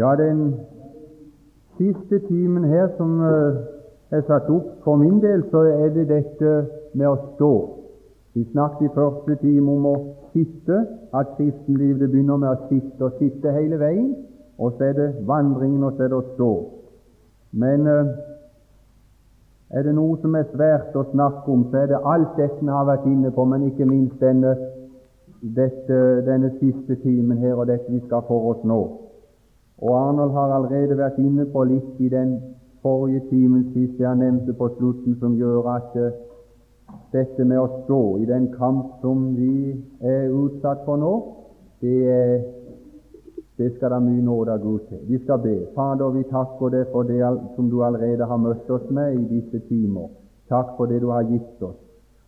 Ja, 0.00 0.16
den 0.16 0.54
siste 1.76 2.18
timen 2.18 2.64
her 2.64 2.88
som 2.96 3.18
uh, 3.20 3.56
er 4.10 4.22
satt 4.24 4.46
opp 4.48 4.68
for 4.84 4.96
min 4.96 5.18
del, 5.20 5.42
så 5.50 5.60
er 5.68 5.90
det 5.92 6.06
dette 6.08 6.52
med 6.96 7.08
å 7.08 7.18
stå. 7.34 7.50
Vi 8.32 8.46
snakket 8.52 8.86
i 8.86 8.92
første 8.94 9.36
time 9.42 9.74
om 9.74 9.88
å 9.90 9.94
sitte, 10.32 10.78
at 11.12 11.34
kristenlivet 11.36 12.08
begynner 12.14 12.40
med 12.40 12.48
å 12.48 12.70
sitte 12.70 13.10
og 13.10 13.18
sitte 13.18 13.52
hele 13.52 13.76
veien. 13.82 14.14
Og 14.56 14.78
så 14.78 14.88
er 14.88 14.96
det 15.02 15.10
vandringen, 15.28 15.84
og 15.84 15.98
så 15.98 16.06
er 16.06 16.14
det 16.14 16.22
å 16.22 16.30
stå. 16.30 16.50
Men 17.60 17.84
uh, 17.84 18.16
er 19.68 19.84
det 19.84 19.94
noe 20.00 20.16
som 20.24 20.40
er 20.40 20.48
svært 20.54 20.96
å 20.96 21.04
snakke 21.10 21.44
om, 21.58 21.68
så 21.68 21.82
er 21.82 21.92
det 21.92 22.00
alt 22.14 22.40
dette 22.40 22.62
vi 22.62 22.72
har 22.72 22.88
vært 22.88 23.04
inne 23.10 23.36
på, 23.36 23.44
men 23.52 23.68
ikke 23.68 23.92
minst 23.92 24.16
denne, 24.24 24.56
dette, 25.60 26.02
denne 26.24 26.54
siste 26.56 27.02
timen 27.04 27.44
her, 27.44 27.58
og 27.60 27.68
dette 27.68 27.92
vi 27.92 28.00
skal 28.08 28.24
for 28.32 28.54
oss 28.54 28.64
nå. 28.64 28.80
Og 29.80 30.08
Arnold 30.08 30.32
har 30.36 30.52
allerede 30.52 30.96
vært 30.98 31.18
inne 31.18 31.46
på 31.48 31.64
litt 31.64 32.00
i 32.04 32.08
den 32.12 32.34
forrige 32.84 33.22
timen 33.30 33.64
sist 33.72 34.00
jeg 34.00 34.16
nevnte 34.20 34.52
på 34.56 34.68
slutten, 34.76 35.16
som 35.20 35.36
gjør 35.40 35.68
at 35.72 35.96
uh, 35.96 36.10
dette 37.14 37.44
med 37.44 37.60
å 37.60 37.82
stå 37.84 38.00
i 38.20 38.28
den 38.28 38.50
kamp 38.58 39.00
som 39.00 39.30
vi 39.36 39.72
er 40.04 40.28
utsatt 40.28 40.84
for 40.84 41.00
nå, 41.00 41.12
det, 41.80 42.44
det 43.56 43.72
skal 43.76 43.96
da 43.96 44.00
mye 44.04 44.24
nåde 44.24 44.52
av 44.52 44.64
Gud 44.64 44.86
til. 44.90 45.00
Vi 45.08 45.20
skal 45.24 45.40
be. 45.44 45.56
Fader, 45.76 46.12
vi 46.16 46.26
takker 46.28 46.76
deg 46.76 46.92
for 46.92 47.08
det 47.08 47.20
som 47.56 47.70
du 47.72 47.80
allerede 47.84 48.28
har 48.28 48.40
møtt 48.42 48.68
oss 48.70 48.88
med 48.92 49.16
i 49.16 49.26
disse 49.32 49.62
timer. 49.68 50.10
Takk 50.52 50.74
for 50.76 50.92
det 50.92 51.00
du 51.00 51.08
har 51.14 51.24
gitt 51.24 51.62
oss, 51.62 51.78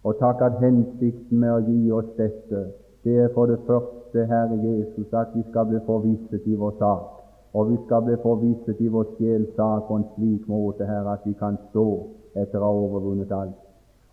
og 0.07 0.17
takk 0.21 0.41
at 0.47 0.61
hensikten 0.63 1.43
med 1.43 1.53
å 1.53 1.65
gi 1.67 1.91
oss 1.93 2.13
dette, 2.17 2.69
det 3.03 3.17
er 3.27 3.33
for 3.35 3.51
det 3.51 3.61
første, 3.67 4.25
Herre 4.31 4.57
Jesus, 4.63 5.09
at 5.13 5.35
vi 5.35 5.43
skal 5.51 5.67
bli 5.69 5.81
forvisset 5.89 6.47
i 6.47 6.57
vår 6.57 6.79
sak 6.79 7.22
og 7.53 7.71
vi 7.71 7.77
skal 7.85 8.03
bli 8.03 8.17
forvisset 8.23 8.81
i 8.81 8.89
vår 8.89 9.09
sjel 9.17 9.47
sak 9.57 9.89
på 9.89 9.97
en 9.99 10.05
slik 10.15 10.49
måte, 10.49 10.87
Herre, 10.89 11.17
at 11.19 11.27
vi 11.29 11.35
kan 11.37 11.59
stå 11.71 11.87
etter 12.35 12.59
å 12.59 12.65
ha 12.65 12.85
overvunnet 12.87 13.33
alt. 13.37 13.59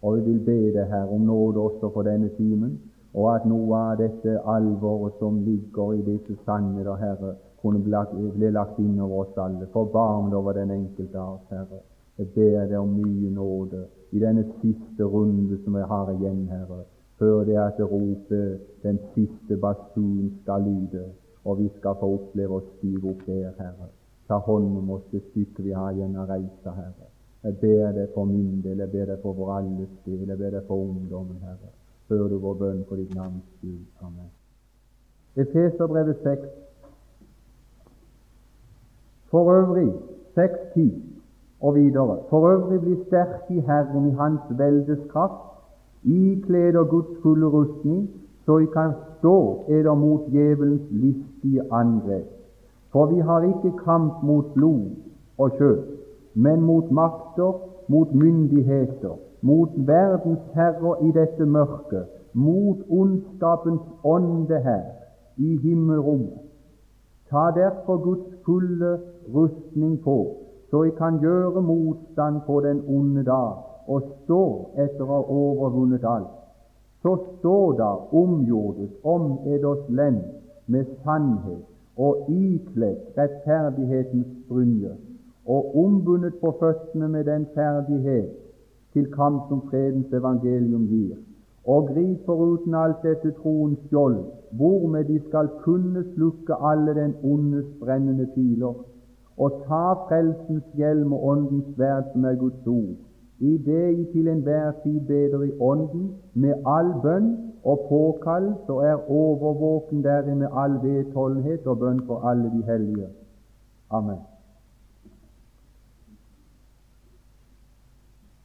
Og 0.03 0.17
vi 0.17 0.25
vil 0.27 0.39
be 0.45 0.57
deg, 0.75 0.87
Herre, 0.91 1.07
om 1.15 1.27
nåde 1.27 1.59
også 1.59 1.91
for 1.93 2.07
denne 2.07 2.31
timen, 2.35 2.75
og 3.13 3.29
at 3.33 3.45
noe 3.49 3.77
av 3.77 4.01
dette 4.01 4.35
alvoret 4.53 5.15
som 5.19 5.39
ligger 5.45 5.95
i 5.95 6.03
disse 6.07 6.35
sannheter, 6.45 6.99
Herre, 6.99 7.37
kunne 7.61 7.79
bli 7.83 8.51
lagt 8.51 8.79
inn 8.79 8.99
over 8.99 9.23
oss 9.23 9.39
alle. 9.39 9.67
Forbarm 9.73 10.29
deg 10.29 10.39
over 10.39 10.59
den 10.59 10.75
enkelte 10.75 11.19
av 11.19 11.39
oss, 11.39 11.47
Herre. 11.55 11.81
Jeg 12.19 12.31
ber 12.35 12.67
deg 12.67 12.77
om 12.79 12.91
mye 12.91 13.31
nåde 13.31 13.85
i 14.11 14.19
denne 14.19 14.43
siste 14.59 15.07
runde 15.07 15.57
som 15.63 15.79
vi 15.79 15.87
har 15.93 16.11
igjen, 16.17 16.43
Herre, 16.51 16.83
før 17.19 17.47
det 17.47 17.55
at 17.59 17.79
ropet, 17.79 18.59
den 18.83 18.99
siste 19.15 19.55
basun, 19.59 20.31
skal 20.43 20.63
lyde 20.67 21.07
og 21.49 21.57
vi 21.59 21.69
skal 21.79 21.97
få 21.99 22.09
oppleve 22.15 22.59
å 22.59 22.65
stige 22.75 23.01
opp 23.09 23.23
der, 23.25 23.53
Herre. 23.57 23.89
Ta 24.29 24.37
hånd 24.45 24.77
om 24.77 24.91
oss 24.93 25.05
det 25.11 25.23
stykket 25.31 25.63
vi 25.65 25.73
har 25.73 25.95
igjen 25.95 26.17
å 26.21 26.27
reise, 26.29 26.73
Herre. 26.75 27.09
Jeg 27.43 27.55
ber 27.61 27.93
deg 27.95 28.13
for 28.13 28.29
min 28.29 28.59
del, 28.61 28.83
jeg 28.83 28.91
ber 28.93 29.09
deg 29.09 29.21
for 29.23 29.37
vår 29.37 29.53
alles 29.55 29.93
del, 30.05 30.27
jeg 30.27 30.37
ber 30.37 30.57
deg 30.57 30.67
for 30.67 30.83
ungdommen, 30.83 31.39
Herre. 31.41 31.71
Hør 32.09 32.27
du 32.29 32.37
vår 32.43 32.57
bønn 32.59 32.83
for 32.89 33.01
ditt 33.01 33.15
navns 33.15 33.45
skyld. 33.57 33.85
Amen. 34.05 34.29
Efeserbrevet 35.39 36.21
6. 36.25 36.47
For 39.29 39.51
øvrig 39.53 39.91
6.10 40.37 40.89
og 41.61 41.75
videre. 41.75 42.17
For 42.29 42.49
øvrig 42.49 42.81
bli 42.81 42.95
sterk 43.07 43.49
i 43.49 43.59
Herren 43.59 44.09
i 44.09 44.15
Hans 44.17 44.41
veldes 44.49 45.05
kraft, 45.11 45.45
ikled 46.03 46.75
og 46.75 46.89
Guds 46.89 47.21
fulle 47.21 47.45
rustning, 47.45 48.09
så 48.45 48.57
I 48.57 48.65
kan 48.73 48.93
stå 49.19 49.65
eder 49.69 49.93
mot 49.95 50.29
djevelens 50.31 50.91
listige 51.43 51.73
angrep. 51.73 52.25
For 52.91 53.05
vi 53.05 53.19
har 53.19 53.41
ikke 53.41 53.77
kamp 53.77 54.23
mot 54.23 54.45
blod 54.53 54.89
og 55.37 55.51
kjøtt, 55.51 55.85
men 56.33 56.61
mot 56.61 56.91
makter, 56.91 57.53
mot 57.87 58.13
myndigheter, 58.13 59.17
mot 59.41 59.69
verdens 59.75 60.39
herrer 60.53 61.03
i 61.03 61.11
dette 61.11 61.45
mørket, 61.45 62.05
mot 62.33 62.77
ondskapens 62.89 63.81
ånde 64.03 64.59
her 64.59 64.83
i 65.37 65.57
himmelrommet. 65.57 66.39
Ta 67.29 67.51
derfor 67.55 67.97
Guds 67.97 68.35
fulle 68.45 68.99
rustning 69.33 70.01
på, 70.03 70.35
så 70.69 70.83
jeg 70.83 70.93
kan 70.93 71.19
gjøre 71.19 71.61
motstand 71.61 72.41
på 72.45 72.61
den 72.61 72.81
onde 72.87 73.23
dag 73.23 73.53
og 73.87 74.01
stå 74.23 74.69
etter 74.77 75.05
å 75.05 75.13
ha 75.13 75.21
overvunnet 75.29 76.05
alt 76.05 76.39
så 77.01 77.15
stå 77.39 77.71
da 77.79 77.89
omgjordes 78.11 78.91
om 79.03 79.37
eders 79.47 79.85
lend 79.89 80.23
med 80.69 80.85
sannhet 81.03 81.63
og 81.97 82.29
ikledd 82.31 82.99
rettferdighetens 83.17 84.27
brynje, 84.49 84.91
og 85.45 85.77
ombundet 85.83 86.35
på 86.41 86.53
føttene 86.59 87.07
med 87.07 87.23
den 87.23 87.47
ferdighet 87.55 88.29
til 88.93 89.09
kamp 89.11 89.49
som 89.49 89.63
fredens 89.71 90.13
evangelium 90.13 90.85
gir, 90.87 91.17
og 91.65 91.89
grip 91.93 92.25
foruten 92.25 92.75
alt 92.75 93.01
dette 93.03 93.33
troens 93.41 93.79
skjold, 93.87 94.21
hvormed 94.51 95.03
de 95.09 95.19
skal 95.27 95.49
kunne 95.65 96.05
slukke 96.13 96.55
alle 96.71 96.95
den 96.95 97.15
ondes 97.23 97.65
brennende 97.81 98.29
piler, 98.35 98.73
og 99.37 99.61
ta 99.67 99.83
frelsens 100.07 100.65
hjelm 100.75 101.13
og 101.13 101.27
åndens 101.33 101.75
sverd, 101.75 102.09
som 102.13 102.25
er 102.25 102.35
Guds 102.35 102.67
ord, 102.67 102.97
i 103.39 103.57
det 103.57 103.85
I 103.99 104.05
til 104.13 104.27
enhver 104.27 104.71
tid 104.83 104.99
beder 105.07 105.43
i 105.43 105.51
Ånden, 105.59 106.09
med 106.33 106.53
all 106.67 106.89
bønn 107.03 107.29
og 107.63 107.85
påkall, 107.89 108.53
så 108.67 108.79
er 108.79 109.11
overvåken 109.11 110.03
deri 110.03 110.33
med 110.33 110.47
all 110.53 110.79
vedholdenhet 110.83 111.67
og 111.67 111.79
bønn 111.79 112.01
for 112.07 112.27
alle 112.29 112.51
de 112.55 112.63
hellige. 112.63 113.07
Amen. 113.91 114.19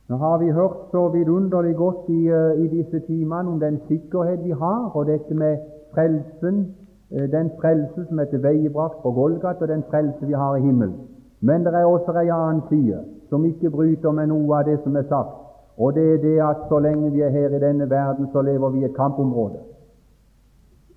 Nå 0.09 0.17
har 0.17 0.39
vi 0.39 0.51
hørt 0.51 0.77
så 0.91 1.09
vidunderlig 1.09 1.77
godt 1.77 2.09
i, 2.09 2.31
uh, 2.31 2.65
i 2.65 2.69
disse 2.69 3.01
timene 3.07 3.51
om 3.51 3.61
den 3.61 3.81
sikkerhet 3.89 4.45
vi 4.45 4.51
har, 4.51 4.91
og 4.95 5.07
dette 5.07 5.35
med 5.35 5.57
frelsen, 5.95 6.75
uh, 7.11 7.25
den 7.33 7.51
frelse 7.61 8.05
som 8.09 8.19
er 8.19 8.25
tilveiebrakt 8.25 9.03
på 9.03 9.13
Golgat, 9.13 9.63
og 9.63 9.69
den 9.69 9.83
frelse 9.91 10.27
vi 10.27 10.33
har 10.33 10.57
i 10.57 10.61
himmelen. 10.61 10.97
Men 11.41 11.65
det 11.65 11.75
er 11.75 11.85
også 11.85 12.13
en 12.13 12.31
annen 12.31 12.63
side 12.69 13.05
som 13.29 13.45
ikke 13.45 13.71
bryter 13.71 14.11
med 14.11 14.27
noe 14.27 14.59
av 14.59 14.65
det 14.65 14.79
som 14.85 14.97
er 14.97 15.09
sagt. 15.09 15.44
Og 15.79 15.95
det 15.95 16.15
er 16.15 16.19
det 16.23 16.41
at 16.41 16.57
så 16.69 16.79
lenge 16.79 17.11
vi 17.13 17.21
er 17.21 17.31
her 17.31 17.49
i 17.49 17.61
denne 17.61 17.91
verden, 17.91 18.27
så 18.33 18.43
lever 18.43 18.69
vi 18.71 18.81
i 18.81 18.85
et 18.85 18.97
kampområde. 18.97 19.59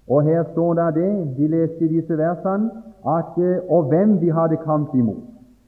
Og 0.07 0.23
her 0.23 0.43
står 0.51 0.73
det 0.73 0.95
det, 0.95 1.37
vi 1.37 1.47
leste 1.47 1.85
i 1.85 1.87
disse 1.87 2.17
versene, 2.17 2.69
at 3.07 3.37
eh, 3.37 3.71
og 3.71 3.83
hvem 3.83 4.21
vi 4.21 4.29
hadde 4.29 4.57
kamp 4.57 4.95
imot. 4.95 5.23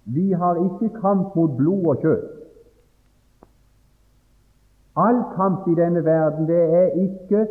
Vi 0.05 0.31
har 0.31 0.55
ikke 0.55 0.99
kamp 1.01 1.35
mot 1.35 1.57
blod 1.57 1.85
og 1.85 1.97
kjøtt. 2.01 2.29
All 4.95 5.23
kamp 5.35 5.67
i 5.67 5.75
denne 5.75 6.05
verden, 6.05 6.47
det 6.47 6.63
er 6.81 6.87
ikke 7.05 7.47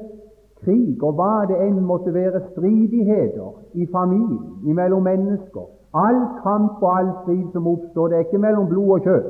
krig, 0.64 1.02
og 1.02 1.12
hva 1.12 1.46
det 1.48 1.58
enn 1.66 1.80
måtte 1.86 2.14
være 2.14 2.40
stridigheter 2.50 3.50
i 3.74 3.86
familien, 3.92 4.74
mellom 4.74 5.02
mennesker, 5.02 5.66
All 5.94 6.18
kamp 6.42 6.82
og 6.82 6.98
all 6.98 7.10
strid 7.22 7.52
som 7.52 7.66
oppstår, 7.66 8.08
det 8.08 8.16
er 8.16 8.26
ikke 8.26 8.38
mellom 8.38 8.66
blod 8.68 8.90
og 8.98 9.06
kjøtt, 9.06 9.28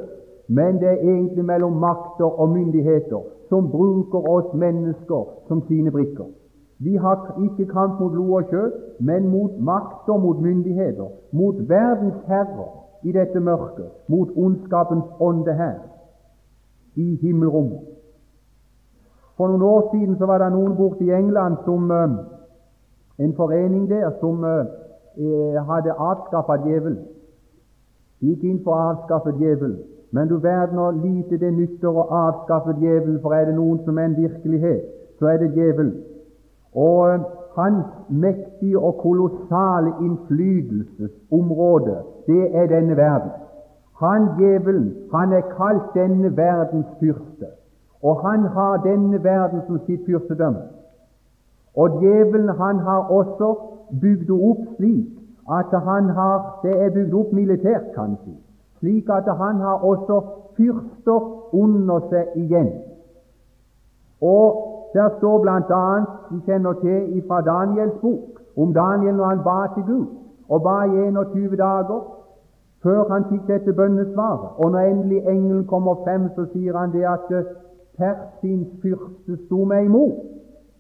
men 0.49 0.81
det 0.81 0.89
er 0.89 1.03
egentlig 1.03 1.45
mellom 1.45 1.73
makter 1.73 2.41
og 2.41 2.49
myndigheter 2.49 3.23
som 3.49 3.71
bruker 3.71 4.29
oss 4.29 4.55
mennesker 4.55 5.25
som 5.49 5.63
sine 5.69 5.91
brikker. 5.91 6.25
Vi 6.79 6.97
har 6.97 7.41
ikke 7.45 7.73
kamp 7.73 8.01
mot 8.01 8.13
blod 8.13 8.31
og 8.31 8.51
kjøtt, 8.51 8.75
men 9.01 9.29
mot 9.29 9.59
makter, 9.61 10.17
mot 10.17 10.41
myndigheter, 10.41 11.09
mot 11.33 11.57
verdens 11.69 12.21
herrer 12.27 12.69
i 13.03 13.13
dette 13.13 13.41
mørket, 13.41 13.91
mot 14.09 14.29
ondskapens 14.37 15.05
ånde 15.21 15.53
her 15.53 15.79
i 16.97 17.19
himmelrommet. 17.23 17.81
For 19.37 19.49
noen 19.49 19.63
år 19.63 19.89
siden 19.93 20.17
så 20.19 20.27
var 20.27 20.43
det 20.43 20.53
noen 20.53 20.77
borte 20.77 21.05
i 21.05 21.15
England 21.15 21.57
som 21.65 21.91
uh, 21.91 22.19
en 23.19 23.35
forening 23.35 23.89
der 23.91 24.11
som 24.21 24.45
uh, 24.45 24.67
Eh, 25.19 25.67
hadde 25.67 25.93
avskaffet 25.93 26.63
djevelen. 26.63 26.99
Gikk 28.23 28.43
inn 28.47 28.61
for 28.63 28.77
å 28.77 28.91
avskaffe 28.93 29.33
djevelen. 29.35 29.81
Men 30.11 30.29
du 30.29 30.37
verden 30.37 30.79
hvor 30.79 30.91
lite 30.91 31.39
det 31.39 31.53
nytter 31.53 31.89
å 31.89 32.07
avskaffe 32.25 32.77
djevelen, 32.81 33.19
for 33.23 33.35
er 33.37 33.45
det 33.49 33.57
noen 33.57 33.83
som 33.85 33.99
er 33.99 34.09
en 34.09 34.17
virkelighet, 34.17 34.87
så 35.19 35.27
er 35.33 35.43
det 35.43 35.51
djevelen. 35.57 35.95
Og 36.75 37.11
eh, 37.11 37.27
hans 37.59 37.85
mektige 38.09 38.79
og 38.79 38.97
kolossale 39.03 39.93
innflytelsesområde, 40.01 41.99
det 42.27 42.57
er 42.57 42.67
denne 42.73 42.97
verden. 42.97 43.31
Han 44.01 44.29
djevelen, 44.39 44.95
han 45.13 45.33
er 45.33 45.45
kalt 45.57 45.95
denne 45.95 46.37
verdens 46.37 46.87
fyrste, 47.01 47.53
og 48.03 48.21
han 48.23 48.47
har 48.55 48.77
denne 48.85 49.25
verden 49.25 49.65
som 49.67 49.81
sitt 49.87 50.07
fyrstedømme. 50.07 50.63
Og 51.77 52.01
djevelen, 52.03 52.49
han 52.49 52.79
har 52.79 53.11
også 53.11 53.55
bygd 54.01 54.31
opp 54.31 54.65
slik 54.77 55.15
at 55.51 55.73
han 55.85 56.09
har 56.09 56.61
Det 56.63 56.75
er 56.85 56.91
bygd 56.91 57.15
opp 57.15 57.33
militært, 57.33 57.93
kan 57.95 58.17
si. 58.25 58.35
Slik 58.79 59.09
at 59.11 59.29
han 59.37 59.57
har 59.57 59.85
også 59.85 60.21
fyrster 60.57 61.55
under 61.55 62.01
seg 62.11 62.37
igjen. 62.37 62.71
Og 64.21 64.65
der 64.95 65.09
står 65.19 65.43
bl.a. 65.43 66.05
vi 66.31 66.41
kjenner 66.47 66.73
til 66.83 67.23
fra 67.29 67.41
Daniels 67.41 67.99
bok 68.01 68.41
om 68.57 68.75
Daniel 68.75 69.15
når 69.15 69.25
han 69.25 69.43
ba 69.45 69.59
til 69.75 69.85
Gud. 69.87 70.07
og 70.49 70.63
ba 70.63 70.85
i 70.85 71.09
21 71.09 71.57
dager 71.57 72.01
før 72.83 73.13
han 73.13 73.25
fikk 73.31 73.47
dette 73.47 73.73
bønnesvaret. 73.73 74.49
Og 74.57 74.71
når 74.71 74.79
endelig 74.79 75.19
engelen 75.29 75.67
kommer 75.67 75.95
frem, 76.05 76.29
så 76.37 76.47
sier 76.53 76.77
han 76.77 76.93
det 76.93 77.05
at 77.05 77.33
Persins 77.99 78.69
fyrste 78.83 79.37
sto 79.47 79.65
meg 79.65 79.85
imot 79.85 80.23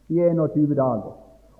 i 0.09 0.21
21 0.21 0.75
dager. 0.75 1.12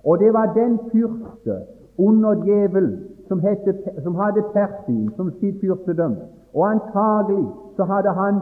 Og 0.03 0.19
det 0.19 0.33
var 0.33 0.53
den 0.55 0.79
fyrste 0.91 1.55
under 1.97 2.33
djevelen 2.33 2.97
som, 3.29 3.39
hette, 3.39 3.73
som 4.03 4.15
hadde 4.15 4.43
Persin 4.53 5.09
som 5.15 5.31
sitt 5.39 5.61
fyrstedømme. 5.61 6.25
Og 6.53 6.71
antagelig 6.71 7.45
så 7.77 7.83
hadde 7.83 8.13
han 8.17 8.41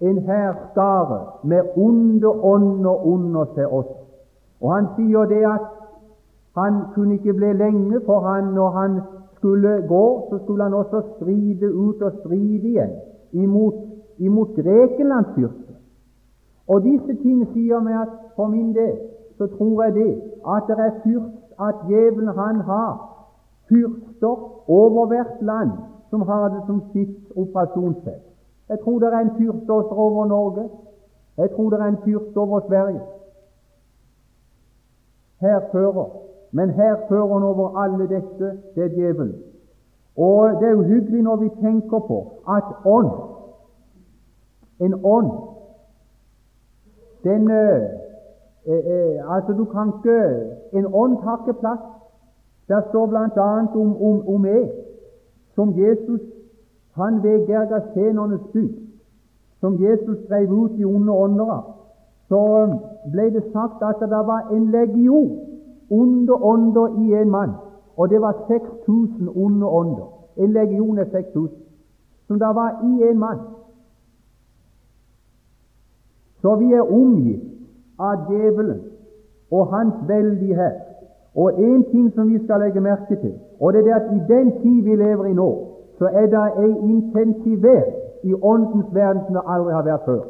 en 0.00 0.18
hærskare 0.18 1.20
med 1.44 1.62
onde 1.76 2.28
ånder 2.28 3.06
under 3.06 3.44
seg 3.54 3.66
også. 3.66 3.98
Og 4.60 4.74
han 4.74 4.86
sier 4.96 5.26
det 5.30 5.42
at 5.46 5.66
han 6.58 6.80
kunne 6.94 7.14
ikke 7.14 7.34
bli 7.34 7.52
lenge, 7.52 8.00
for 8.06 8.20
han, 8.20 8.44
når 8.54 8.70
han 8.70 9.00
skulle 9.36 9.82
gå, 9.88 10.06
så 10.30 10.38
skulle 10.44 10.62
han 10.62 10.74
også 10.74 11.02
stride 11.16 11.74
ut 11.74 12.02
og 12.02 12.12
stride 12.20 12.68
igjen 12.68 12.94
imot, 13.32 13.74
imot 14.18 14.54
Grekenlands 14.54 15.28
fyrste. 15.34 15.74
Og 16.68 16.82
disse 16.82 17.14
ting 17.22 17.46
sier 17.52 17.80
meg 17.80 18.00
at 18.02 18.16
for 18.36 18.46
min 18.46 18.74
del 18.74 18.96
så 19.38 19.46
tror 19.46 19.82
jeg 19.84 19.94
det 19.94 20.10
at 20.54 20.66
det 20.68 20.78
er 20.78 20.98
fyrst 21.04 21.60
at 21.68 21.74
djevelen 21.88 22.34
han 22.38 22.60
har 22.70 22.92
fyrster 24.18 24.70
over 24.70 25.06
hvert 25.06 25.42
land 25.42 25.70
som 26.10 26.22
har 26.22 26.48
det 26.48 26.62
som 26.66 26.82
sitt 26.92 27.32
operasjonsfelt. 27.36 28.22
Jeg 28.68 28.78
tror 28.84 28.98
det 28.98 29.08
er 29.08 29.18
en 29.18 29.36
fyrste 29.38 29.72
over 29.72 30.26
Norge. 30.26 30.68
Jeg 31.36 31.50
tror 31.50 31.70
det 31.70 31.80
er 31.80 31.84
en 31.84 32.02
fyrste 32.04 32.38
over 32.38 32.60
Sverige. 32.68 33.00
Her 35.40 35.60
fører, 35.72 36.08
men 36.50 36.70
her 36.70 36.96
fører 37.08 37.32
han 37.32 37.42
over 37.42 37.78
alle 37.78 38.08
dette, 38.08 38.58
det 38.74 38.84
er 38.84 38.88
djevelen. 38.88 39.42
Og 40.16 40.60
det 40.60 40.68
er 40.68 40.74
uhyggelig 40.74 41.22
når 41.22 41.36
vi 41.36 41.48
tenker 41.60 41.98
på 41.98 42.42
at 42.48 42.64
ånd, 42.84 43.10
en 44.80 44.94
ånd, 45.04 45.30
den 47.24 47.50
eh, 47.50 47.82
eh, 48.66 48.84
eh, 48.86 49.34
Altså, 49.34 49.52
du 49.52 49.64
kan 49.64 49.92
ikke 49.98 50.18
En 50.72 50.86
ånd 50.94 51.16
har 51.22 51.42
ikke 51.46 51.60
plass. 51.60 51.97
Der 52.68 52.80
står 52.88 53.06
bl.a. 53.06 53.66
om, 53.74 54.02
om, 54.02 54.28
om 54.28 54.46
jeg, 54.46 54.70
som 55.54 55.78
Jesus 55.78 56.20
han 56.98 57.22
ved 57.22 57.46
Gergasenernes 57.46 58.40
bud, 58.52 58.68
som 59.60 59.82
Jesus 59.82 60.18
drev 60.28 60.50
ut 60.52 60.70
i 60.78 60.84
onde 60.84 61.12
åndere, 61.12 61.62
så 62.28 62.40
ble 63.12 63.30
det 63.34 63.44
sagt 63.52 63.82
at 63.82 64.00
det 64.00 64.22
var 64.30 64.48
en 64.52 64.70
legion 64.70 65.38
onde 65.90 66.34
ånder 66.34 66.88
i 67.02 67.22
en 67.22 67.30
mann, 67.30 67.50
og 67.96 68.10
det 68.10 68.20
var 68.20 68.44
6000 68.48 69.28
onde 69.34 69.66
ånder. 69.66 70.08
En 70.36 70.52
legion 70.52 70.98
er 70.98 71.04
6000, 71.10 71.56
som 72.26 72.38
det 72.38 72.54
var 72.54 72.70
i 72.84 73.10
en 73.10 73.18
mann. 73.18 73.38
Så 76.42 76.56
vi 76.56 76.72
er 76.72 76.92
omgitt 76.92 77.42
av 77.98 78.28
djevelen 78.30 78.82
og 79.50 79.66
hans 79.66 79.94
veldige 80.08 80.54
her. 80.54 80.87
Og 81.34 81.60
en 81.60 81.84
ting 81.90 82.12
som 82.14 82.28
vi 82.28 82.44
skal 82.44 82.60
legge 82.60 82.80
merke 82.80 83.16
til, 83.16 83.34
og 83.60 83.72
det 83.72 83.88
er 83.88 83.94
at 83.94 84.12
i 84.16 84.20
den 84.32 84.52
tid 84.62 84.82
vi 84.82 84.96
lever 84.96 85.24
i 85.24 85.32
nå, 85.32 85.50
så 85.98 86.04
er 86.12 86.26
det 86.26 86.44
ei 86.64 86.70
intensivert 86.90 87.94
i 88.22 88.34
åndens 88.34 88.94
verden 88.94 89.22
som 89.26 89.34
det 89.34 89.42
aldri 89.46 89.72
har 89.72 89.82
vært 89.82 90.04
før. 90.04 90.22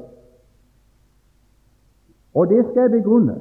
Og 2.34 2.48
det 2.48 2.64
skal 2.64 2.82
jeg 2.82 2.90
begrunne 2.90 3.40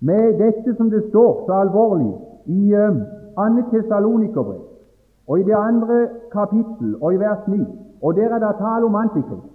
med 0.00 0.38
dette 0.38 0.74
som 0.76 0.90
det 0.90 1.04
står 1.08 1.44
så 1.46 1.52
alvorlig 1.52 2.12
i 2.46 2.74
um, 2.74 3.00
Anne 3.36 3.64
Tessalonikerbrev, 3.70 4.60
og 5.26 5.40
i 5.40 5.42
det 5.42 5.56
andre 5.56 6.08
kapittel 6.32 6.96
og 7.00 7.14
i 7.14 7.16
vers 7.16 7.48
9. 7.48 7.64
Og 8.02 8.16
der 8.16 8.34
er 8.34 8.38
det 8.38 8.56
tale 8.58 8.84
om 8.84 8.94
Antikrist. 8.94 9.52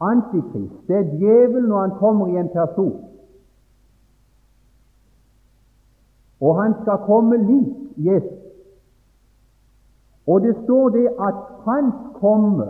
Antikrist, 0.00 0.88
det 0.88 0.96
er 0.96 1.10
djevelen 1.18 1.68
når 1.68 1.80
han 1.80 1.90
kommer 1.90 2.26
i 2.26 2.36
en 2.36 2.48
person. 2.48 2.96
Og 6.40 6.62
han 6.62 6.74
skal 6.82 6.98
komme 7.06 7.36
lik 7.36 7.76
Jesus. 7.96 8.38
Og 10.26 10.40
det 10.40 10.56
står 10.64 10.88
det 10.88 11.06
at 11.06 11.34
hans 11.64 11.94
komme 12.14 12.66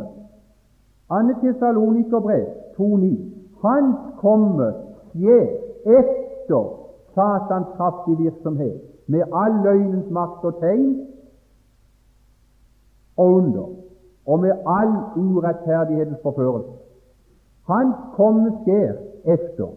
Anne 1.11 1.35
Tessalonikerbrev 1.43 2.47
2,9 2.79 3.39
Hans 3.63 3.97
komme 4.21 4.75
skjer 5.11 5.47
etter 5.87 6.67
Satans 7.15 7.67
kraftige 7.77 8.17
virksomhet 8.17 8.81
med 9.07 9.23
all 9.35 9.55
løgnens 9.65 10.11
makt 10.11 10.45
og 10.45 10.61
tegn 10.61 11.07
og 13.17 13.27
under, 13.35 13.69
og 14.27 14.41
med 14.41 14.53
all 14.67 14.93
urettferdighetens 15.17 16.19
forførelse. 16.23 16.71
Hans 17.67 17.97
komme 18.15 18.53
skjer 18.63 18.93
efter. 19.25 19.69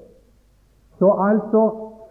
Så 0.99 1.11
altså 1.29 1.61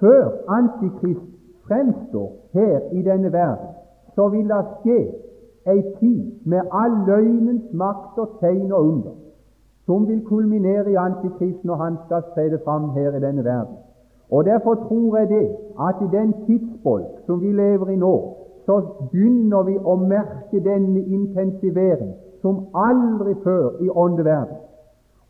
før 0.01 0.31
Antikrist 0.49 1.40
fremstår 1.71 2.33
her 2.53 2.81
i 2.93 3.03
denne 3.03 3.33
verden, 3.33 3.71
så 4.15 4.29
vil 4.29 4.49
det 4.49 4.65
skje 4.83 5.01
ei 5.71 5.83
tid 6.01 6.23
med 6.45 6.61
all 6.73 6.97
løgnens 7.07 7.73
makt 7.73 8.19
og 8.19 8.39
tegn 8.41 8.73
og 8.73 8.87
under, 8.87 9.15
som 9.87 10.09
vil 10.09 10.25
kulminere 10.25 10.91
i 10.91 10.99
Antikrist 10.99 11.65
når 11.65 11.75
han 11.85 11.97
skal 12.07 12.23
tre 12.35 12.59
fram 12.65 12.91
her 12.97 13.17
i 13.17 13.21
denne 13.21 13.45
verden. 13.45 13.77
Og 14.31 14.45
Derfor 14.45 14.75
tror 14.75 15.17
jeg 15.17 15.29
det 15.29 15.47
at 15.89 15.95
i 16.03 16.17
den 16.17 16.35
tidsbolk 16.47 17.27
som 17.27 17.41
vi 17.41 17.53
lever 17.53 17.89
i 17.89 17.97
nå, 17.97 18.15
så 18.67 18.81
begynner 19.13 19.63
vi 19.63 19.79
å 19.79 19.95
merke 19.97 20.61
denne 20.65 21.01
intensivering 21.01 22.13
som 22.43 22.67
aldri 22.75 23.35
før 23.45 23.81
i 23.81 23.89
åndeverden. 23.89 24.57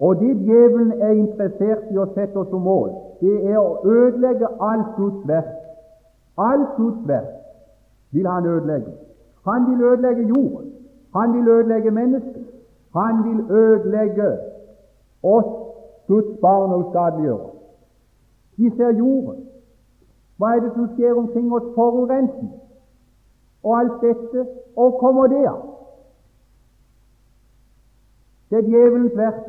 Og 0.01 0.21
det 0.21 0.37
djevelen 0.45 0.93
er 0.93 1.11
interessert 1.11 1.89
i 1.93 1.99
å 1.99 2.09
sette 2.15 2.39
oss 2.41 2.49
som 2.53 2.65
mål, 2.65 2.93
det 3.21 3.35
er 3.53 3.59
å 3.61 3.81
ødelegge 3.85 4.49
alt 4.61 4.95
Guds 4.97 5.27
verk. 5.29 5.70
Alt 6.49 6.79
utverk 6.79 7.29
vil 8.11 8.27
han 8.27 8.47
ødelegge. 8.47 8.93
Han 9.49 9.71
vil 9.71 9.85
ødelegge 9.85 10.29
jorden. 10.29 10.73
Han 11.17 11.33
vil 11.35 11.49
ødelegge 11.49 11.91
mennesket. 11.91 12.47
Han 12.97 13.15
vil 13.25 13.51
ødelegge 13.51 14.39
oss, 15.23 15.51
Guds 16.07 16.41
barn, 16.41 16.73
og 16.73 16.85
skadeliggjøre. 16.91 17.51
Vi 18.57 18.71
ser 18.77 18.91
jorden. 18.91 19.47
Hva 20.37 20.57
er 20.57 20.61
det 20.61 20.73
som 20.75 20.89
skjer 20.95 21.15
omkring 21.15 21.53
oss? 21.53 21.75
Forurensning 21.75 22.53
og 23.63 23.79
alt 23.79 24.01
dette. 24.01 24.47
Og 24.77 24.99
kommer 25.01 25.27
det 25.27 25.45
av? 25.47 25.63
Det 28.51 28.59
er 28.59 28.69
djevelens 28.69 29.17
verk. 29.17 29.45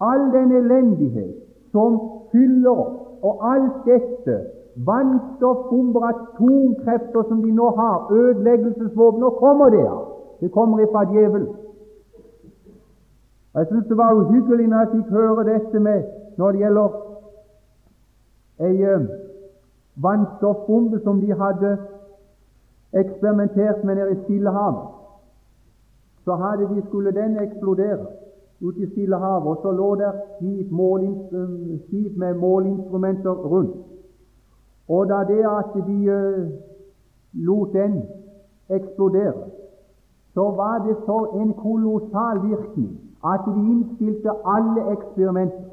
All 0.00 0.32
den 0.32 0.52
elendighet 0.52 1.36
som 1.72 2.00
fyller 2.32 2.70
oss, 2.70 2.96
og 3.22 3.52
alt 3.52 3.84
dette 3.86 4.36
Vannstoffbomber, 4.76 6.00
atomkrefter 6.08 7.22
som 7.28 7.42
de 7.42 7.52
nå 7.52 7.70
har, 7.76 8.12
ødeleggelsesvåpen. 8.12 9.20
Nå 9.20 9.30
kommer 9.30 9.70
det 9.70 9.86
av! 9.88 10.06
Det 10.40 10.52
kommer 10.52 10.80
ifra 10.80 11.04
djevelen. 11.12 11.48
Jeg 13.54 13.66
syns 13.66 13.86
det 13.86 13.96
var 13.96 14.14
uhyggelig 14.14 14.66
når 14.68 14.78
jeg 14.78 14.88
fikk 14.92 15.08
høre 15.10 15.44
dette 15.44 15.80
med 15.80 16.02
når 16.38 16.52
det 16.52 16.60
gjelder 16.60 16.90
ei 18.60 18.76
uh, 18.94 19.08
vannstoffbombe 19.96 21.00
som 21.04 21.20
de 21.20 21.34
hadde 21.34 21.72
eksperimentert 22.92 23.84
med 23.84 23.94
nede 23.94 24.12
i 24.12 24.20
Stillehavet. 24.22 24.86
Så 26.24 26.34
hadde 26.34 26.68
de, 26.74 26.82
skulle 26.88 27.12
den 27.12 27.38
eksplodere 27.42 28.06
ute 28.60 28.80
i 28.80 28.90
Stillehavet, 28.90 29.46
og 29.48 29.58
så 29.62 29.72
lå 29.72 29.94
der 29.94 30.12
skip, 30.36 30.68
skip 31.88 32.16
med 32.16 32.34
måleinstrumenter 32.34 33.30
rundt. 33.30 33.76
Og 34.90 35.08
da 35.08 35.18
det 35.32 35.42
at 35.58 35.70
de 35.86 35.98
uh, 36.18 36.48
lot 37.32 37.72
den 37.72 38.02
eksplodere, 38.70 39.44
så 40.34 40.44
var 40.60 40.76
det 40.86 40.96
så 41.06 41.18
en 41.40 41.54
kolossal 41.54 42.36
virkning 42.48 42.90
at 43.24 43.40
de 43.46 43.60
innstilte 43.72 44.30
alle 44.44 44.92
eksperimenter. 44.92 45.70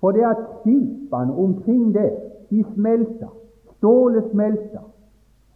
For 0.00 0.10
det 0.10 0.20
at 0.20 0.36
skipene 0.60 1.36
omkring 1.44 1.94
det, 1.94 2.12
de 2.50 2.64
smelta, 2.74 3.26
stålet 3.76 4.24
smelta, 4.30 4.78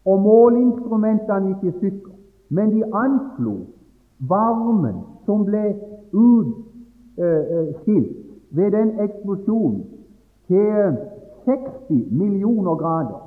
og 0.05 0.21
måleinstrumentene 0.21 1.47
gikk 1.47 1.65
i 1.65 1.79
stykker. 1.79 2.13
Men 2.49 2.71
de 2.71 2.85
anslo 2.95 3.57
varmen 4.19 4.97
som 5.27 5.45
ble 5.45 5.77
utskilt 6.13 8.17
uh, 8.17 8.57
ved 8.57 8.71
den 8.71 9.01
eksplosjonen, 9.01 9.85
til 10.49 10.97
60 11.47 12.11
millioner 12.11 12.75
grader. 12.75 13.19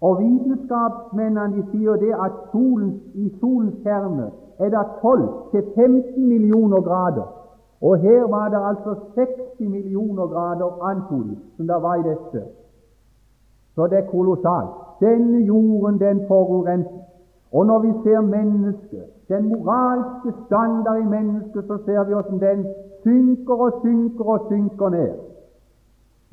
Og 0.00 0.18
vitenskapsmennene 0.18 1.56
de 1.56 1.62
sier 1.72 1.96
det 1.96 2.12
at 2.26 2.32
solens, 2.52 3.00
i 3.14 3.30
solens 3.40 3.74
kjerne 3.82 4.30
er 4.58 4.68
det 4.74 4.84
12-15 5.04 6.20
millioner 6.20 6.80
grader. 6.80 7.26
Og 7.80 7.96
her 7.96 8.28
var 8.28 8.48
det 8.48 8.60
altså 8.68 8.94
60 9.14 9.60
millioner 9.60 10.26
grader, 10.26 10.82
antog 10.90 11.24
som 11.56 11.66
det 11.66 11.82
var 11.82 11.94
i 11.94 12.02
dette. 12.02 12.42
Så 13.74 13.86
det 13.86 13.98
er 13.98 14.10
kolossalt. 14.10 14.70
Denne 15.00 15.38
jorden, 15.38 16.00
den 16.00 16.20
forurenser. 16.28 17.02
Og 17.52 17.66
når 17.66 17.78
vi 17.78 17.92
ser 18.04 18.20
mennesket, 18.20 19.04
den 19.28 19.48
moralske 19.48 20.32
standard 20.46 20.98
i 20.98 21.04
mennesket, 21.16 21.64
så 21.64 21.78
ser 21.84 22.04
vi 22.04 22.12
hvordan 22.12 22.40
den 22.40 22.66
synker 23.02 23.54
og 23.54 23.72
synker 23.82 24.24
og 24.24 24.40
synker 24.48 24.88
ned. 24.88 25.33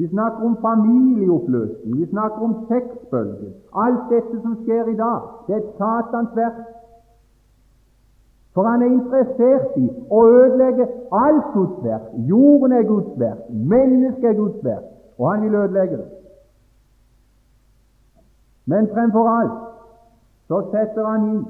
Vi 0.01 0.07
snakker 0.07 0.45
om 0.45 0.57
familieoppløsning, 0.61 1.97
vi 1.97 2.05
snakker 2.09 2.41
om 2.41 2.55
sexbølger. 2.67 3.51
Alt 3.73 4.07
dette 4.09 4.41
som 4.41 4.55
skjer 4.63 4.87
i 4.89 4.95
dag, 4.97 5.19
det 5.47 5.55
er 5.55 5.67
satans 5.77 6.31
verk. 6.35 6.63
For 8.53 8.63
han 8.63 8.81
er 8.81 8.89
interessert 8.95 9.77
i 9.77 9.85
å 10.09 10.23
ødelegge 10.29 10.87
alt 11.25 11.51
Guds 11.53 11.83
verk. 11.83 12.07
Jorden 12.31 12.73
er 12.79 12.87
Guds 12.89 13.13
verk, 13.19 13.45
mennesket 13.73 14.25
er 14.31 14.39
Guds 14.39 14.65
verk, 14.65 14.89
og 15.19 15.29
han 15.31 15.45
vil 15.45 15.59
ødelegge 15.61 16.01
det. 16.01 16.09
Men 18.65 18.89
fremfor 18.95 19.29
alt 19.35 19.61
så 20.47 20.63
setter 20.73 21.11
han 21.11 21.29
inn 21.29 21.45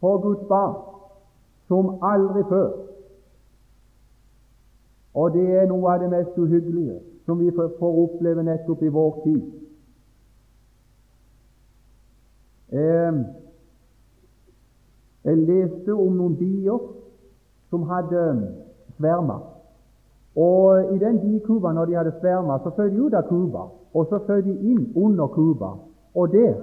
på 0.00 0.14
Guds 0.22 0.46
barn 0.54 0.78
som 1.66 1.96
aldri 2.14 2.46
før. 2.54 2.72
Og 5.18 5.32
det 5.34 5.50
er 5.50 5.66
noe 5.66 5.90
av 5.90 6.02
det 6.06 6.14
mest 6.14 6.38
uhyggelige 6.38 7.00
som 7.28 7.38
vi 7.38 7.50
får 7.52 8.02
oppleve 8.02 8.42
nettopp 8.42 8.82
i 8.82 8.88
vår 8.88 9.20
tid. 9.24 9.42
Jeg 15.24 15.36
leste 15.36 15.92
om 15.92 16.14
noen 16.16 16.38
bier 16.40 16.86
som 17.68 17.84
hadde 17.90 18.22
sverma. 18.96 19.36
Og 20.40 20.94
I 20.94 20.98
den 21.02 21.18
bikuba, 21.20 21.74
når 21.76 21.84
de 21.84 21.98
hadde 21.98 22.14
sverma, 22.20 22.56
så 22.64 22.72
fløy 22.72 22.88
de 22.94 23.02
ut 23.02 23.14
av 23.20 23.28
kuba, 23.28 23.66
og 23.92 24.06
så 24.08 24.22
fløy 24.24 24.40
de 24.46 24.54
inn 24.70 24.86
under 24.96 25.28
kuba. 25.34 25.74
Og 26.14 26.32
der 26.32 26.54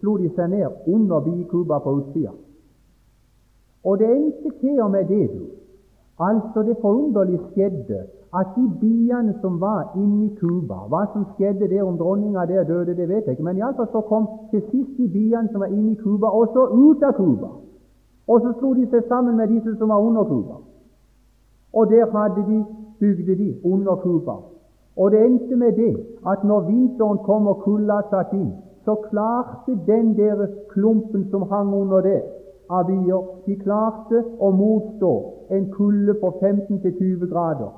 slo 0.00 0.16
de 0.18 0.32
seg 0.34 0.50
ned 0.50 0.90
under 0.90 1.22
bikuba 1.22 1.78
på 1.86 1.92
utsida. 2.00 2.34
Og 3.84 3.98
det 4.02 4.10
endte 4.10 4.50
til 4.58 4.82
og 4.82 4.90
med 4.90 5.06
det, 5.06 5.30
du. 5.30 5.46
Altså, 6.18 6.62
det 6.62 6.76
forunderlige 6.80 7.40
skjedde 7.52 7.98
at 8.34 8.46
de 8.56 8.70
biene 8.80 9.34
som 9.40 9.60
var 9.60 9.92
inni 9.96 10.28
kuba 10.40 10.74
Hva 10.88 11.04
som 11.12 11.24
skjedde 11.34 11.68
der 11.68 11.82
om 11.82 11.98
dronninga 11.98 12.46
der 12.46 12.64
døde, 12.64 12.96
det 12.96 13.08
vet 13.08 13.24
jeg 13.26 13.30
ikke, 13.30 13.42
men 13.42 13.56
iallfall 13.56 13.88
så 13.92 14.00
kom 14.00 14.28
til 14.50 14.62
sist 14.70 14.96
de 14.98 15.08
biene 15.08 15.48
som 15.52 15.60
var 15.60 15.66
inni 15.66 15.94
kuba, 15.94 16.26
også 16.26 16.66
ut 16.66 17.02
av 17.02 17.12
kuba. 17.12 17.48
Og 18.28 18.40
så 18.40 18.52
slo 18.58 18.74
de 18.74 18.86
seg 18.90 19.04
sammen 19.08 19.36
med 19.36 19.48
disse 19.48 19.76
som 19.78 19.88
var 19.88 20.00
under 20.00 20.24
kuba. 20.24 20.56
Og 21.72 21.90
der 21.90 22.10
hadde 22.16 22.44
de, 22.50 22.64
bygde 23.00 23.34
de 23.38 23.54
under 23.64 23.96
kuba. 23.96 24.36
Og 24.96 25.10
det 25.10 25.26
endte 25.26 25.56
med 25.56 25.72
det 25.72 25.96
at 26.26 26.44
når 26.44 26.60
vinteren 26.60 27.18
kom 27.18 27.46
og 27.46 27.62
kulda 27.64 28.00
satt 28.10 28.32
inn, 28.32 28.52
så 28.84 28.94
klarte 28.94 29.78
den 29.86 30.16
der 30.16 30.46
klumpen 30.72 31.28
som 31.30 31.42
hang 31.42 31.74
under 31.74 32.00
der, 32.00 32.20
av 32.68 32.86
byer. 32.86 33.22
de 33.46 33.56
klarte 33.62 34.24
å 34.38 34.50
motstå 34.50 35.12
en 35.50 35.70
kulde 35.72 36.14
på 36.20 36.32
15-20 36.40 37.26
grader. 37.32 37.70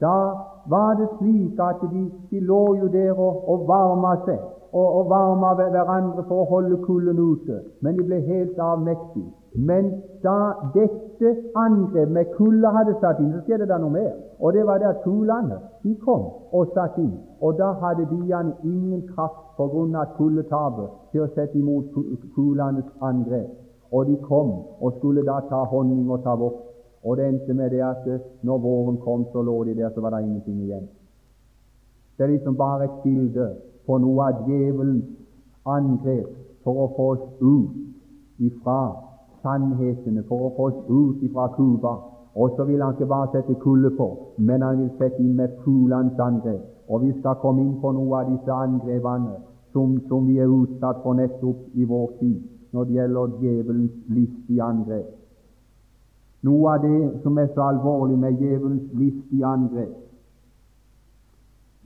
Da 0.00 0.18
var 0.66 0.94
det 0.94 1.08
slik 1.18 1.60
at 1.60 1.80
de, 1.92 2.10
de 2.30 2.40
lå 2.40 2.76
jo 2.82 2.88
der 2.88 3.12
og, 3.18 3.48
og 3.48 3.66
varma 3.68 4.14
seg 4.26 4.38
og, 4.72 4.88
og 4.98 5.08
varma 5.10 5.54
hverandre 5.56 6.24
for 6.28 6.44
å 6.44 6.48
holde 6.52 6.76
kulden 6.84 7.18
ute, 7.18 7.62
men 7.80 7.96
de 7.96 8.04
ble 8.04 8.20
helt 8.26 8.58
avmektige. 8.60 9.30
Men 9.56 9.88
da 10.22 10.54
dette 10.74 11.30
angrep 11.56 12.10
med 12.14 12.34
kulde 12.36 12.70
hadde 12.74 12.94
satt 13.00 13.20
inn, 13.22 13.32
så 13.32 13.40
skjedde 13.46 13.66
det 13.70 13.78
noe 13.80 13.94
mer. 13.94 14.10
Og 14.38 14.52
det 14.54 14.66
var 14.68 14.78
det 14.78 14.90
at 14.90 15.00
kulene 15.02 15.56
de 15.82 15.94
kom 16.04 16.28
og 16.52 16.74
satt 16.76 16.98
inn. 17.00 17.16
Og 17.40 17.56
da 17.58 17.72
hadde 17.82 18.06
byene 18.10 18.54
ingen 18.64 19.02
kraft 19.14 19.56
pga. 19.56 20.04
kuldetapet 20.18 20.92
til 21.12 21.24
å 21.24 21.30
sette 21.34 21.58
imot 21.58 21.96
kulenes 22.34 22.86
angrep. 23.00 23.67
Og 23.92 24.06
de 24.06 24.16
kom 24.22 24.50
og 24.80 24.92
skulle 24.98 25.24
da 25.24 25.40
ta 25.48 25.62
honning 25.64 26.10
og 26.10 26.22
ta 26.22 26.34
voks. 26.34 26.64
Og 27.04 27.16
det 27.16 27.28
endte 27.28 27.54
med 27.54 27.70
det 27.70 27.82
at 27.82 28.06
eh, 28.06 28.20
når 28.42 28.58
våren 28.58 28.96
kom, 28.96 29.24
så 29.32 29.42
lå 29.42 29.64
de 29.64 29.74
der, 29.74 29.90
så 29.94 30.00
var 30.00 30.10
det 30.10 30.24
ingenting 30.26 30.62
igjen. 30.62 30.88
Det 32.18 32.24
er 32.24 32.30
liksom 32.30 32.56
bare 32.56 32.84
et 32.84 32.96
bilde 33.02 33.46
på 33.86 33.98
noe 33.98 34.24
av 34.26 34.42
djevelens 34.48 35.04
angrep 35.64 36.34
for 36.64 36.82
å 36.84 36.88
få 36.96 37.06
oss 37.14 37.26
ut 37.40 38.42
ifra 38.48 38.80
sannhetene, 39.42 40.24
for 40.28 40.48
å 40.48 40.50
få 40.56 40.66
oss 40.72 40.80
ut 40.90 41.22
ifra 41.22 41.46
Cuba. 41.56 41.94
Og 42.34 42.50
så 42.56 42.66
vil 42.66 42.82
han 42.82 42.94
ikke 42.94 43.06
bare 43.06 43.30
sette 43.32 43.54
kulde 43.62 43.94
på, 43.96 44.10
men 44.36 44.62
han 44.62 44.82
vil 44.82 44.90
sette 44.98 45.22
inn 45.22 45.38
med 45.38 45.54
fuglenes 45.62 46.18
angrep. 46.20 46.66
Og 46.88 47.06
vi 47.06 47.14
skal 47.20 47.38
komme 47.40 47.62
inn 47.62 47.78
på 47.80 47.94
noe 47.94 48.20
av 48.20 48.30
disse 48.34 48.52
angrepene 48.52 49.38
som, 49.72 49.96
som 50.10 50.26
vi 50.26 50.38
er 50.42 50.50
utsatt 50.50 51.02
for 51.06 51.14
nettopp 51.14 51.78
i 51.78 51.86
vår 51.86 52.06
tid 52.20 52.57
når 52.72 52.84
det 52.84 52.94
gjelder 52.98 53.38
djevelens 53.40 53.92
listige 54.08 54.62
angrep. 54.62 55.14
Noe 56.42 56.74
av 56.74 56.82
det 56.82 57.22
som 57.22 57.38
er 57.38 57.48
så 57.54 57.66
alvorlig 57.72 58.18
med 58.18 58.38
djevelens 58.38 58.92
listige 58.94 59.46
angrep, 59.46 59.96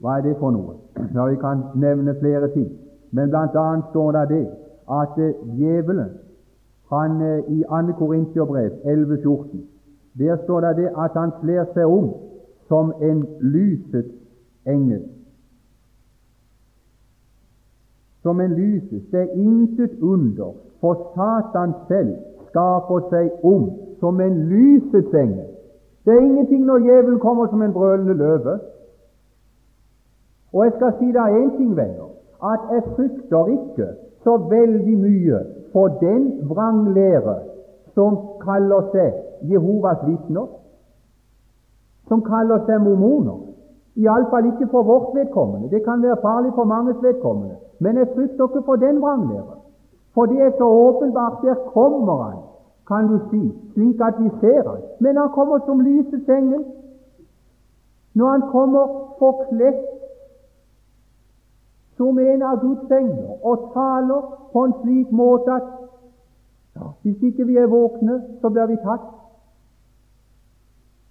hva 0.03 0.17
er 0.17 0.25
det 0.25 0.35
for 0.39 0.51
noe? 0.51 0.75
Ja, 1.15 1.25
Vi 1.25 1.35
kan 1.39 1.63
nevne 1.75 2.15
flere 2.19 2.49
ting, 2.53 2.69
men 3.11 3.29
blant 3.29 3.55
annet 3.55 3.89
står 3.91 4.11
det 4.11 4.27
det 4.29 4.45
at 4.91 5.17
eh, 5.17 5.37
djevelen 5.57 6.09
han 6.91 7.21
eh, 7.21 7.43
i 7.49 7.63
2. 7.63 7.93
Korintiabrev 7.97 8.71
11,14 8.83 9.63
der 10.13 10.37
står 10.43 10.61
det 10.61 10.77
det 10.77 10.89
at 10.97 11.11
han 11.13 11.31
kler 11.41 11.65
seg 11.73 11.85
om 11.85 12.13
som 12.67 12.93
en 13.01 13.25
lyset 13.41 14.11
engel. 14.65 15.03
Som 18.21 18.41
en 18.41 18.53
lyses. 18.55 19.03
Det 19.11 19.21
er 19.21 19.33
intet 19.35 19.97
under 20.01 20.53
for 20.83 20.99
Satan 21.15 21.73
selv 21.87 22.15
skaper 22.49 23.05
seg 23.11 23.45
om 23.47 23.69
som 24.01 24.19
en 24.19 24.33
lysets 24.49 25.13
engel. 25.15 25.45
Det 26.03 26.11
er 26.13 26.25
ingenting 26.25 26.65
når 26.67 26.83
djevelen 26.83 27.19
kommer 27.19 27.47
som 27.47 27.61
en 27.61 27.73
brølende 27.73 28.13
løve. 28.13 28.57
Og 30.53 30.65
jeg 30.65 30.73
skal 30.75 30.91
si 30.97 31.07
deg 31.15 31.37
én 31.39 31.53
ting, 31.55 31.71
venner, 31.77 32.09
at 32.51 32.67
jeg 32.73 32.83
frykter 32.97 33.53
ikke 33.53 33.87
så 34.27 34.35
veldig 34.51 34.97
mye 35.05 35.39
for 35.71 35.95
den 36.03 36.27
vranglære 36.51 37.37
som 37.95 38.19
kaller 38.43 38.91
seg 38.91 39.49
Jehovas 39.53 40.03
vitner, 40.03 40.51
som 42.11 42.27
kaller 42.27 42.67
seg 42.67 42.83
mormoner. 42.83 43.39
Iallfall 43.95 44.51
ikke 44.51 44.67
for 44.67 44.83
vårt 44.83 45.15
vedkommende. 45.15 45.71
Det 45.71 45.85
kan 45.87 46.03
være 46.03 46.19
farlig 46.21 46.51
for 46.55 46.67
manges 46.67 46.99
vedkommende. 47.01 47.55
Men 47.79 47.97
jeg 47.97 48.11
frykter 48.15 48.49
ikke 48.51 48.65
for 48.65 48.75
den 48.75 49.01
vranglære. 49.01 49.62
For 50.13 50.25
det 50.25 50.41
er 50.41 50.51
så 50.57 50.67
åpenbart. 50.87 51.41
Der 51.41 51.55
kommer 51.55 52.23
han, 52.23 52.37
kan 52.87 53.07
du 53.07 53.19
si, 53.29 53.43
slik 53.73 54.01
at 54.01 54.13
vi 54.19 54.29
ser 54.39 54.69
han. 54.69 54.81
Men 54.99 55.17
han 55.17 55.29
kommer 55.29 55.59
som 55.65 55.79
lysets 55.79 56.29
engel. 56.29 56.63
Når 58.13 58.27
han 58.29 58.41
kommer 58.41 59.15
forkledt 59.19 59.85
som 61.97 62.19
en 62.19 62.41
av 62.41 62.59
Guds 62.61 62.91
engler 62.91 63.45
og 63.45 63.71
taler 63.73 64.21
på 64.53 64.63
en 64.65 64.73
slik 64.81 65.11
måte 65.11 65.51
at 65.53 65.67
ja, 66.75 66.87
hvis 67.01 67.21
ikke 67.21 67.45
vi 67.45 67.57
er 67.57 67.67
våkne, 67.69 68.21
så 68.41 68.49
blir 68.49 68.65
vi 68.65 68.77
tatt. 68.85 69.09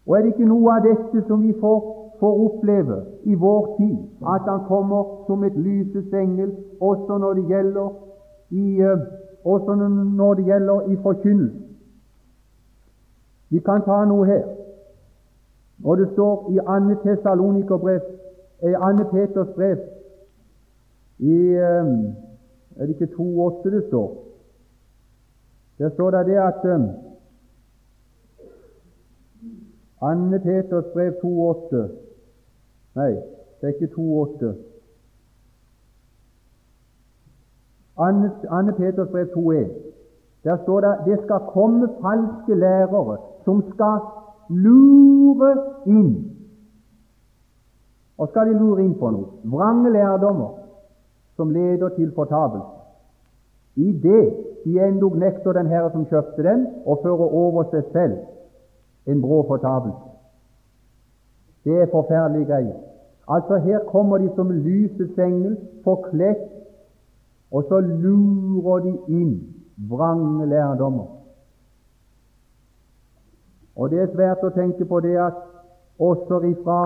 Og 0.06 0.16
er 0.16 0.22
det 0.22 0.32
ikke 0.34 0.48
noe 0.50 0.74
av 0.74 0.86
dette 0.86 1.22
som 1.28 1.42
vi 1.42 1.52
får, 1.60 1.82
får 2.20 2.40
oppleve 2.46 2.96
i 3.24 3.34
vår 3.34 3.68
tid, 3.76 3.98
at 4.34 4.48
han 4.50 4.64
kommer 4.66 5.22
som 5.26 5.44
et 5.44 5.58
lysets 5.58 6.14
engel 6.14 6.50
også 6.80 7.18
når 7.18 7.38
det 7.38 7.46
gjelder 7.50 7.90
i, 8.52 8.80
eh, 8.80 8.98
også 9.44 9.74
når 9.74 10.34
det 10.34 10.44
gjelder 10.44 10.80
i 10.92 10.96
forkynnelse. 10.96 11.58
Vi 13.50 13.58
kan 13.60 13.82
ta 13.84 14.04
noe 14.08 14.26
her. 14.26 14.44
Og 15.84 15.98
det 15.98 16.08
står 16.12 16.50
i 16.52 16.56
2. 16.56 17.00
Tessalonikerbrev, 17.02 18.00
i 18.62 18.74
Anne 18.78 19.04
Peters 19.10 19.48
brev 19.56 19.78
i 21.18 21.36
eh, 21.54 21.86
Er 22.76 22.86
det 22.86 22.88
ikke 22.88 23.14
2,8 23.14 23.70
det 23.70 23.84
står? 23.88 24.24
Der 25.78 25.90
står 25.90 26.10
det 26.10 26.26
det 26.26 26.36
at 26.36 26.54
2. 26.62 26.68
Peters 30.44 30.84
brev 30.92 31.12
2,8 31.12 31.76
Nei, 32.94 33.12
det 33.60 33.62
er 33.62 33.68
ikke 33.68 33.94
2,8. 33.94 34.71
Anne, 37.98 38.30
Anne 38.50 38.72
Peters 38.72 39.08
brev 39.08 39.26
2.1. 39.36 39.68
Der 40.44 40.56
står 40.62 40.80
det 40.80 40.94
det 41.06 41.18
skal 41.24 41.40
komme 41.48 41.88
falske 42.00 42.54
lærere 42.54 43.16
som 43.44 43.62
skal 43.74 43.98
lure 44.48 45.56
inn. 45.86 46.12
Og 48.18 48.28
skal 48.28 48.48
de 48.48 48.58
lure 48.58 48.84
inn 48.84 48.94
på 48.98 49.10
noe? 49.10 49.28
Vrange 49.44 49.90
lærdommer 49.92 50.58
som 51.36 51.50
leder 51.50 51.88
til 51.88 52.12
fortapelse. 52.14 52.66
I 53.76 53.92
det 54.02 54.24
de 54.64 54.78
endog 54.84 55.16
nekter 55.16 55.52
den 55.52 55.66
Herre 55.66 55.90
som 55.90 56.06
kjøpte 56.06 56.42
dem, 56.42 56.66
og 56.86 57.00
fører 57.02 57.34
over 57.34 57.64
seg 57.72 57.84
selv 57.92 58.18
en 59.06 59.22
brå 59.22 59.42
fortapelse. 59.48 60.10
Det 61.64 61.80
er 61.82 61.90
forferdelige 61.90 62.46
greier. 62.46 62.78
Altså 63.28 63.56
Her 63.56 63.78
kommer 63.78 64.18
de 64.18 64.30
som 64.34 64.50
lysets 64.50 65.18
engel, 65.18 65.56
forkledt, 65.84 66.38
og 67.52 67.64
så 67.68 67.80
lurer 67.80 68.78
de 68.86 68.92
inn 69.08 69.34
vrange 69.90 70.46
lærdommer. 70.46 71.06
Og 73.76 73.90
Det 73.90 74.02
er 74.02 74.12
svært 74.12 74.44
å 74.44 74.52
tenke 74.52 74.84
på 74.84 75.00
det 75.00 75.16
at 75.16 75.38
også 75.98 76.42
ifra 76.48 76.80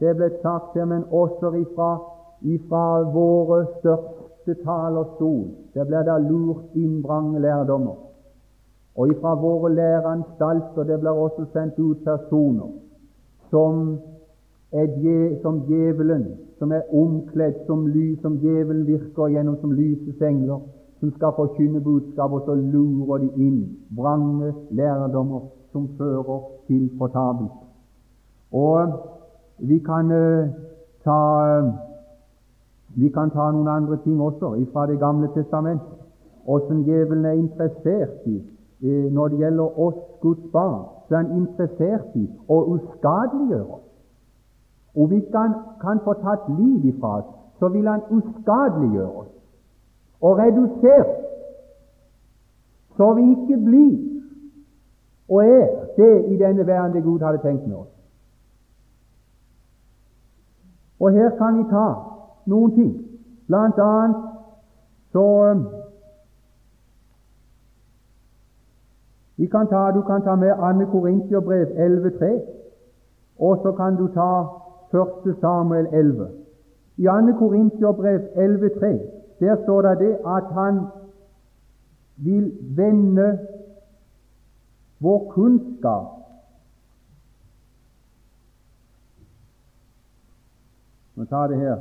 det 0.00 0.14
ble 0.16 0.30
sagt 0.42 0.76
her, 0.78 0.86
men 0.88 1.04
også 1.10 1.52
ifra, 1.58 1.90
ifra 2.42 2.84
våre 3.12 3.64
største 3.80 4.54
talerstol 4.64 5.50
der 5.74 5.84
blir 5.84 6.06
det 6.08 6.16
lurt 6.30 6.78
inn 6.78 7.02
vrange 7.04 7.38
lærdommer. 7.38 7.98
Og 8.96 9.12
ifra 9.12 9.34
våre 9.34 9.74
læreanstalter 9.74 10.88
det 10.88 11.00
blir 11.00 11.18
også 11.26 11.46
sendt 11.52 11.78
ut 11.78 12.00
personer 12.04 12.72
som 13.50 13.98
er 14.72 15.38
som 15.42 15.62
djevelen, 15.66 16.26
som 16.58 16.72
er 16.72 16.82
omkledd 16.94 17.66
som 17.66 17.86
lys, 17.86 18.20
som 18.22 18.38
djevelen 18.38 18.86
virker 18.86 19.28
gjennom 19.28 19.56
som 19.60 19.72
lysets 19.72 20.22
engler, 20.22 20.60
som 21.00 21.12
skal 21.16 21.32
forkynne 21.36 21.80
budskap, 21.80 22.32
og 22.32 22.42
så 22.46 22.54
lurer 22.54 23.18
de 23.18 23.30
inn 23.36 23.60
vrange 23.96 24.52
lærdommer 24.70 25.48
som 25.72 25.88
fører 25.98 26.40
til 26.66 26.90
fortapelse. 26.98 27.66
Og 28.52 28.92
vi 29.58 29.78
kan 29.78 30.10
uh, 30.12 30.48
ta 31.04 31.18
uh, 31.62 31.72
vi 32.94 33.08
kan 33.08 33.30
ta 33.30 33.50
noen 33.54 33.68
andre 33.68 33.96
ting 34.04 34.20
også 34.20 34.56
fra 34.72 34.86
Det 34.86 34.98
gamle 34.98 35.28
testamentet, 35.34 35.98
åssen 36.46 36.82
djevelen 36.84 37.24
er 37.24 37.38
interessert 37.38 38.26
i 38.26 38.40
uh, 38.82 39.12
når 39.12 39.28
det 39.28 39.38
gjelder 39.38 39.78
oss 39.80 40.00
Guds 40.20 40.50
barn. 40.52 40.84
Så 41.08 41.14
er 41.14 41.22
han 41.22 41.36
interessert 41.36 42.14
i 42.14 42.26
å 42.48 42.64
uskadeliggjøre 42.74 43.66
oss. 43.66 43.89
Og 45.00 45.08
hvis 45.08 45.28
han 45.34 45.54
kan 45.80 46.00
få 46.04 46.12
tatt 46.20 46.48
liv 46.58 46.84
ifra 46.92 47.16
oss, 47.18 47.28
så 47.58 47.68
vil 47.72 47.88
han 47.88 48.02
uskadeliggjøre 48.10 49.12
oss 49.24 49.32
og 50.20 50.38
redusere 50.38 51.16
så 52.96 53.14
vi 53.16 53.22
ikke 53.30 53.56
blir 53.64 54.10
og 55.30 55.44
er 55.44 55.66
det 55.96 56.32
i 56.32 56.36
denne 56.36 56.66
verden 56.66 56.96
det 56.96 57.02
Gud 57.04 57.20
hadde 57.20 57.38
tenkt 57.38 57.66
med 57.66 57.76
oss. 57.76 57.88
Og 61.00 61.12
her 61.12 61.30
kan 61.38 61.58
vi 61.58 61.64
ta 61.70 61.86
noen 62.46 62.74
ting. 62.74 62.90
Blant 63.46 63.78
annet 63.78 64.16
så 65.12 65.24
um, 65.50 65.62
vi 69.36 69.46
kan 69.46 69.68
ta, 69.68 69.90
Du 69.94 70.02
kan 70.02 70.22
ta 70.22 70.34
med 70.34 70.50
Anne 70.50 70.86
Korintiabrev 70.86 71.66
11.3, 71.66 72.40
og 73.38 73.60
så 73.62 73.72
kan 73.72 73.96
du 73.96 74.06
ta 74.14 74.32
1. 74.92 75.40
Samuel 75.40 75.86
11. 75.92 76.28
I 76.96 77.06
2. 77.06 77.38
Korintiobrev 77.38 78.20
11.3 78.36 79.20
der 79.40 79.62
står 79.62 79.82
det, 79.82 79.98
det 79.98 80.18
at 80.26 80.44
han 80.52 80.80
vil 82.16 82.52
vende 82.76 83.38
vår 85.00 85.30
kunnskap 85.30 86.06
Nå 91.20 91.24
tar 91.24 91.46
det 91.46 91.58
her. 91.60 91.76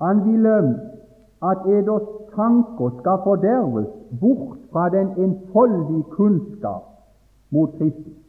Han 0.00 0.24
vil 0.24 0.46
at 1.50 1.66
eders 1.68 2.06
tanker 2.34 2.90
skal 3.00 3.18
forderves 3.24 3.88
bort 4.20 4.58
fra 4.72 4.88
den 4.88 5.08
enfoldige 5.24 6.02
kunnskap 6.02 6.82
mot 7.50 7.70
Kristus. 7.78 8.21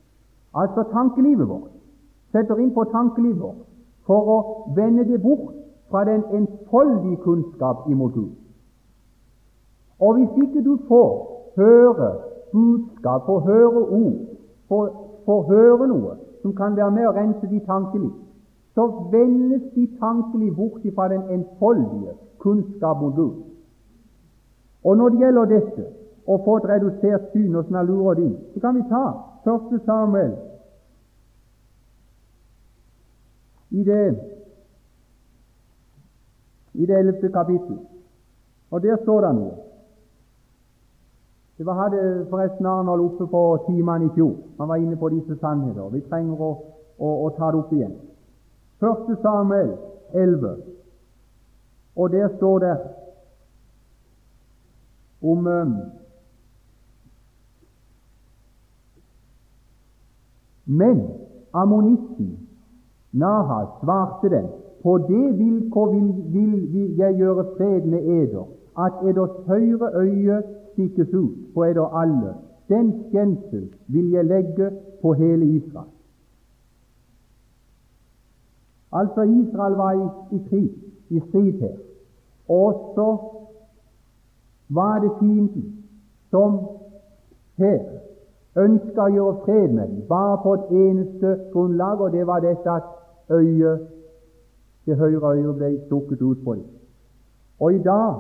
Altså 0.54 0.84
tankelivet 0.92 1.48
vårt. 1.50 1.72
Setter 2.32 2.58
inn 2.62 2.74
på 2.74 2.84
tankelivet 2.84 3.42
vårt 3.42 3.62
for 4.08 4.30
å 4.36 4.38
vende 4.76 5.06
det 5.08 5.22
bort 5.22 5.54
fra 5.90 6.04
den 6.06 6.24
enfoldige 6.34 7.22
kunnskap 7.24 7.88
imot 7.90 8.14
Gud. 8.14 8.32
Og 10.00 10.18
hvis 10.18 10.44
ikke 10.44 10.64
du 10.66 10.78
får 10.88 11.12
høre 11.56 12.10
budskap, 12.52 13.26
får 13.26 13.40
høre 13.40 13.82
ord, 14.00 14.20
får, 14.68 14.90
får 15.26 15.42
høre 15.48 15.88
noe 15.88 16.18
som 16.42 16.56
kan 16.58 16.76
være 16.76 16.92
med 16.92 17.08
å 17.08 17.16
rense 17.16 17.48
de 17.48 17.62
tankeliv, 17.68 18.12
så 18.76 18.88
vendes 19.14 19.64
de 19.76 19.88
tankeliv 20.02 20.56
bort 20.58 20.86
fra 20.96 21.08
den 21.14 21.24
enfoldige 21.30 22.18
kunnskap 22.44 23.02
mot 23.02 23.16
Gud. 23.16 23.36
Og 24.84 24.98
når 24.98 25.10
det 25.10 25.20
gjelder 25.20 25.46
dette, 25.46 25.86
å 26.28 26.38
få 26.46 26.58
et 26.58 26.68
redusert 26.72 27.32
syn 27.34 27.56
sånn 27.68 27.86
lurer 27.88 28.16
de, 28.20 28.30
så 28.54 28.62
kan 28.64 28.78
vi 28.78 28.84
ta 28.90 29.06
1. 29.44 29.80
Samuel 29.86 30.34
i 33.74 33.84
det 33.84 34.06
i 36.74 36.86
det 36.86 36.98
ellevte 36.98 37.30
kapittel. 37.30 37.78
Og 38.72 38.82
der 38.82 38.98
står 39.04 39.22
det 39.22 39.36
noe. 39.38 39.56
Det 41.58 41.66
var, 41.66 41.74
hadde 41.74 42.26
forresten 42.30 42.66
Arnold 42.66 43.02
oppe 43.02 43.28
på 43.30 43.42
timene 43.68 44.06
i 44.06 44.14
fjor. 44.16 44.34
Han 44.58 44.70
var 44.70 44.82
inne 44.82 44.98
på 44.98 45.10
disse 45.14 45.38
sannheter. 45.38 45.90
Vi 45.94 46.02
trenger 46.10 46.42
å, 46.42 46.52
å, 46.98 47.12
å 47.26 47.30
ta 47.38 47.52
det 47.54 47.60
opp 47.62 47.74
igjen. 47.78 47.94
Første 48.82 49.18
Samuel 49.22 49.76
11, 50.14 50.56
og 51.96 52.10
der 52.12 52.34
står 52.38 52.60
det 52.60 52.74
om 55.22 55.48
um, 55.48 55.76
Men 60.66 61.00
ammonitten 61.54 62.43
Nahas 63.14 63.68
svarte 63.82 64.30
dem, 64.30 64.48
på 64.84 64.98
det 64.98 65.38
vilkår 65.38 65.92
vil, 65.92 66.08
vil, 66.34 66.74
vil 66.74 66.98
jeg 66.98 67.16
gjøre 67.16 67.46
fred 67.58 67.86
med 67.86 68.04
eder, 68.04 68.48
at 68.86 68.94
eders 69.10 69.36
høyre 69.48 69.92
øye 69.96 70.42
stikkes 70.72 71.14
ut 71.14 71.54
på 71.54 71.64
eder 71.64 71.98
alle. 72.02 72.34
Den 72.70 72.94
skjensel 73.10 73.70
vil 73.88 74.12
jeg 74.12 74.26
legge 74.26 74.72
på 75.02 75.14
hele 75.14 75.46
Israel. 75.46 75.92
Altså, 78.92 79.22
Israel 79.22 79.76
var 79.76 79.92
i, 79.92 80.36
i 80.36 80.42
krig, 80.50 80.72
i 81.10 81.20
strid 81.30 81.60
her. 81.60 81.78
Og 82.50 82.94
så 82.96 83.18
var 84.70 85.00
det 85.00 85.12
fienden 85.20 85.86
som 86.30 86.60
her 87.58 87.80
ønska 88.58 89.06
å 89.06 89.14
gjøre 89.14 89.40
fred 89.46 89.72
med 89.74 89.88
dem, 89.88 90.02
bare 90.10 90.38
på 90.44 90.54
et 90.54 90.74
eneste 90.78 91.38
grunnlag, 91.54 92.02
og 92.02 92.12
det 92.14 92.28
var 92.28 92.44
dette 92.44 92.70
at 92.70 92.90
øyet, 93.32 93.80
det 94.86 94.98
høyre 94.98 95.36
øyet 95.36 95.56
ble 95.56 95.80
stukket 95.86 96.22
ut 96.22 96.38
på 96.46 96.54
dem. 96.54 96.64
Og 97.60 97.74
i 97.74 97.80
dag 97.80 98.14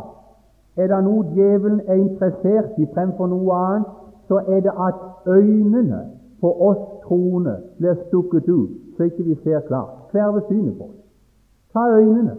er 0.77 0.87
det 0.87 1.03
noe 1.03 1.25
djevelen 1.35 1.81
er 1.87 1.93
interessert 1.93 2.77
i 2.77 2.87
fremfor 2.93 3.27
noe 3.27 3.55
annet, 3.55 3.89
så 4.27 4.39
er 4.47 4.59
det 4.59 4.71
at 4.87 4.95
øynene 5.27 5.99
på 6.41 6.51
oss 6.69 6.83
troende 7.03 7.57
blir 7.77 7.95
stukket 8.07 8.47
ut, 8.47 8.69
så 8.97 9.03
ikke 9.03 9.23
vi 9.23 9.35
ser 9.43 9.59
klart. 9.59 9.89
Kverve 10.11 10.41
synet 10.47 10.77
på 10.77 10.83
oss. 10.83 10.99
Ta 11.73 11.89
øynene. 11.89 12.35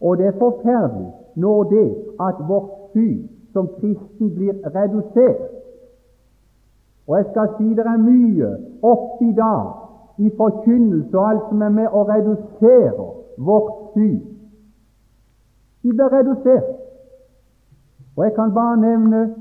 Og 0.00 0.18
det 0.18 0.26
er 0.26 0.38
forferdelig 0.38 1.12
når 1.36 1.64
det 1.64 1.88
at 2.20 2.34
vårt 2.48 2.70
syn 2.92 3.28
som 3.52 3.68
kristen 3.80 4.34
blir 4.34 4.52
redusert. 4.76 5.42
Og 7.06 7.16
jeg 7.16 7.26
skal 7.30 7.48
si 7.58 7.68
det 7.74 7.86
er 7.86 7.96
mye 8.02 8.48
oppi 8.82 9.32
dag 9.36 9.85
i 10.18 10.30
forkynnelse 10.36 11.18
og 11.18 11.28
alt 11.30 11.48
som 11.48 11.62
er 11.62 11.72
med 11.78 11.92
å 11.92 12.04
redusere 12.08 13.06
vårt 13.48 13.72
syn. 13.94 14.20
De 15.82 15.92
blir 15.92 16.12
redusert. 16.12 16.70
Og 18.16 18.24
jeg 18.24 18.34
kan 18.34 18.54
bare 18.54 18.76
nevne 18.80 19.34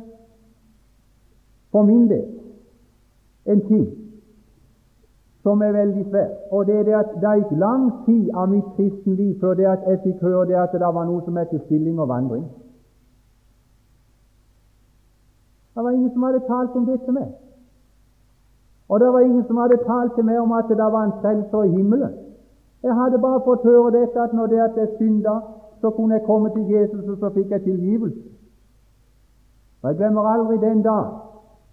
for 1.71 1.83
min 1.83 2.09
del 2.09 2.25
en 3.45 3.61
ting 3.67 3.85
som 5.45 5.61
er 5.61 5.71
veldig 5.71 6.05
svært. 6.09 6.35
Og 6.51 6.65
det 6.67 6.75
er 6.75 6.83
det 6.83 6.93
at 6.97 7.15
det 7.21 7.33
gikk 7.39 7.55
lang 7.61 7.88
tid 8.05 8.29
av 8.33 8.49
mitt 8.49 8.67
kristenliv 8.75 9.39
før 9.39 9.53
det 9.53 9.67
at 9.69 9.88
jeg 9.88 10.01
fikk 10.03 10.21
høre 10.25 10.47
det 10.49 10.57
at 10.59 10.73
det 10.73 10.81
var 10.81 11.05
noe 11.05 11.21
som 11.25 11.38
heter 11.38 11.61
stilling 11.65 11.99
og 11.99 12.09
vandring. 12.09 12.45
Det 15.75 15.83
var 15.83 15.91
ingen 15.91 16.11
som 16.13 16.23
hadde 16.23 16.47
talt 16.47 16.75
om 16.75 16.85
det 16.85 17.01
til 17.05 17.13
meg. 17.13 17.31
Og 18.89 19.00
det 19.00 19.13
var 19.13 19.19
ingen 19.19 19.43
som 19.48 19.58
hadde 19.58 19.78
talt 19.86 20.13
til 20.15 20.26
meg 20.26 20.39
om 20.39 20.52
at 20.52 20.69
det 20.69 20.78
var 20.78 21.04
en 21.04 21.17
frelser 21.21 21.63
i 21.63 21.76
himmelen. 21.78 22.13
Jeg 22.84 22.93
hadde 22.95 23.19
bare 23.19 23.41
fått 23.45 23.63
høre 23.63 23.91
dette 24.00 24.21
at 24.21 24.34
når 24.34 24.48
det 24.48 24.60
at 24.60 24.78
jeg 24.78 24.89
synda, 24.98 25.39
så 25.82 25.89
kunne 25.89 26.15
jeg 26.15 26.26
komme 26.26 26.50
til 26.50 26.65
Jesus, 26.69 27.08
og 27.10 27.17
så 27.17 27.30
fikk 27.30 27.52
jeg 27.52 27.63
tilgivelse. 27.63 28.21
Og 29.82 29.89
Jeg 29.89 29.98
glemmer 29.98 30.21
aldri 30.21 30.58
den 30.58 30.82
dag. 30.82 31.06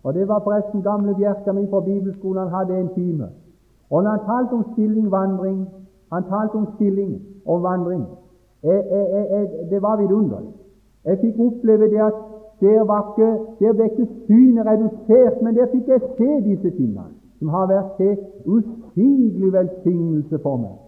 Og 0.04 0.14
Det 0.14 0.28
var 0.28 0.40
forresten 0.40 0.82
gamle 0.82 1.14
Bjerka 1.14 1.52
min 1.52 1.68
på 1.70 1.80
bibelskolen. 1.80 2.42
Han 2.42 2.48
hadde 2.48 2.80
en 2.80 2.88
time. 2.94 3.28
Og 3.90 4.02
når 4.02 4.10
han 4.10 4.26
talte 4.26 4.52
om 4.52 4.64
stilling, 4.72 5.10
vandring 5.10 5.68
Han 6.12 6.22
talte 6.28 6.54
om 6.54 6.66
stilling 6.74 7.22
og 7.46 7.62
vandring. 7.62 8.06
Jeg, 8.62 8.84
jeg, 8.90 9.26
jeg, 9.30 9.70
det 9.70 9.82
var 9.82 9.96
vidunderlig. 9.96 10.52
Jeg 11.04 11.18
fikk 11.18 11.40
oppleve 11.40 11.90
det 11.90 12.00
at 12.00 12.12
der, 12.62 12.82
ikke, 13.00 13.28
der 13.60 13.72
ble 13.72 13.88
ikke 13.90 14.06
synet 14.26 14.66
redusert, 14.66 15.42
men 15.42 15.56
der 15.56 15.66
fikk 15.74 15.88
jeg 15.88 16.00
se 16.18 16.30
disse 16.46 16.70
tingene, 16.70 17.10
som 17.38 17.48
har 17.48 17.66
vært 17.66 17.96
til 17.98 18.16
usigelig 18.46 19.52
velsignelse 19.52 20.38
for 20.46 20.62
meg 20.62 20.78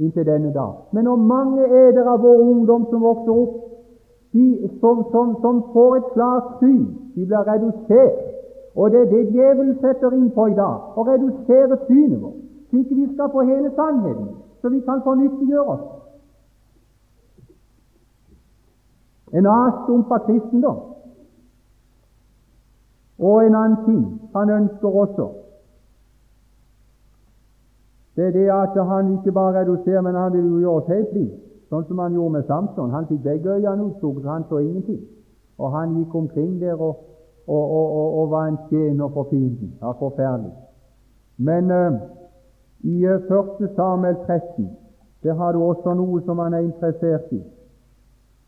inntil 0.00 0.26
denne 0.26 0.52
dag. 0.54 0.72
Men 0.92 1.06
hvor 1.06 1.16
mange 1.16 1.62
er 1.62 1.92
det 1.92 2.04
av 2.08 2.22
vår 2.24 2.40
ungdom 2.40 2.86
som 2.90 3.04
vokser 3.04 3.36
opp, 3.42 3.54
de 4.32 4.46
som, 4.80 5.04
som, 5.12 5.36
som 5.42 5.62
får 5.74 5.96
et 5.96 6.10
klart 6.14 6.50
syn? 6.60 6.86
De 7.14 7.26
blir 7.26 7.46
redusert. 7.52 8.18
Og 8.74 8.90
det 8.90 9.00
er 9.00 9.10
det 9.10 9.24
djevelen 9.34 9.74
setter 9.82 10.14
inn 10.14 10.30
på 10.34 10.46
i 10.46 10.54
dag, 10.54 10.94
å 10.96 11.04
redusere 11.04 11.78
synet 11.88 12.20
vårt, 12.22 12.38
slik 12.70 12.92
vi 12.94 13.08
skal 13.14 13.32
få 13.32 13.42
hele 13.48 13.72
sannheten, 13.74 14.28
så 14.62 14.70
vi 14.70 14.78
kan 14.86 15.02
fornyttiggjøre 15.04 15.74
oss. 15.74 15.88
En 19.34 19.46
avstumpa 19.46 20.18
kristendom. 20.26 20.89
Og 23.20 23.46
en 23.46 23.54
annen 23.54 23.76
ting 23.84 24.02
han 24.34 24.50
ønsker 24.50 24.88
også, 24.88 25.28
det 28.16 28.26
er 28.26 28.32
det 28.32 28.48
at 28.50 28.86
han 28.86 29.12
ikke 29.12 29.32
bare 29.32 29.60
reduserer, 29.60 30.00
men 30.00 30.14
han 30.14 30.32
vil 30.32 30.44
jo 30.44 30.58
gjøre 30.58 30.80
oss 30.80 30.88
helt 30.92 31.12
like, 31.14 31.36
sånn 31.70 31.84
som 31.88 32.00
han 32.02 32.16
gjorde 32.16 32.32
med 32.32 32.48
Samson. 32.48 32.90
Han 32.90 33.06
fikk 33.08 33.22
begge 33.24 33.54
øynene 33.54 33.86
utstukket, 33.86 34.24
så 34.24 34.34
han 34.34 34.44
så 34.48 34.58
ingenting. 34.58 34.98
Og 35.58 35.72
han 35.72 35.94
gikk 35.96 36.14
omkring 36.14 36.58
der 36.60 36.74
og, 36.74 36.98
og, 37.46 37.70
og, 37.76 38.18
og 38.20 38.30
var 38.30 38.48
en 38.48 38.58
tjener 38.68 39.08
for 39.14 39.28
fienden. 39.30 39.72
Ja, 39.80 39.92
forferdelig. 40.02 40.52
Men 41.38 41.70
uh, 41.70 42.00
i 42.80 43.06
uh, 43.06 43.14
1. 43.14 43.70
Samuel 43.76 44.16
13 44.26 44.68
der 45.22 45.34
har 45.34 45.52
du 45.52 45.62
også 45.62 45.94
noe 45.94 46.20
som 46.24 46.38
han 46.38 46.54
er 46.54 46.64
interessert 46.64 47.32
i. 47.32 47.42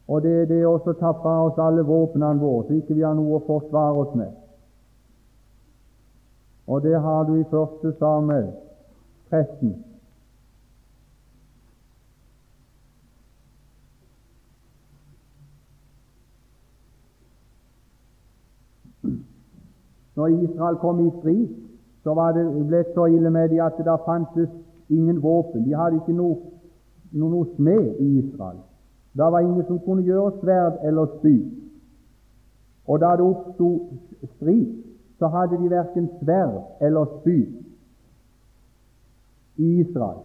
Og 0.08 0.22
det 0.22 0.32
er 0.42 0.46
det 0.48 0.62
å 0.66 0.78
ta 0.84 1.12
fra 1.22 1.34
oss 1.46 1.58
alle 1.60 1.84
våpnene 1.84 2.40
våre, 2.40 2.66
så 2.66 2.78
ikke 2.80 2.96
vi 2.96 3.04
har 3.04 3.14
noe 3.14 3.38
å 3.38 3.44
forsvare 3.46 4.04
oss 4.04 4.14
med. 4.16 4.32
Og 6.72 6.82
det 6.82 7.00
har 7.00 7.24
du 7.24 7.34
i 7.34 7.40
1. 7.40 7.94
Samuel 7.98 8.52
13. 9.30 9.84
Når 20.16 20.26
Israel 20.26 20.76
kom 20.76 21.06
i 21.06 21.10
strid, 21.18 21.48
så 22.02 22.14
var 22.14 22.32
det 22.32 22.66
blitt 22.66 22.94
så 22.94 23.04
ille 23.06 23.30
med 23.30 23.48
dem 23.48 23.60
at 23.60 23.76
det 23.78 23.98
fantes 24.06 24.48
ingen 24.88 25.22
våpen. 25.22 25.64
De 25.64 25.76
hadde 25.76 26.00
ikke 26.00 26.16
noe, 26.16 26.36
noe, 27.12 27.30
noe 27.30 27.50
smed 27.56 28.00
i 28.00 28.08
Israel. 28.18 28.62
Det 29.12 29.28
var 29.32 29.40
ingen 29.40 29.66
som 29.66 29.80
kunne 29.84 30.02
gjøre 30.08 30.32
sverd 30.40 30.80
eller 30.88 31.12
spyd. 31.18 31.44
Og 32.88 33.00
da 33.00 33.12
det 33.16 33.28
oppsto 33.28 33.68
strid, 34.36 34.81
så 35.22 35.28
hadde 35.28 35.56
de 35.62 35.70
verken 35.70 36.10
sverd 36.22 36.54
eller 36.80 37.04
spyd 37.20 37.46
i 39.56 39.80
Israel. 39.80 40.18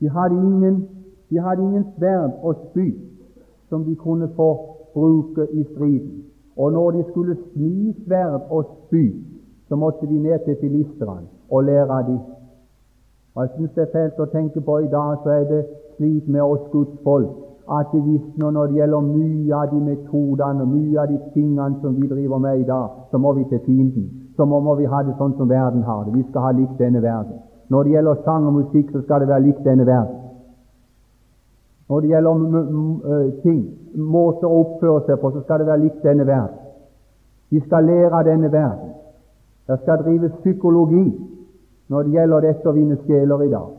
De 0.00 0.08
hadde 0.08 0.34
ingen, 0.34 0.88
de 1.30 1.40
hadde 1.40 1.62
ingen 1.62 1.86
sverd 1.96 2.30
og 2.42 2.54
spyd 2.70 2.94
som 3.68 3.84
de 3.84 3.96
kunne 3.96 4.28
få 4.36 4.76
bruke 4.94 5.48
i 5.52 5.64
striden. 5.64 6.24
Og 6.56 6.72
når 6.72 6.90
de 6.90 7.04
skulle 7.10 7.36
smi 7.52 7.96
sverd 8.06 8.40
og 8.50 8.64
spyd, 8.86 9.12
så 9.68 9.76
måtte 9.76 10.06
de 10.06 10.22
ned 10.22 10.38
til 10.44 10.56
filistrene 10.60 11.26
og 11.50 11.64
lære 11.64 11.90
av 11.98 12.06
dem. 12.06 12.18
Og 13.34 13.42
Jeg 13.42 13.50
syns 13.56 13.70
det 13.74 13.82
er 13.82 13.92
fælt 13.92 14.22
å 14.22 14.30
tenke 14.30 14.60
på 14.60 14.78
i 14.78 14.90
dag, 14.90 15.18
så 15.22 15.30
er 15.30 15.44
det 15.44 15.66
slik 15.96 16.28
med 16.28 16.40
oss 16.42 16.70
Guds 16.70 16.94
folk 17.02 17.49
at 17.70 17.92
det 17.92 18.00
visstnok 18.04 18.52
når 18.52 18.66
det 18.66 18.80
gjelder 18.80 19.00
mye 19.06 19.54
av 19.54 19.68
de 19.70 19.80
metodene 19.84 20.64
og 20.64 20.72
mye 20.72 20.98
av 21.02 21.10
de 21.10 21.18
tingene 21.34 21.78
som 21.82 21.94
vi 21.94 22.08
driver 22.10 22.38
med 22.42 22.60
i 22.60 22.66
dag, 22.66 22.88
så 23.10 23.18
må 23.18 23.32
vi 23.32 23.44
til 23.50 23.60
fienden. 23.66 24.08
Så 24.36 24.44
må, 24.44 24.60
må 24.60 24.74
vi 24.74 24.88
ha 24.90 25.02
det 25.06 25.14
sånn 25.18 25.36
som 25.38 25.48
verden 25.50 25.82
har 25.86 26.04
det. 26.04 26.16
Vi 26.16 26.24
skal 26.30 26.48
ha 26.48 26.50
likt 26.56 26.78
denne 26.78 27.02
verden. 27.02 27.38
Når 27.70 27.84
det 27.84 27.92
gjelder 27.94 28.24
sang 28.24 28.48
og 28.48 28.56
musikk, 28.58 28.90
så 28.90 29.02
skal 29.04 29.22
det 29.22 29.28
være 29.30 29.46
likt 29.46 29.62
denne 29.64 29.86
verden. 29.86 30.16
Når 31.90 32.00
det 32.00 32.08
gjelder 32.08 33.30
ting, 33.42 33.60
måter 33.94 34.46
å 34.46 34.60
oppføre 34.64 35.04
seg 35.06 35.20
på, 35.22 35.30
så 35.34 35.42
skal 35.44 35.62
det 35.62 35.66
være 35.70 35.84
likt 35.84 36.02
denne 36.06 36.26
verden. 36.26 36.58
Vi 37.50 37.60
skal 37.66 37.86
lære 37.86 38.14
av 38.14 38.24
denne 38.26 38.50
verden. 38.52 38.94
Det 39.66 39.78
skal 39.82 40.02
drives 40.02 40.34
psykologi 40.42 41.06
når 41.90 42.06
det 42.06 42.14
gjelder 42.14 42.46
dette 42.46 42.70
å 42.70 42.74
vinne 42.74 42.98
sjeler 43.06 43.42
i 43.46 43.50
dag. 43.50 43.70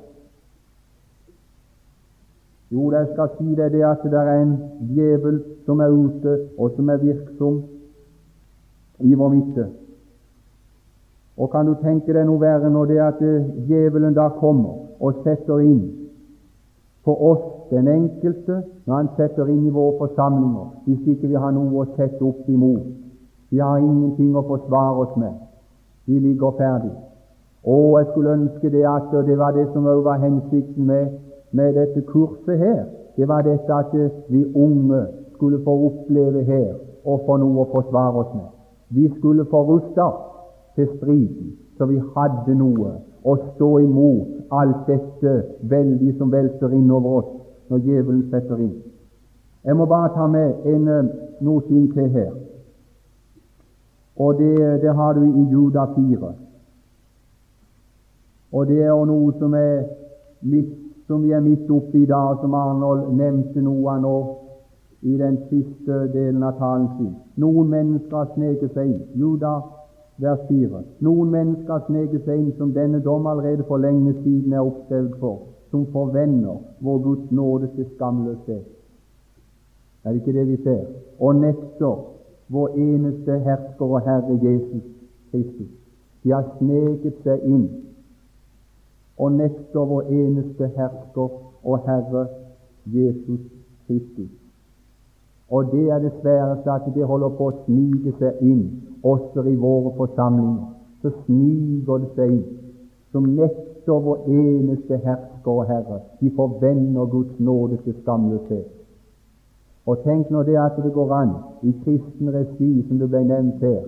Jo, 2.71 2.91
jeg 2.91 3.07
skal 3.11 3.29
si 3.37 3.55
deg 3.55 3.73
det 3.73 3.83
at 3.83 4.03
det 4.03 4.19
er 4.19 4.29
en 4.39 4.51
djevel 4.93 5.41
som 5.65 5.79
er 5.83 5.91
ute, 5.91 6.37
og 6.57 6.71
som 6.77 6.89
er 6.89 7.01
virksom 7.01 7.61
i 8.99 9.13
vår 9.13 9.33
midte. 9.33 9.65
Og 11.37 11.49
kan 11.51 11.67
du 11.67 11.73
tenke 11.81 12.13
deg 12.13 12.27
noe 12.27 12.39
verre 12.39 12.69
når 12.71 12.85
det 12.91 12.99
at 13.03 13.23
djevelen 13.67 14.15
da 14.15 14.29
kommer 14.39 15.01
og 15.01 15.23
setter 15.25 15.63
inn 15.65 15.81
på 17.03 17.15
oss, 17.31 17.43
den 17.71 17.87
enkelte, 17.87 18.61
når 18.85 18.95
han 18.95 19.09
setter 19.17 19.49
inn 19.49 19.63
i 19.65 19.73
våre 19.73 19.97
forsamlinger, 20.03 20.67
hvis 20.85 21.15
ikke 21.15 21.31
vi 21.31 21.39
har 21.39 21.53
noe 21.55 21.83
å 21.83 21.87
sette 21.95 22.19
opp 22.23 22.49
imot. 22.51 22.87
Vi 23.51 23.59
har 23.59 23.79
ingenting 23.79 24.35
å 24.35 24.43
forsvare 24.47 25.05
oss 25.05 25.15
med. 25.19 25.39
Vi 26.07 26.19
ligger 26.19 26.53
ferdig. 26.59 26.91
Å, 27.63 27.75
jeg 27.99 28.09
skulle 28.11 28.35
ønske 28.37 28.71
det 28.73 28.83
at 28.87 29.11
det 29.27 29.37
var 29.39 29.55
det 29.55 29.67
som 29.73 29.87
også 29.87 30.05
var 30.07 30.21
hensikten 30.23 30.87
med, 30.87 31.11
med 31.51 31.73
dette 31.73 32.01
kurset 32.01 32.57
her. 32.57 32.83
Det 33.17 33.27
var 33.27 33.41
dette 33.41 33.73
at 33.73 33.93
vi 34.29 34.45
unge 34.55 35.05
skulle 35.33 35.63
få 35.63 35.73
oppleve 35.85 36.43
her 36.43 36.73
og 37.05 37.23
få 37.25 37.37
noe 37.41 37.63
å 37.63 37.69
forsvare 37.71 38.23
oss 38.23 38.33
med. 38.35 38.49
Vi 38.89 39.07
skulle 39.17 39.45
få 39.45 39.63
rusta 39.67 40.07
til 40.75 40.87
striden, 40.97 41.55
så 41.77 41.85
vi 41.85 42.01
hadde 42.15 42.55
noe 42.55 42.93
å 43.23 43.35
stå 43.55 43.71
imot 43.79 44.51
alt 44.51 44.87
dette 44.87 45.33
veldig 45.61 46.17
som 46.17 46.31
velter 46.31 46.73
innover 46.75 47.17
oss 47.21 47.31
når 47.71 47.83
djevelen 47.87 48.23
setter 48.31 48.59
inn. 48.59 48.77
Jeg 49.63 49.77
må 49.77 49.85
bare 49.85 50.13
ta 50.15 50.27
med 50.27 50.65
en, 50.65 50.87
eh, 50.87 51.09
noe 51.41 51.61
ting 51.67 51.93
til 51.93 52.09
her, 52.09 52.31
og 54.17 54.37
det, 54.37 54.81
det 54.81 54.95
har 54.95 55.13
du 55.13 55.23
i 55.23 55.43
Juda 55.51 55.85
4. 55.95 56.33
Og 58.51 58.67
det 58.67 58.81
er 58.83 59.05
noe 59.05 59.31
som, 59.39 59.53
er 59.53 59.85
midt, 60.41 60.90
som 61.11 61.23
vi 61.23 61.31
er 61.31 61.43
midt 61.43 61.69
oppe 61.69 61.97
i 61.97 62.05
dag, 62.05 62.37
som 62.39 62.53
Arnold 62.55 63.09
nevnte 63.19 63.59
noe 63.59 63.91
av 63.91 63.99
nå 63.99 64.15
i 65.01 65.17
den 65.19 65.41
siste 65.49 65.97
delen 66.13 66.43
av 66.47 66.55
talen 66.61 66.87
sin. 66.95 67.11
Noen 67.43 67.67
mennesker 67.73 68.15
har 68.15 68.29
sneket 68.35 68.71
seg 68.77 68.93
inn. 68.93 69.01
Juda 69.19 69.57
vers 70.23 70.45
4. 70.47 70.83
Noen 71.03 71.33
mennesker 71.33 71.83
sneker 71.89 72.23
seg 72.23 72.37
inn 72.37 72.53
som 72.61 72.71
denne 72.77 73.01
dom 73.03 73.27
allerede 73.27 73.67
for 73.67 73.83
lenge 73.83 74.13
siden 74.21 74.55
er 74.55 74.63
oppstelt 74.63 75.19
for, 75.19 75.49
som 75.73 75.83
forvender 75.91 76.63
vår 76.79 77.03
Guds 77.09 77.35
nåde 77.41 77.73
til 77.75 77.89
skamløshet. 77.97 78.63
Er 80.05 80.13
det 80.13 80.21
ikke 80.21 80.37
det 80.39 80.47
vi 80.47 80.57
ser? 80.63 80.87
Og 81.19 81.43
nekter 81.43 82.07
vår 82.55 82.79
eneste 82.79 83.41
hersker 83.49 83.97
og 83.99 84.07
Herre 84.07 84.39
Jesus 84.39 84.87
Kristus. 85.31 85.75
De 86.23 86.31
har 86.31 86.47
sneket 86.55 87.19
seg 87.27 87.43
inn 87.51 87.67
og 89.21 89.31
nekter 89.37 89.85
vår 89.85 90.01
eneste 90.09 90.69
hersker 90.75 91.29
og 91.63 91.83
Herre 91.85 92.27
Jesus 92.85 93.41
Kristus. 93.85 94.31
Og 95.49 95.71
det 95.71 95.89
er 95.89 95.99
det 95.99 96.13
sværeste 96.21 96.71
at 96.71 96.87
det 96.95 97.05
holder 97.05 97.29
på 97.37 97.49
å 97.51 97.57
snike 97.65 98.15
seg 98.19 98.39
inn 98.41 98.63
også 99.03 99.43
i 99.45 99.55
våre 99.55 99.91
forsamlinger. 99.97 100.69
Så 101.01 101.11
sniker 101.25 102.03
det 102.03 102.11
seg 102.15 102.33
inn, 102.35 102.43
som 103.11 103.27
nekter 103.35 104.03
vår 104.05 104.29
eneste 104.29 104.97
hersker 105.05 105.51
og 105.51 105.65
Herre. 105.69 105.99
De 106.21 106.31
forvender 106.35 107.05
Guds 107.11 107.39
nåde 107.39 107.77
til 107.85 107.97
skamløshet. 108.01 108.69
Og 109.85 110.03
tenk 110.05 110.29
nå 110.29 110.43
det 110.45 110.57
at 110.61 110.77
det 110.77 110.93
går 110.93 111.13
an 111.17 111.33
i 111.65 111.73
kristen 111.83 112.33
regi, 112.33 112.71
som 112.87 113.01
det 113.01 113.09
ble 113.09 113.23
nevnt 113.25 113.63
her, 113.65 113.85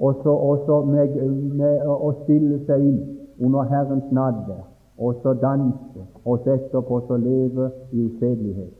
også, 0.00 0.30
også, 0.30 0.72
også 0.72 0.86
med, 0.86 1.14
med, 1.60 1.82
å 1.84 2.12
stille 2.22 2.60
seg 2.66 2.84
inn 2.84 3.00
under 3.40 3.68
Herrens 3.68 4.08
nadvær, 4.16 4.64
og 4.98 5.20
så 5.22 5.34
danse, 5.36 6.06
og 6.24 6.40
så 6.44 6.56
etterpå 6.56 7.02
så 7.08 7.16
leve 7.20 7.70
i 7.92 8.06
usedelighet 8.08 8.76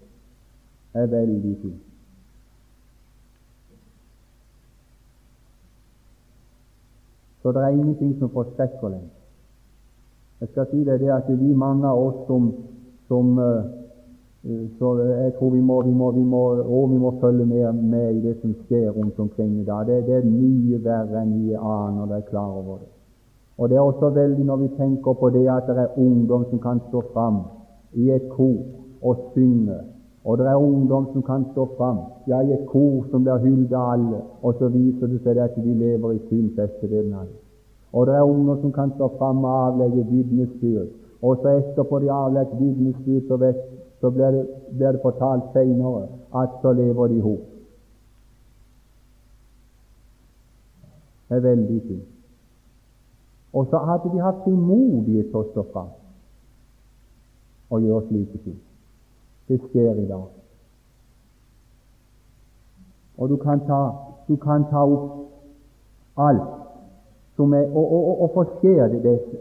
er 0.95 1.07
veldig 1.07 1.55
fint. 1.63 1.87
Så 7.43 7.53
det 7.57 7.63
er 7.65 7.69
ingenting 7.69 8.19
som 8.19 8.33
forskrekker 8.33 8.89
lenger. 8.89 9.17
Jeg 10.41 10.49
skal 10.49 10.67
si 10.71 10.83
deg 10.85 11.01
det 11.01 11.13
at 11.13 11.29
vi 11.29 11.55
mange 11.57 11.89
av 11.89 12.01
oss 12.01 12.21
som, 12.27 12.51
som 13.09 13.39
uh, 13.39 13.80
så 14.79 14.91
jeg 15.05 15.35
tror 15.37 15.51
vi 15.51 15.61
må, 15.61 15.83
vi 15.83 15.93
må, 15.93 16.11
vi 16.11 16.23
må, 16.25 16.43
og 16.65 16.91
vi 16.91 16.99
må 16.99 17.11
følge 17.21 17.45
med, 17.47 17.73
med, 17.73 18.15
i 18.15 18.23
det 18.25 18.39
som 18.41 18.55
skjer 18.65 18.91
rundt 18.91 19.19
omkring 19.19 19.61
i 19.61 19.65
dag. 19.65 19.87
Det, 19.87 20.07
det 20.07 20.17
er 20.17 20.25
mye 20.25 20.81
verre 20.85 21.23
enn 21.23 21.35
vi 21.43 21.55
aner, 21.55 22.07
og 22.07 22.17
er 22.17 22.25
klar 22.31 22.49
over 22.49 22.79
det. 22.81 22.91
Og 23.59 23.69
Det 23.69 23.77
er 23.77 23.85
også 23.85 24.09
veldig 24.17 24.45
når 24.49 24.57
vi 24.57 24.69
tenker 24.79 25.13
på 25.13 25.31
det 25.31 25.45
at 25.53 25.69
det 25.69 25.85
er 25.85 25.99
ungdom 26.01 26.47
som 26.51 26.59
kan 26.59 26.81
stå 26.89 27.03
fram 27.13 27.43
i 27.93 28.11
et 28.11 28.29
kor 28.33 28.63
og 29.03 29.33
synge 29.35 29.77
og 30.25 30.39
det 30.39 30.47
er 30.47 30.55
ungdom 30.55 31.07
som 31.13 31.23
kan 31.23 31.45
stå 31.53 31.65
fram, 31.77 31.99
ja, 32.29 32.41
i 32.41 32.53
et 32.53 32.67
kor 32.67 33.07
som 33.11 33.23
blir 33.25 33.41
hyllet 33.41 33.73
av 33.73 33.93
alle, 33.95 34.19
og 34.43 34.59
så 34.59 34.69
viser 34.69 35.09
det 35.09 35.21
seg 35.25 35.39
at 35.41 35.55
de 35.57 35.75
lever 35.75 36.13
i 36.13 36.41
størstedelen 36.53 37.15
av 37.15 37.25
det. 37.25 37.39
Og 37.93 38.07
det 38.07 38.15
er 38.15 38.29
ungdom 38.29 38.61
som 38.61 38.73
kan 38.73 38.93
stå 38.97 39.09
fram 39.19 39.45
og 39.45 39.55
avlegge 39.67 40.05
vitnesbyrd. 40.11 40.91
Og 41.23 41.41
så 41.41 41.57
etterpå 41.57 41.99
de 41.99 42.11
avlagt 42.13 42.53
vitnesbyrd, 42.61 43.25
så, 43.29 43.37
vet, 43.37 43.57
så 44.01 44.11
blir, 44.11 44.31
det, 44.31 44.47
blir 44.77 44.93
det 44.93 45.01
fortalt 45.03 45.53
senere 45.53 46.09
at 46.35 46.49
så 46.63 46.73
lever 46.73 47.09
de 47.09 47.17
i 47.17 47.21
hop. 47.21 47.47
Det 51.29 51.37
er 51.37 51.41
veldig 51.41 51.83
fint. 51.89 52.09
Og 53.53 53.67
så 53.71 53.79
hadde 53.79 54.11
de 54.13 54.23
hatt 54.23 54.43
frimodighet 54.45 55.31
til 55.31 55.41
å 55.41 55.49
stå 55.51 55.65
fram 55.73 55.91
og 57.71 57.87
gjøre 57.87 58.07
slike 58.09 58.39
ting. 58.45 58.59
Det 59.49 59.59
skjer 59.69 59.99
i 59.99 60.07
dag. 60.09 60.29
Og 63.19 63.29
du 63.29 63.37
kan 63.37 63.61
ta, 63.67 63.81
du 64.29 64.37
kan 64.37 64.65
ta 64.71 64.85
opp 64.87 66.19
alt 66.19 66.57
som 67.37 67.53
er, 67.55 67.67
og, 67.69 67.93
og, 67.93 68.09
og, 68.09 68.23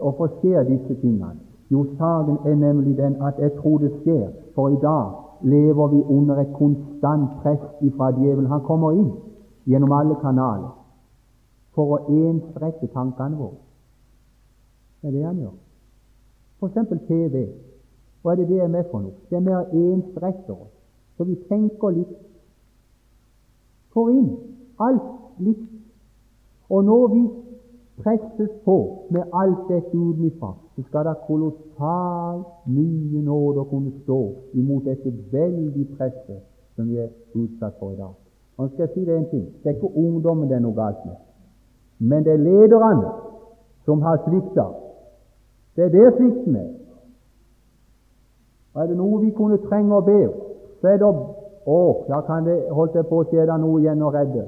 og 0.06 0.16
forskjer 0.18 0.68
disse 0.68 1.00
tingene. 1.00 1.49
Jo, 1.70 1.84
saken 1.98 2.38
er 2.44 2.54
nemlig 2.54 2.96
den 2.96 3.16
at 3.22 3.38
jeg 3.38 3.52
tror 3.60 3.78
det 3.78 3.92
skjer, 4.02 4.28
for 4.54 4.68
i 4.68 4.78
dag 4.82 5.10
lever 5.42 5.88
vi 5.88 6.02
under 6.02 6.36
et 6.36 6.52
konstant 6.54 7.30
press 7.42 7.62
fra 7.96 8.10
djevelen. 8.10 8.50
Han 8.50 8.60
kommer 8.60 8.92
inn 8.92 9.12
gjennom 9.66 9.92
alle 9.92 10.16
kanaler 10.20 10.72
for 11.74 11.96
å 11.96 12.00
ensrette 12.10 12.90
tankene 12.94 13.38
våre. 13.38 13.60
Det 15.00 15.08
er 15.08 15.12
det 15.16 15.24
han 15.24 15.38
gjør. 15.38 15.58
F.eks. 16.60 17.06
TV. 17.08 17.44
Hva 18.22 18.32
er 18.32 18.42
det 18.42 18.48
det 18.48 18.60
er 18.60 18.68
med 18.68 18.84
for 18.90 19.00
noe? 19.00 19.16
Det 19.30 19.38
er 19.38 19.44
med 19.46 19.56
å 19.56 19.84
ensrette 19.92 20.52
oss, 20.52 20.72
så 21.16 21.24
vi 21.24 21.38
tenker 21.48 21.94
litt. 21.96 22.16
Får 23.94 24.10
inn 24.12 24.34
alt 24.80 25.06
likt. 25.40 25.70
Og 26.70 26.84
når 26.84 27.06
vi 27.14 27.22
presses 28.02 28.50
på 28.64 28.76
med 29.10 29.32
alt 29.32 29.64
dette 29.70 29.96
utenfra, 29.96 30.52
så 30.80 30.88
skal 30.88 31.04
det 31.04 31.14
kolossalt 31.26 32.46
mye 32.66 33.22
nåde 33.22 33.60
å 33.60 33.68
kunne 33.68 33.90
stå 34.02 34.20
imot 34.56 34.86
dette 34.88 35.12
veldige 35.32 35.96
presset 35.96 36.40
som 36.76 36.88
vi 36.88 36.96
er 37.02 37.10
utsatt 37.36 37.76
for 37.78 37.92
i 37.92 37.98
dag. 37.98 38.14
Og 38.56 38.70
skal 38.70 38.86
jeg 38.86 38.92
si 38.94 39.04
Det 39.04 39.16
en 39.16 39.26
ting. 39.28 39.44
Det 39.62 39.70
er 39.70 39.76
ikke 39.76 39.90
ungdommen 39.96 40.48
det 40.48 40.56
er 40.56 40.62
noe 40.64 40.76
galt 40.76 41.02
med, 41.04 41.18
men 41.98 42.24
det 42.24 42.32
er 42.32 42.44
lederne 42.44 43.10
som 43.84 44.00
har 44.02 44.22
svikta. 44.24 44.66
Det 45.76 45.84
er 45.84 45.92
det 45.92 46.14
svikten 46.16 46.56
er. 46.56 46.70
Er 48.80 48.86
det 48.86 48.96
noe 48.96 49.20
vi 49.20 49.34
kunne 49.36 49.60
trenge 49.68 49.96
å 49.96 50.04
be 50.06 50.18
om, 50.28 50.40
så 50.80 50.94
er 50.94 51.02
det 51.02 51.12
å 51.66 51.80
ja, 52.08 52.22
kan 52.24 52.46
det, 52.48 52.56
holdt 52.72 52.96
jeg 52.96 53.08
på 53.10 53.20
å 53.20 53.28
det 53.52 53.60
noe 53.60 53.80
igjen 53.82 54.02
å 54.02 54.12
redde. 54.14 54.46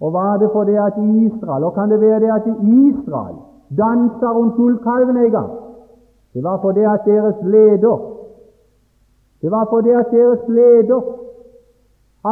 Og 0.00 0.12
var 0.12 0.36
det 0.36 0.50
fordi 0.52 0.74
at 0.74 0.96
Israel 1.26 1.64
Og 1.64 1.74
kan 1.74 1.90
det 1.90 2.00
være 2.00 2.20
det 2.20 2.30
at 2.38 2.46
Israel 2.62 3.36
dansa 3.78 4.28
rundt 4.36 4.56
gullkalven 4.56 5.16
en 5.16 5.30
gang? 5.30 5.52
Det 6.34 6.44
var 6.44 6.58
fordi 6.62 6.80
at 6.80 7.00
deres 7.06 7.36
leder 7.42 7.98
Det 9.42 9.50
var 9.50 9.64
fordi 9.70 9.90
at 9.90 10.06
deres 10.10 10.40
leder 10.48 11.00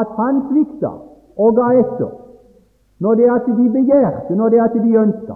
at 0.01 0.07
han 0.19 0.43
svikta 0.49 0.91
og 1.37 1.57
ga 1.57 1.69
etter 1.81 2.11
når 3.01 3.15
det 3.15 3.27
at 3.37 3.47
de 3.47 3.71
begjærte, 3.79 4.37
når 4.37 4.49
det 4.49 4.61
at 4.61 4.75
de 4.75 4.93
ønska. 4.97 5.35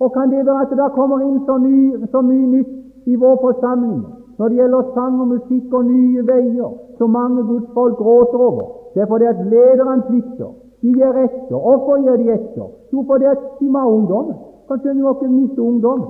Og 0.00 0.12
kan 0.12 0.30
det 0.30 0.46
være 0.46 0.62
at 0.62 0.70
det 0.70 0.92
kommer 0.94 1.20
inn 1.20 1.40
så, 1.46 1.58
ny, 1.58 2.06
så 2.12 2.20
mye 2.20 2.46
nytt 2.46 2.72
i 3.06 3.14
vår 3.14 3.36
forsamling 3.46 4.02
når 4.38 4.48
det 4.48 4.56
gjelder 4.56 4.90
sang 4.94 5.20
og 5.20 5.28
musikk 5.28 5.74
og 5.78 5.84
nye 5.84 6.26
veier, 6.26 6.70
som 6.98 7.10
mange 7.10 7.42
gudsfolk 7.46 7.96
gråter 7.96 8.38
over? 8.48 8.64
Det 8.94 9.02
er 9.02 9.06
fordi 9.06 9.24
at 9.24 9.46
lederen 9.46 10.02
svikter. 10.08 10.50
De 10.84 10.90
gjør 10.92 11.16
etter. 11.24 11.56
Hvorfor 11.64 12.02
gjør 12.04 12.16
de 12.20 12.32
etter? 12.32 12.66
Jo, 12.92 13.04
fordi 13.08 13.30
de 13.60 13.70
må 13.72 13.78
ha 13.78 13.88
ungdom. 13.88 14.34
Kanskje 14.68 14.92
de 14.92 15.02
må 15.02 15.14
ikke 15.14 15.30
miste 15.32 15.62
ungdom. 15.62 16.02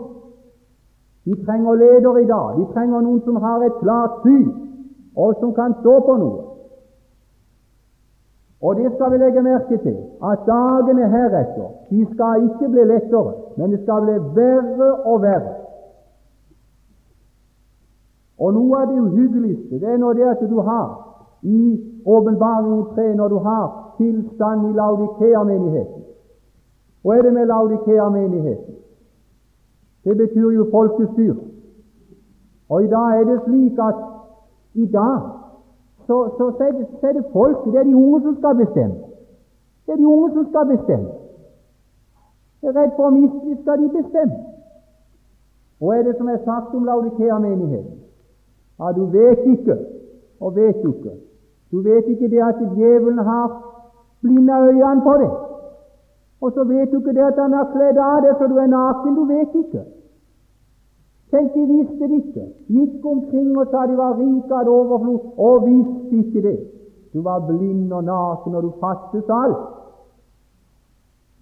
De 1.25 1.37
trenger 1.45 1.75
leder 1.75 2.19
i 2.19 2.27
dag. 2.27 2.49
De 2.59 2.65
trenger 2.73 3.01
noen 3.01 3.21
som 3.23 3.39
har 3.45 3.63
et 3.63 3.77
klart 3.83 4.19
syn, 4.25 4.51
og 5.17 5.39
som 5.41 5.55
kan 5.55 5.77
stå 5.81 5.95
på 6.09 6.17
noe. 6.25 6.43
Og 8.65 8.77
det 8.81 8.91
skal 8.95 9.13
vi 9.13 9.23
legge 9.23 9.43
merke 9.47 9.79
til, 9.79 9.97
at 10.31 10.43
dagene 10.49 11.07
heretter 11.15 11.71
de 11.91 12.07
skal 12.15 12.45
ikke 12.49 12.69
bli 12.75 12.85
lettere, 12.91 13.35
men 13.57 13.71
det 13.71 13.83
skal 13.83 14.03
bli 14.07 14.19
verre 14.41 14.91
og 15.05 15.23
verre. 15.23 15.55
Og 18.43 18.55
noe 18.57 18.81
av 18.83 18.91
det 18.91 19.01
uhyggeligste 19.01 19.79
det 19.79 19.91
er 19.95 20.01
nå 20.03 20.13
det 20.19 20.27
at 20.33 20.41
du 20.51 20.59
har 20.67 20.89
i 21.43 21.61
Åpenbaringen 22.07 22.85
3, 22.95 23.15
når 23.15 23.29
du 23.29 23.39
har 23.39 23.95
tilstand 23.97 24.71
i 24.71 24.73
Laudikea-menigheten. 24.73 26.03
Hva 27.03 27.17
er 27.17 27.23
det 27.23 27.33
med 27.33 27.47
Laudikea-menigheten? 27.47 28.75
Det 30.05 30.17
betyr 30.17 30.51
jo 30.51 30.69
folkestyre. 30.71 31.41
Og 32.69 32.85
i 32.85 32.87
dag 32.87 33.21
er 33.21 33.25
det 33.25 33.41
slik 33.45 33.79
at 33.79 33.95
i 34.75 34.87
dag 34.87 35.21
så, 36.07 36.17
så, 36.39 36.53
så, 36.59 36.65
er, 36.65 36.73
det, 36.73 36.87
så 37.01 37.07
er 37.07 37.13
det 37.13 37.25
folk, 37.33 37.65
det 37.65 37.81
er 37.81 37.85
de 37.85 37.97
unge 37.97 38.23
som 38.23 38.37
skal 38.37 38.57
bestemme. 38.57 38.95
Det 39.87 39.93
er 39.93 39.97
de 39.97 40.07
unge 40.07 40.33
som 40.33 40.47
skal 40.51 40.67
bestemme. 40.77 41.11
Jeg 42.63 42.69
er 42.69 42.81
redd 42.81 42.93
for 42.97 43.09
å 43.09 43.13
miste 43.13 43.57
skal 43.63 43.81
de 43.83 43.89
bestemme. 43.93 44.39
Hva 45.81 45.97
er 45.99 46.07
det 46.07 46.15
som 46.17 46.29
er 46.29 46.41
sagt 46.45 46.75
om 46.75 46.85
Laudikea-menigheten? 46.89 48.01
Ja, 48.81 48.93
du 48.93 49.05
vet 49.13 49.45
ikke, 49.47 49.77
og 50.41 50.57
vet 50.57 50.83
du 50.83 50.93
ikke. 50.93 51.13
Du 51.75 51.83
vet 51.83 52.07
ikke 52.07 52.29
det 52.31 52.43
at 52.43 52.59
djevelen 52.77 53.19
har 53.19 53.47
blinda 54.23 54.61
øynene 54.63 55.03
på 55.03 55.15
deg. 55.23 55.33
Og 56.41 56.53
så 56.55 56.65
vet 56.65 56.93
du 56.93 56.97
ikke 57.01 57.15
det 57.17 57.25
at 57.31 57.39
han 57.43 57.53
har 57.59 57.73
kledd 57.73 57.99
av 57.99 58.21
deg 58.23 58.37
så 58.39 58.47
du 58.47 58.61
er 58.63 58.71
naken. 58.71 59.15
Du 59.19 59.25
vet 59.27 59.55
ikke. 59.63 59.83
Tenk, 61.33 61.55
de 61.55 61.65
visste 61.67 62.09
det 62.11 62.19
ikke. 62.21 62.45
Gikk 62.77 63.07
omkring 63.13 63.59
og 63.59 63.67
sa 63.73 63.87
de 63.91 63.97
var 63.99 64.15
rike, 64.21 64.55
av 64.55 64.69
overflod, 64.71 65.25
og 65.47 65.65
visste 65.67 66.21
ikke 66.21 66.43
det. 66.45 66.59
Du 67.15 67.23
var 67.27 67.41
blind 67.49 67.93
og 67.93 68.05
naken, 68.05 68.55
og 68.55 68.63
du 68.63 68.71
fattet 68.83 69.33
alt. 69.39 69.65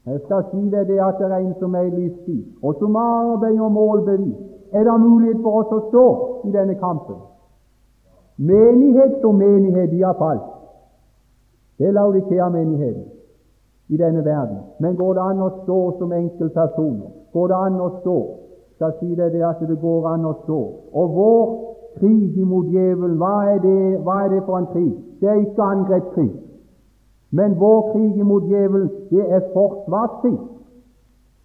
Jeg 0.07 0.21
skal 0.25 0.47
si 0.49 0.63
deg 0.73 0.89
det 0.89 0.97
at 1.09 1.21
det 1.21 1.29
er 1.29 1.43
en 1.43 1.53
som 1.61 1.75
er 1.75 1.91
i 1.91 1.93
livstid, 1.99 2.41
og 2.63 2.81
som 2.81 2.97
arbeider 2.97 3.67
og 3.69 3.73
målbevis. 3.73 4.41
Er 4.73 4.89
det 4.89 4.97
mulighet 5.01 5.45
for 5.45 5.61
oss 5.61 5.77
å 5.77 5.83
stå 5.91 6.07
i 6.49 6.55
denne 6.57 6.79
kampen? 6.81 7.21
Menighet 8.43 9.21
som 9.21 9.35
menighet, 9.39 9.91
de 9.91 10.03
har 10.03 10.17
falt. 10.19 10.47
Det 11.79 11.87
er 11.87 11.93
Laudikea-menigheten 11.93 13.05
i 13.89 13.97
denne 13.97 14.25
verden. 14.25 14.59
Men 14.81 14.97
går 14.97 15.15
det 15.15 15.23
an 15.23 15.43
å 15.43 15.51
stå 15.63 15.79
som 15.99 16.13
enkeltpersoner? 16.13 17.11
Går 17.33 17.51
det 17.53 17.59
an 17.67 17.81
å 17.81 17.89
stå? 18.01 18.17
Skal 18.77 18.95
si 19.01 19.15
deg 19.15 19.35
det 19.35 19.45
at 19.47 19.61
det 19.69 19.79
går 19.81 20.09
an 20.11 20.25
å 20.27 20.33
stå. 20.43 20.61
Og 20.93 21.15
vår 21.19 21.45
krig 22.01 22.39
imot 22.41 22.71
djevelen, 22.73 23.19
hva 23.21 23.35
hva 24.07 24.17
er 24.25 24.31
det 24.35 24.43
for 24.47 24.59
en 24.59 24.71
krig? 24.73 24.95
Det 25.21 25.29
er 25.29 25.43
ikke 25.45 25.69
angrepskrig. 25.75 26.33
Men 27.31 27.55
vår 27.61 27.93
krig 27.93 28.17
imot 28.17 28.49
djevelen, 28.51 28.91
det 29.11 29.25
er 29.29 29.47
forsvarskrig. 29.55 30.39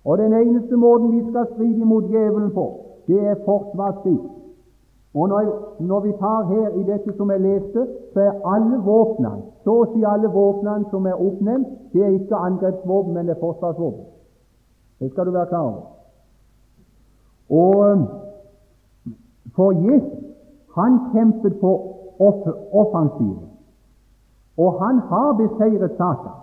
Og 0.05 0.17
den 0.17 0.33
eneste 0.33 0.75
måten 0.75 1.12
vi 1.12 1.21
skal 1.29 1.47
stride 1.53 1.81
imot 1.81 2.10
djevelen 2.10 2.51
på, 2.55 2.65
det 3.07 3.19
er 3.27 3.36
forsvarskrig. 3.45 4.19
Og 5.15 5.30
når, 5.30 5.43
når, 5.80 6.00
vi 6.00 6.12
tar 6.20 6.43
her 6.43 6.70
i 6.70 6.84
dette 6.84 7.13
som 7.17 7.32
jeg 7.32 7.41
leste, 7.41 7.88
så 8.13 8.20
er 8.20 8.41
alle 8.46 8.78
våpnene, 8.86 9.41
så 9.63 9.74
å 9.82 9.88
si 9.93 10.04
alle 10.06 10.30
våpnene 10.30 10.89
som 10.91 11.08
er 11.08 11.17
oppnevnt, 11.17 11.67
det 11.93 12.04
er 12.04 12.15
ikke 12.20 12.36
angrepsvåpen, 12.50 13.13
men 13.13 13.26
det 13.26 13.36
er 13.36 13.41
forsvarsvåpen. 13.41 14.06
Det 15.00 15.12
skal 15.12 15.26
du 15.26 15.32
være 15.32 15.52
klar 15.54 15.67
over. 15.70 15.84
Og 17.50 18.08
For 19.58 19.72
Jesus, 19.72 20.26
han 20.76 21.00
kjempet 21.13 21.60
på 21.62 21.72
off 22.20 22.43
offensiven, 22.72 23.50
og 24.58 24.84
han 24.84 25.00
har 25.10 25.34
beseiret 25.34 25.91
Satan. 25.98 26.36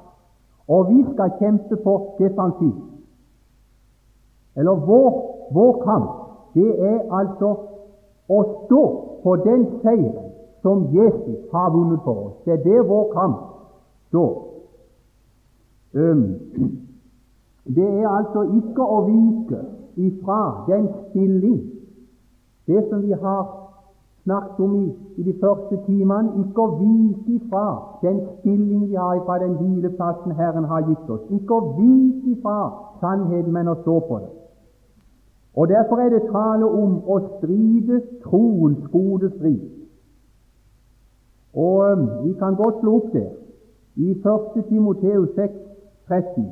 Og 0.69 0.89
vi 0.89 1.05
skal 1.13 1.31
kjempe 1.39 1.77
på 1.77 1.95
defensiv. 2.19 2.75
Eller 4.57 4.75
vår, 4.75 5.11
vår 5.53 5.73
kamp, 5.85 6.11
det 6.55 6.71
er 6.81 6.99
altså 7.19 7.55
å 8.29 8.43
stå 8.65 8.83
på 9.23 9.37
den 9.45 9.67
seieren 9.83 10.31
som 10.63 10.87
Jesus 10.93 11.51
har 11.53 11.71
vunnet 11.71 12.01
for 12.05 12.27
oss. 12.27 12.37
Det 12.45 12.53
er 12.53 12.63
det 12.65 12.89
vår 12.89 13.13
kamp 13.13 13.41
står. 14.09 14.33
Det 17.77 17.89
er 18.01 18.09
altså 18.09 18.43
ikke 18.59 18.83
å 18.83 19.03
vike 19.07 19.61
ifra 19.97 20.41
den 20.69 20.89
stilling, 21.09 21.61
det 22.67 22.81
som 22.89 23.03
vi 23.03 23.13
har 23.13 23.45
snakket 24.25 24.61
om 24.65 24.75
i, 24.81 24.87
i 25.17 25.23
de 25.23 25.35
første 25.41 25.79
timene, 25.87 26.33
ikke 26.41 26.65
å 26.65 26.77
vike 26.81 27.37
ifra 27.37 27.67
den 28.03 28.23
stilling 28.39 28.87
vi 28.89 28.97
har 28.97 29.21
ifra 29.21 29.39
den 29.43 29.59
hvileplassen 29.61 30.33
Herren 30.39 30.65
har 30.65 30.89
gitt 30.89 31.11
oss. 31.11 31.27
Ikke 31.29 31.55
å 31.55 31.75
vike 31.77 32.33
ifra 32.33 32.59
sannheten, 33.03 33.53
men 33.53 33.69
å 33.69 33.77
stå 33.83 33.99
på 34.09 34.23
det. 34.25 34.33
Og 35.55 35.69
Derfor 35.69 35.97
er 35.97 36.09
det 36.09 36.23
tale 36.33 36.67
om 36.67 36.97
å 37.07 37.19
stride 37.37 38.01
troens 38.25 38.87
gode 38.93 39.31
strid. 39.37 39.61
Og 41.55 41.93
um, 41.93 42.07
Vi 42.25 42.33
kan 42.39 42.57
godt 42.59 42.81
slå 42.81 42.97
opp 42.99 43.13
det. 43.13 43.29
I 43.97 44.11
1. 44.11 44.65
Timoteus 44.69 45.35
6, 45.37 45.53
13 46.09 46.49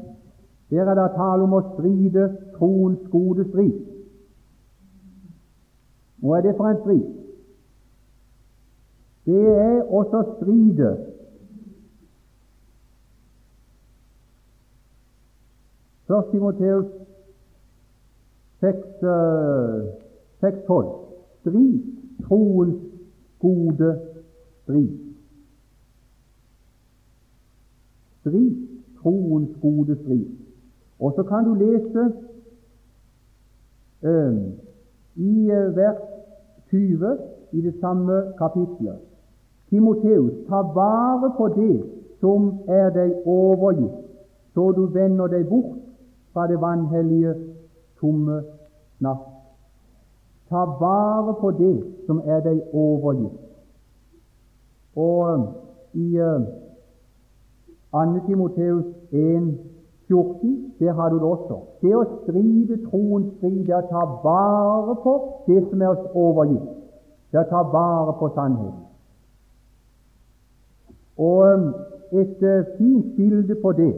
Der 0.70 0.86
er 0.86 0.94
det 0.94 1.08
tale 1.16 1.42
om 1.42 1.56
å 1.58 1.64
stride 1.72 2.28
troens 2.54 3.02
gode 3.10 3.48
strid. 3.48 3.80
Hva 6.22 6.38
er 6.38 6.46
det 6.46 6.54
for 6.56 6.70
en 6.70 6.78
strid? 6.84 7.08
Det 9.26 9.48
er 9.58 9.82
også 9.90 10.22
stride 10.36 10.92
Først 16.06 16.30
Timoteus 16.30 17.01
6,12. 18.62 18.68
Strid 21.40 21.80
troens 22.26 22.80
gode 23.40 24.00
strid. 24.62 24.88
Strid 28.20 28.56
troens 29.02 29.56
gode 29.62 29.96
strid. 30.02 30.26
Og 31.00 31.12
så 31.16 31.22
kan 31.22 31.44
du 31.44 31.54
lese 31.54 32.12
øh, 34.02 34.36
i 35.16 35.50
øh, 35.50 35.76
vers 35.76 35.96
20 36.68 37.18
i 37.52 37.60
det 37.60 37.74
samme 37.80 38.22
kapitlet. 38.38 38.98
Timoteus, 39.68 40.32
ta 40.48 40.54
vare 40.54 41.32
på 41.36 41.48
det 41.48 41.84
som 42.20 42.60
er 42.68 42.90
deg 42.90 43.26
overgitt, 43.26 43.94
så 44.54 44.70
du 44.76 44.86
vender 44.86 45.26
deg 45.26 45.48
bort 45.48 45.78
fra 46.32 46.46
det 46.46 46.60
vanhellige, 46.60 47.34
tomme 48.02 48.42
natt. 49.00 49.28
Ta 50.50 50.64
vare 50.80 51.34
på 51.40 51.50
det 51.56 51.76
som 52.06 52.20
er 52.26 52.42
deg 52.44 52.60
overgitt. 52.76 53.38
Og 54.96 55.46
i 55.96 56.18
uh, 56.20 56.42
2. 57.92 58.26
Timoteus 58.26 58.84
1, 59.12 59.58
14, 60.08 60.74
der 60.80 60.92
har 60.92 61.08
du 61.08 61.16
det 61.16 61.24
også. 61.24 61.58
Det 61.80 61.94
å 61.96 62.04
stride 62.04 62.76
troens 62.90 63.32
strid, 63.38 63.64
det 63.68 63.76
å 63.78 63.86
ta 63.88 64.04
vare 64.24 64.96
på 65.04 65.16
det 65.48 65.62
som 65.70 65.82
er 65.82 65.94
oss 65.94 66.06
overgitt. 66.12 66.68
Det 67.32 67.40
å 67.40 67.48
ta 67.48 67.62
vare 67.72 68.16
på 68.20 68.28
sannheten. 68.36 68.88
Og 71.16 72.18
et 72.20 72.44
uh, 72.44 72.64
fint 72.76 73.16
bilde 73.16 73.56
på 73.62 73.72
det, 73.72 73.92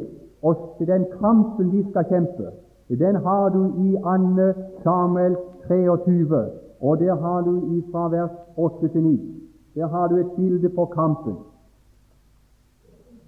og 0.45 0.77
den 0.87 1.09
kampen 1.19 1.73
vi 1.73 1.83
skal 1.91 2.07
kjempe, 2.11 2.53
den 2.97 3.17
har 3.17 3.49
du 3.49 3.65
i 3.85 3.97
2. 3.97 4.63
Samuel 4.83 5.37
23, 5.67 6.51
og 6.81 6.99
der 6.99 7.15
har 7.15 7.41
du 7.41 7.83
fra 7.93 8.09
vers 8.09 8.31
8 8.57 8.89
til 8.89 9.03
9. 9.03 9.45
Der 9.75 9.87
har 9.87 10.09
du 10.09 10.17
et 10.17 10.31
bilde 10.37 10.69
på 10.69 10.85
kampen. 10.85 11.37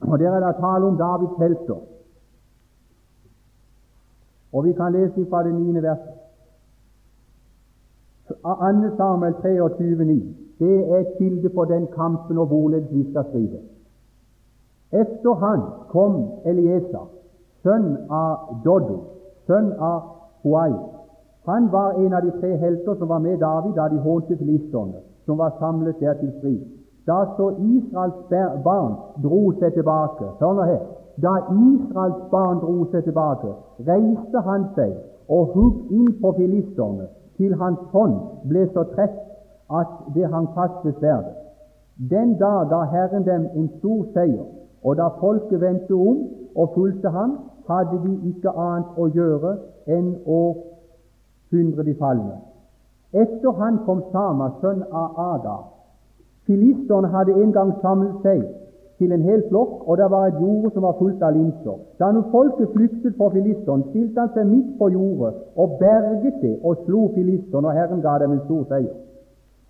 Og 0.00 0.18
Der 0.18 0.31
er 0.31 0.46
det 0.46 0.57
tale 0.61 0.85
om 0.87 0.96
Davids 0.96 1.38
helter. 1.38 1.81
Og 4.52 4.64
vi 4.64 4.72
kan 4.72 4.92
lese 4.92 5.26
fra 5.31 5.44
det 5.44 5.55
niende 5.55 5.83
verset. 5.83 6.14
2. 8.29 8.96
Samuel 8.96 9.35
23, 9.35 10.05
9. 10.05 10.37
Det 10.59 10.90
er 10.90 10.98
et 10.98 11.12
bilde 11.18 11.48
på 11.48 11.64
den 11.64 11.87
kampen 11.87 12.38
og 12.38 12.46
hvorledes 12.46 12.92
vi 12.92 13.11
skal 13.11 13.24
stride. 13.29 13.59
Efter 14.92 15.35
han 15.35 15.61
kom 15.88 16.31
Eliesa, 16.44 17.02
sønn 17.62 17.96
av 18.11 18.62
Doddo, 18.64 19.15
sønn 19.46 19.72
av 19.78 20.02
Huai. 20.44 20.72
Han 21.46 21.68
var 21.72 21.92
en 21.92 22.14
av 22.14 22.22
de 22.22 22.32
tre 22.40 22.56
helter 22.56 22.94
som 22.98 23.09
var 23.09 23.18
med 23.18 23.38
David 23.38 23.74
da 23.78 23.88
de 23.88 23.98
hånte 24.02 24.37
filisterne, 24.37 25.02
som 25.26 25.38
var 25.38 25.54
samlet 25.59 26.00
der 26.00 26.14
til 26.20 26.32
strid. 26.38 26.62
Da 27.06 27.24
så 27.37 27.52
Israels 27.62 28.62
barn 28.64 28.96
dro 29.22 29.52
seg 29.61 29.74
tilbake 29.74 30.32
Hør 30.40 30.54
nå 30.59 30.64
her. 30.66 30.80
Da 31.22 31.35
Israels 31.54 32.24
barn 32.30 32.59
dro 32.64 32.88
seg 32.90 33.04
tilbake, 33.04 33.54
reiste 33.87 34.42
han 34.48 34.66
seg 34.74 34.96
og 35.28 35.54
hugg 35.54 35.92
inn 35.94 36.11
på 36.20 36.32
filisterne 36.37 37.06
til 37.38 37.54
hans 37.61 37.80
hånd 37.92 38.18
ble 38.50 38.66
så 38.74 38.85
trett 38.94 39.16
at 39.70 39.94
det 40.14 40.28
hang 40.32 40.48
fast 40.54 40.85
ved 40.85 40.98
sverdet. 40.98 41.35
Den 42.11 42.37
dag 42.38 42.68
ga 42.68 42.82
Herren 42.92 43.24
dem 43.24 43.48
en 43.54 43.68
stor 43.78 44.04
seier, 44.14 44.44
og 44.82 44.96
da 44.96 45.09
folket 45.20 45.61
vendte 45.61 45.94
om 45.94 46.18
og 46.56 46.74
fulgte 46.74 47.11
ham, 47.11 47.38
hadde 47.68 48.00
de 48.05 48.12
ikke 48.31 48.50
annet 48.50 48.98
å 48.98 49.09
gjøre 49.14 49.57
enn 49.87 50.12
å 50.26 50.40
plyndre 51.50 51.85
de 51.87 51.94
falne. 52.00 52.38
Etter 53.14 53.59
han 53.61 53.81
kom 53.87 54.02
Sama, 54.12 54.50
sønn 54.61 54.83
av 54.90 55.18
Ada. 55.35 55.57
Filisterne 56.46 57.11
hadde 57.11 57.35
en 57.42 57.52
gang 57.55 57.72
samlet 57.83 58.22
seg 58.22 58.42
til 58.98 59.12
en 59.12 59.22
hel 59.22 59.42
flokk, 59.50 59.83
og 59.88 59.98
det 60.00 60.09
var 60.11 60.26
et 60.26 60.40
jorde 60.40 60.70
som 60.74 60.87
var 60.87 60.96
fullt 60.98 61.22
av 61.22 61.37
linser. 61.37 61.79
Da 62.00 62.11
nå 62.12 62.22
folket 62.33 62.72
flyktet 62.72 63.16
fra 63.18 63.29
filistene, 63.35 63.87
stilte 63.90 64.20
han 64.20 64.33
seg 64.35 64.48
midt 64.50 64.72
på 64.79 64.88
jordet 64.94 65.35
og 65.57 65.76
berget 65.81 66.40
det 66.42 66.55
og 66.62 66.83
slo 66.87 67.07
filisterne, 67.14 67.68
og 67.68 67.76
Herren 67.76 68.02
ga 68.05 68.16
dem 68.22 68.37
en 68.37 68.42
stor 68.46 68.64
seier. 68.70 68.94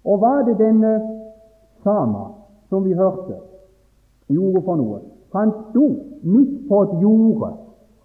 Og 0.06 0.20
var 0.22 0.44
det 0.46 0.58
denne 0.60 0.94
Sama 1.82 2.28
som 2.70 2.84
vi 2.84 2.94
hørte, 2.98 3.40
gjorde 4.28 4.62
for 4.66 4.78
noe? 4.78 5.00
Han 5.34 5.52
sto 5.68 5.86
midt 6.22 6.68
på 6.68 6.82
et 6.82 6.94
jorde 7.02 7.50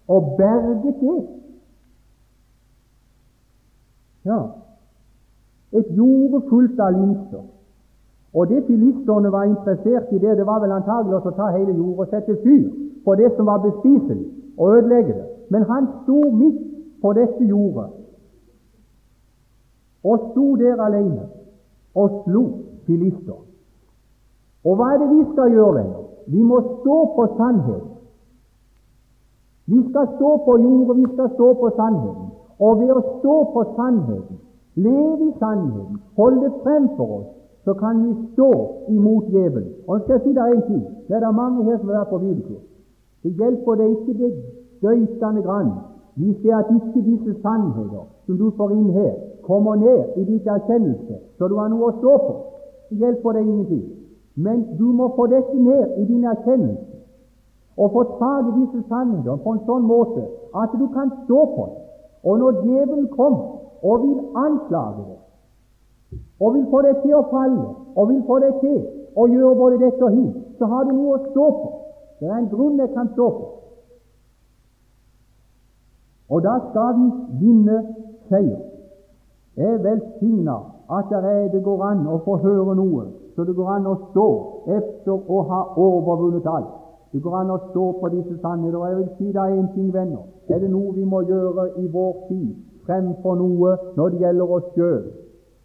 og 0.08 0.34
berget 0.38 0.94
det. 1.00 1.28
Ja, 4.24 4.40
et 5.72 5.86
jorde 5.96 6.42
fullt 6.48 6.80
av 6.80 6.92
linser. 6.92 7.44
Og 8.34 8.48
det 8.48 8.64
filisterne 8.66 9.32
var 9.32 9.44
interessert 9.44 10.12
i, 10.12 10.18
det, 10.18 10.36
det 10.38 10.46
var 10.46 10.60
vel 10.62 10.72
antagelig 10.72 11.18
å 11.18 11.34
ta 11.36 11.50
hele 11.52 11.74
jorda 11.74 12.06
og 12.06 12.12
sette 12.12 12.36
fyr 12.44 12.68
på 13.04 13.14
det 13.20 13.32
som 13.36 13.48
var 13.50 13.60
bespiselig, 13.64 14.24
og 14.56 14.76
ødelegge 14.78 15.12
det. 15.12 15.26
Men 15.50 15.66
han 15.68 15.88
sto 16.02 16.20
midt 16.30 16.62
på 17.02 17.12
dette 17.12 17.44
jordet 17.44 17.90
og 20.02 20.30
sto 20.30 20.56
der 20.58 20.80
alene 20.82 21.28
og 21.94 22.22
slo 22.24 22.42
filister. 22.86 23.38
Og 24.64 24.76
hva 24.78 24.92
er 24.94 24.98
det 25.02 25.10
vi 25.10 25.24
skal 25.32 25.52
gjøre? 25.54 25.84
Vi 26.26 26.42
må 26.42 26.60
stå 26.60 26.96
på 27.16 27.26
sannheten. 27.36 27.91
Vi 29.66 29.78
skal 29.88 30.08
stå 30.16 30.30
på 30.46 30.56
jordet, 30.58 30.96
vi 30.96 31.06
skal 31.14 31.28
stå 31.34 31.52
på 31.60 31.70
sannheten. 31.76 32.28
Og 32.58 32.80
ved 32.80 32.90
å 32.94 33.02
stå 33.18 33.36
på 33.54 33.62
sannheten, 33.76 34.40
leve 34.74 35.28
i 35.28 35.32
sannheten, 35.38 36.00
holde 36.18 36.50
frem 36.64 36.88
for 36.96 37.16
oss 37.18 37.30
så 37.64 37.74
kan 37.74 38.02
vi 38.04 38.12
stå 38.32 38.50
imot 38.88 39.24
djevelen. 39.30 39.70
Og 39.86 39.98
jeg 39.98 40.02
skal 40.04 40.20
si 40.24 40.32
deg 40.34 40.54
en 40.54 40.62
ting. 40.66 40.84
Det 41.08 41.16
er 41.16 41.24
det 41.24 41.34
mange 41.34 41.64
her 41.64 41.78
som 41.78 41.88
har 41.88 42.00
vært 42.00 42.10
på 42.10 42.18
bibelkurs. 42.18 42.64
Det 43.22 43.30
hjelper 43.38 43.78
deg 43.78 43.90
ikke 43.96 44.14
det 44.18 44.30
døytende 44.82 45.42
grann 45.46 45.72
hvis 46.18 46.36
det 46.42 46.52
at 46.52 46.70
ikke 46.76 47.02
disse 47.06 47.34
sannheter 47.42 48.04
som 48.26 48.38
du 48.38 48.50
får 48.56 48.72
inn 48.74 48.90
her, 48.92 49.12
kommer 49.46 49.78
ned 49.80 50.18
i 50.20 50.24
ditt 50.26 50.46
erkjennelse, 50.46 51.14
så 51.38 51.48
du 51.48 51.54
har 51.56 51.70
noe 51.72 51.88
å 51.88 51.94
stå 52.00 52.16
på. 52.26 52.34
Det 52.90 52.98
hjelper 53.00 53.38
deg 53.38 53.46
ingenting. 53.46 53.86
Men 54.34 54.66
du 54.78 54.90
må 54.92 55.08
få 55.16 55.26
dette 55.32 55.56
ned 55.56 55.96
i 56.02 56.04
din 56.10 56.26
erkjennelse 56.28 56.91
og 57.76 57.92
få 57.92 58.02
tak 58.18 58.48
i 58.50 58.60
disse 58.60 58.82
sannheter 58.88 59.36
på 59.44 59.54
en 59.54 59.62
sånn 59.66 59.86
måte 59.88 60.26
at 60.62 60.74
du 60.76 60.86
kan 60.92 61.12
stå 61.24 61.44
på 61.56 61.68
det. 61.70 61.78
Og 62.24 62.38
når 62.38 62.58
djevelen 62.62 63.08
kommer 63.16 63.62
og 63.82 64.02
vil 64.02 64.18
anklage 64.36 65.04
deg, 65.06 65.20
og 66.40 66.54
vil 66.54 66.66
få 66.70 66.82
deg 66.82 67.00
til 67.02 67.14
å 67.18 67.22
falle, 67.30 67.64
og 67.96 68.08
vil 68.08 68.20
få 68.26 68.38
deg 68.44 68.58
til 68.60 68.78
å 69.16 69.26
gjøre 69.30 69.56
både 69.58 69.78
dette 69.80 70.04
og 70.04 70.18
hit, 70.18 70.36
så 70.58 70.68
har 70.70 70.84
du 70.84 70.92
noe 70.92 71.16
å 71.16 71.24
stå 71.30 71.46
på. 71.56 71.70
Det 72.20 72.28
er 72.28 72.36
en 72.38 72.50
grunn 72.52 72.78
jeg 72.78 72.92
kan 72.94 73.08
stå 73.14 73.30
på. 73.38 73.48
Og 76.32 76.44
da 76.44 76.58
skal 76.68 76.94
vi 77.00 77.08
vinne 77.40 77.80
seier. 78.28 78.60
Jeg 79.56 79.82
velsigner 79.84 80.60
at 80.92 81.10
det 81.52 81.64
går 81.64 81.82
an 81.84 82.06
å 82.08 82.20
få 82.24 82.38
høre 82.44 82.76
noe, 82.76 83.08
så 83.34 83.44
det 83.44 83.56
går 83.56 83.68
an 83.74 83.88
å 83.88 83.96
stå 84.10 84.28
efter 84.78 85.12
å 85.12 85.42
ha 85.48 85.60
overvunnet 85.76 86.46
alt. 86.46 86.81
Det 87.12 87.22
går 87.22 87.36
an 87.36 87.50
å 87.52 87.60
stå 87.70 87.86
på 88.00 88.08
disse 88.16 88.38
sannheter. 88.40 88.78
Og 88.78 88.88
jeg 88.88 88.98
vil 88.98 89.08
si 89.18 89.32
deg 89.32 89.56
en 89.58 89.72
ting, 89.74 89.88
venner. 89.92 90.28
Er 90.48 90.60
det 90.60 90.70
noe 90.72 90.94
vi 90.96 91.04
må 91.04 91.22
gjøre 91.28 91.68
i 91.80 91.86
vår 91.92 92.12
tid 92.28 92.52
fremfor 92.86 93.36
noe 93.38 93.74
når 93.96 94.14
det 94.14 94.22
gjelder 94.22 94.54
oss 94.56 94.70
sjøl, 94.76 95.04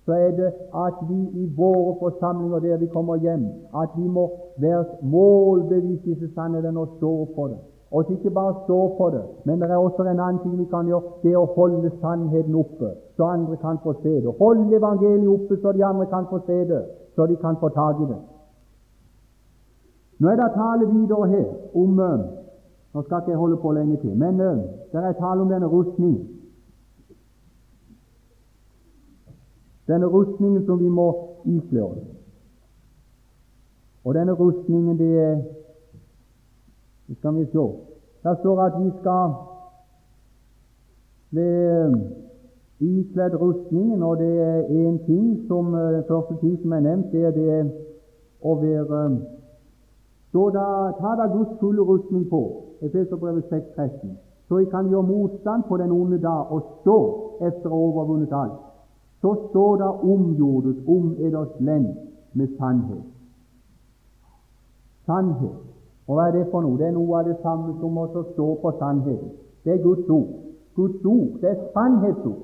så 0.07 0.15
er 0.15 0.35
det 0.37 0.51
at 0.85 0.99
vi 1.09 1.17
i 1.43 1.47
våre 1.57 1.95
forsamlinger 2.01 2.59
der 2.63 2.77
vi 2.83 2.87
kommer 2.93 3.17
hjem, 3.23 3.47
at 3.75 3.95
vi 3.97 4.07
må 4.07 4.29
være 4.63 4.85
målbevisst 5.01 6.05
disse 6.05 6.29
sannhetene 6.35 6.79
og 6.79 6.93
stå 6.97 7.13
på 7.35 7.47
det. 7.51 7.57
Og 7.91 8.11
ikke 8.11 8.31
bare 8.35 8.53
stå 8.63 8.77
på 8.97 9.09
det, 9.15 9.23
men 9.45 9.61
det 9.61 9.69
er 9.71 9.77
også 9.79 10.03
en 10.03 10.19
annen 10.19 10.39
ting 10.43 10.55
vi 10.59 10.65
kan 10.71 10.87
gjøre, 10.87 11.11
det 11.23 11.31
er 11.31 11.39
å 11.39 11.51
holde 11.55 11.91
sannheten 12.01 12.55
oppe, 12.55 12.93
så 13.15 13.29
andre 13.35 13.59
kan 13.63 13.79
få 13.83 13.95
se 14.01 14.15
det. 14.23 14.33
Holde 14.39 14.75
evangeliet 14.75 15.29
oppe, 15.35 15.59
så 15.61 15.71
de 15.71 15.85
andre 15.85 16.07
kan 16.11 16.27
få 16.31 16.41
se 16.47 16.63
det, 16.71 16.81
så 17.15 17.27
de 17.27 17.35
kan 17.43 17.59
få 17.59 17.69
tak 17.75 18.03
i 18.03 18.09
det. 18.11 18.19
Nå 20.20 20.28
er 20.28 20.36
det 20.36 20.53
tale 20.55 20.88
videre 20.93 21.28
her 21.28 21.78
om 21.78 22.01
Nå 22.93 23.01
skal 23.03 23.22
ikke 23.22 23.32
jeg 23.32 23.38
holde 23.39 23.57
på 23.61 23.72
lenge 23.72 23.97
til, 24.01 24.15
men 24.18 24.39
det 24.39 24.97
er 25.03 25.13
tale 25.20 25.41
om 25.41 25.49
denne 25.49 25.68
rustningen. 25.68 26.38
denne 29.88 30.05
rustningen 30.05 30.65
som 30.65 30.80
vi 30.80 30.89
må 30.89 31.07
ikle 31.45 31.84
oss. 31.84 32.03
Og 34.03 34.15
denne 34.15 34.32
rustningen, 34.32 34.97
det 34.97 35.20
er 35.20 35.38
Det 37.07 37.18
skal 37.18 37.36
vi 37.36 37.45
se. 37.45 37.65
Der 38.24 38.36
står 38.36 38.61
at 38.61 38.84
vi 38.84 38.91
skal 38.99 39.34
ved 41.32 42.01
ikledd 42.80 43.36
rustningen, 43.41 44.03
og 44.03 44.18
det 44.18 44.41
er 44.41 44.61
én 44.63 45.05
ting 45.05 45.47
som 45.47 45.72
den 45.72 46.03
første 46.07 46.36
ting 46.41 46.61
som 46.61 46.72
er 46.72 46.80
nevnt, 46.80 47.11
det 47.11 47.26
er 47.26 47.32
det 47.32 47.72
å 48.41 48.55
være 48.55 49.20
Så 50.32 50.49
da, 50.49 50.91
ta 50.99 51.15
da 51.15 51.28
Guds 51.36 51.59
fulle 51.59 51.82
rustning 51.82 52.30
på, 52.30 52.63
Efeserbrevet 52.82 53.43
6,13, 53.51 54.15
så 54.47 54.57
jeg 54.57 54.67
kan 54.69 54.89
gjøre 54.89 55.03
motstand 55.03 55.63
på 55.67 55.78
den 55.78 55.91
onde 55.91 56.21
dag 56.21 56.51
og 56.51 56.61
stå 56.82 56.97
etter 57.41 57.71
å 57.71 57.75
ha 57.75 57.86
overvunnet 57.88 58.34
alt. 58.34 58.59
Så 59.21 59.34
står 59.49 59.78
det 59.82 59.91
omgjordes 60.11 60.84
om 60.88 61.15
eders 61.19 61.55
lend 61.59 61.95
med 62.34 62.53
sannhet. 62.59 63.03
Sannhet. 65.05 65.57
Og 66.07 66.15
hva 66.15 66.28
er 66.28 66.36
det 66.38 66.45
for 66.51 66.63
noe? 66.63 66.78
Det 66.80 66.88
er 66.88 66.95
noe 66.95 67.19
av 67.19 67.28
det 67.28 67.39
samme 67.41 67.73
som 67.82 67.97
å 67.97 68.07
stå 68.13 68.47
på 68.61 68.73
sannheten. 68.80 69.34
Det 69.65 69.73
er 69.73 69.84
Guds 69.84 70.09
ord. 70.09 70.30
Guds 70.78 71.05
ord, 71.05 71.39
det 71.41 71.49
er 71.49 71.63
sannhetsord. 71.73 72.43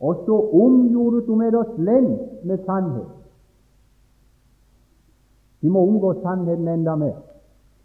Og 0.00 0.22
så 0.26 0.36
omgjordet 0.62 1.30
om 1.32 1.42
eders 1.42 1.72
lend 1.78 2.12
med 2.44 2.62
sannhet. 2.66 3.17
Vi 5.60 5.68
må 5.68 5.82
omgå 5.88 6.12
sannheten 6.22 6.68
enda 6.68 6.94
mer. 6.96 7.16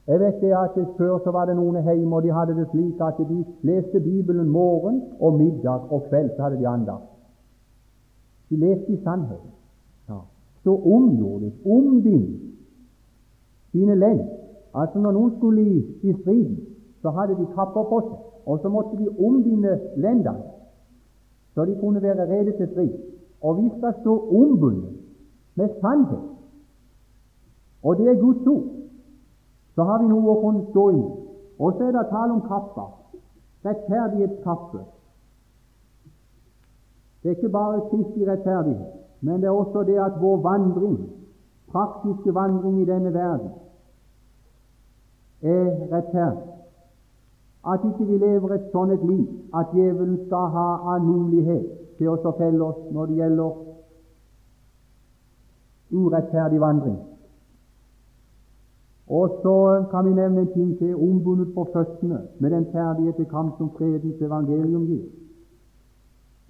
Jeg 0.08 0.20
vet 0.20 0.42
det 0.42 0.52
at 0.52 0.76
Før 0.98 1.20
så 1.24 1.32
var 1.32 1.46
det 1.46 1.56
noen 1.56 1.84
hjemme, 1.84 2.16
og 2.16 2.24
de 2.24 2.32
hadde 2.32 2.56
det 2.56 2.68
slik 2.72 3.02
at 3.02 3.18
de 3.18 3.46
leste 3.62 4.00
Bibelen 4.00 4.50
morgen 4.50 5.02
og 5.20 5.34
middag 5.34 5.92
og 5.92 6.04
kveld. 6.10 6.30
så 6.36 6.42
hadde 6.42 6.58
de 6.58 6.68
andakt. 6.68 7.10
De 8.50 8.56
leste 8.56 8.92
i 8.92 9.04
sannheten. 9.04 9.52
Ja. 10.10 10.20
Så 10.64 10.76
omgjordes, 10.76 11.54
ombind 11.66 12.40
sine 13.72 13.96
lend. 13.96 14.30
Altså 14.74 15.00
Når 15.00 15.12
noen 15.12 15.32
skulle 15.38 15.62
i, 15.62 15.78
i 16.02 16.14
striden, 16.22 16.60
så 17.02 17.10
hadde 17.10 17.36
de 17.36 17.48
kapper 17.56 17.84
på 17.84 18.02
seg, 18.02 18.20
og 18.46 18.60
så 18.62 18.70
måtte 18.70 18.98
de 18.98 19.10
ombinde 19.26 19.80
lendene, 19.96 20.44
så 21.54 21.66
de 21.66 21.76
kunne 21.80 22.02
være 22.02 22.28
rede 22.30 22.58
til 22.58 22.68
strid. 22.72 22.94
Og 23.42 23.64
vi 23.64 23.70
skal 23.78 23.94
stå 24.02 24.14
ombundet 24.30 24.90
med 25.56 25.70
sannhet. 25.82 26.33
Og 27.84 27.98
det 27.98 28.08
er 28.08 28.22
Guds 28.22 28.48
ord. 28.48 28.64
Så 29.76 29.84
har 29.84 30.02
vi 30.02 30.08
noe 30.08 30.32
å 30.32 30.42
kunne 30.42 30.66
stå 30.70 30.90
i. 30.94 31.02
Og 31.60 31.74
så 31.78 31.88
er 31.88 31.96
det 31.96 32.06
tale 32.12 32.34
om 32.34 32.44
kappa. 32.48 32.86
Rettferdighetskappe. 33.66 34.84
Det 37.24 37.32
er 37.32 37.36
ikke 37.36 37.50
bare 37.50 37.82
Kristi 37.90 38.26
rettferdighet, 38.28 38.88
men 39.22 39.42
det 39.42 39.48
er 39.48 39.56
også 39.56 39.84
det 39.88 39.96
at 39.96 40.18
vår 40.22 40.42
vandring, 40.44 40.98
praktiske 41.72 42.34
vandring 42.36 42.82
i 42.82 42.86
denne 42.86 43.14
verden, 43.14 43.54
er 45.42 45.70
rettferdig. 45.92 46.50
At 47.74 47.80
ikke 47.88 48.06
vi 48.06 48.18
lever 48.18 48.58
et 48.58 48.68
sånn 48.74 48.92
et 48.92 49.06
liv 49.08 49.56
at 49.56 49.72
djevelen 49.72 50.18
skal 50.26 50.52
ha 50.52 50.68
av 50.96 51.08
til 51.98 52.10
oss 52.12 52.26
å 52.28 52.36
felle 52.38 52.64
oss 52.66 52.92
når 52.92 53.06
det 53.08 53.16
gjelder 53.22 53.52
urettferdig 55.94 56.60
vandring. 56.60 57.00
Og 59.20 59.26
så 59.44 59.56
kan 59.92 60.06
vi 60.06 60.14
nevne 60.14 60.42
en 60.42 60.54
ting 60.54 60.78
til 60.78 60.96
ombundet 60.96 61.50
på 61.56 61.68
føttene 61.74 62.20
med 62.40 62.50
den 62.50 62.66
ferdighet 62.72 63.16
til 63.16 63.26
kamp 63.26 63.58
som 63.58 63.70
fredens 63.78 64.22
evangelium 64.22 64.86
gir. 64.88 65.04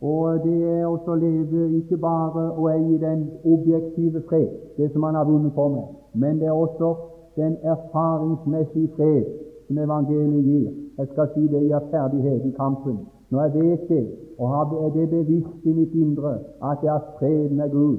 Og 0.01 0.39
det 0.43 0.59
er 0.69 0.85
også 0.85 1.11
å 1.11 1.19
leve 1.19 1.65
ikke 1.79 1.97
bare 1.97 2.45
å 2.59 2.69
eie 2.71 2.97
den 3.03 3.21
objektive 3.53 4.23
fred, 4.29 4.49
det 4.77 4.89
som 4.93 5.03
han 5.07 5.15
har 5.15 5.27
vunnet 5.27 5.53
for 5.55 5.75
meg, 5.75 5.91
men 6.13 6.39
det 6.39 6.47
er 6.47 6.55
også 6.55 6.89
den 7.35 7.55
erfaringsmessige 7.73 8.91
fred 8.95 9.29
som 9.67 9.83
evangeliet 9.85 10.49
gir. 10.49 10.73
Jeg 10.97 11.07
skal 11.13 11.31
si 11.35 11.47
det 11.51 11.63
gir 11.67 11.87
ferdighet 11.91 12.45
i 12.47 12.55
kampen. 12.57 12.99
Når 13.29 13.43
jeg 13.43 13.53
vet 13.59 13.87
det, 13.89 14.03
og 14.37 14.47
er 14.85 14.89
det 14.95 15.09
bevisst 15.09 15.63
i 15.63 15.73
mitt 15.73 15.95
indre 15.95 16.37
at 16.71 16.83
jeg 16.83 16.91
har 16.91 17.07
fred 17.19 17.49
med 17.49 17.71
Gud, 17.71 17.97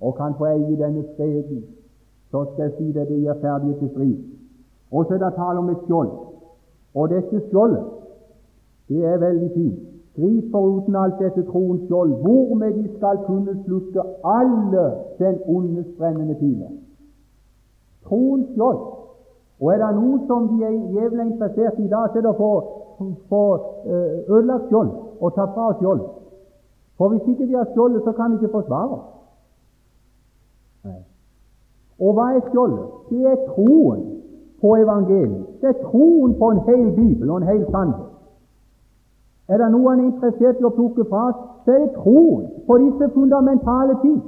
og 0.00 0.16
kan 0.16 0.34
få 0.38 0.52
eie 0.52 0.76
denne 0.76 1.04
freden, 1.16 1.62
så 2.32 2.44
skal 2.50 2.64
jeg 2.64 2.72
si 2.78 2.92
det, 2.92 3.08
det 3.08 3.18
gir 3.20 3.40
ferdighet 3.40 3.78
til 3.78 3.90
strid. 3.94 4.16
Og 4.92 5.06
så 5.06 5.14
er 5.14 5.18
det 5.18 5.34
tale 5.36 5.58
om 5.58 5.70
et 5.70 5.82
skjold. 5.86 6.10
Og 6.94 7.08
dette 7.08 7.40
skjoldet, 7.48 7.84
det 8.88 9.04
er 9.04 9.18
veldig 9.18 9.50
fint. 9.54 9.80
Grip 10.16 10.50
foruten 10.52 10.96
alt 10.96 11.20
dette 11.20 11.44
troens 11.50 11.84
skjold, 11.86 12.10
hvormed 12.24 12.72
de 12.72 12.88
skal 12.96 13.20
kunne 13.26 13.54
slutte 13.64 14.02
alle 14.24 14.84
den 15.18 15.38
ondes 15.56 15.86
brennende 15.98 16.34
piler. 16.40 16.72
Troens 18.08 18.48
skjold. 18.54 18.80
Og 19.60 19.72
er 19.72 19.78
det 19.84 19.92
noe 20.00 20.18
som 20.26 20.48
de 20.50 20.64
er 20.66 20.74
jævlig 20.96 21.26
interessert 21.26 21.78
i 21.78 21.84
i 21.84 21.88
dag, 21.88 22.10
så 22.10 22.18
er 22.18 22.26
det 22.26 22.34
å 22.34 22.52
få 23.30 23.44
eh, 23.86 24.16
ødelagt 24.28 24.68
skjold 24.68 24.90
og 25.20 25.34
ta 25.36 25.46
fra 25.54 25.72
skjold. 25.78 26.02
For 26.98 27.12
hvis 27.12 27.28
ikke 27.32 27.46
vi 27.46 27.54
har 27.60 27.68
skjoldet, 27.72 28.02
så 28.04 28.12
kan 28.12 28.30
vi 28.30 28.40
ikke 28.40 28.56
forsvare 28.58 28.96
oss. 28.96 29.06
Og 32.00 32.14
hva 32.16 32.30
er 32.36 32.40
skjoldet? 32.48 32.86
Det 33.10 33.26
er 33.32 33.44
troen 33.52 34.00
på 34.60 34.76
evangeliet. 34.76 35.46
Det 35.60 35.68
er 35.68 35.82
troen 35.84 36.34
på 36.38 36.50
en 36.50 36.62
hel 36.68 36.88
bibel 36.96 37.30
og 37.30 37.36
en 37.36 37.48
hel 37.48 37.64
sannhet. 37.70 38.08
Er 39.48 39.58
det 39.58 39.68
noe 39.72 39.90
han 39.90 40.00
er 40.00 40.10
interessert 40.12 40.60
i 40.60 40.64
å 40.64 40.72
plukke 40.72 41.04
fra 41.10 41.26
oss, 41.30 41.40
så 41.64 41.74
er 41.74 41.82
det 41.82 41.96
troen 41.98 42.46
på 42.66 42.78
disse 42.78 43.08
fundamentale 43.14 43.98
ting. 44.02 44.20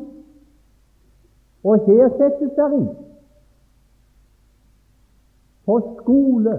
Og 1.65 1.87
her 1.87 2.11
settes 2.19 2.51
det 2.59 2.67
inn 2.77 2.91
på 5.65 5.79
skole, 6.01 6.59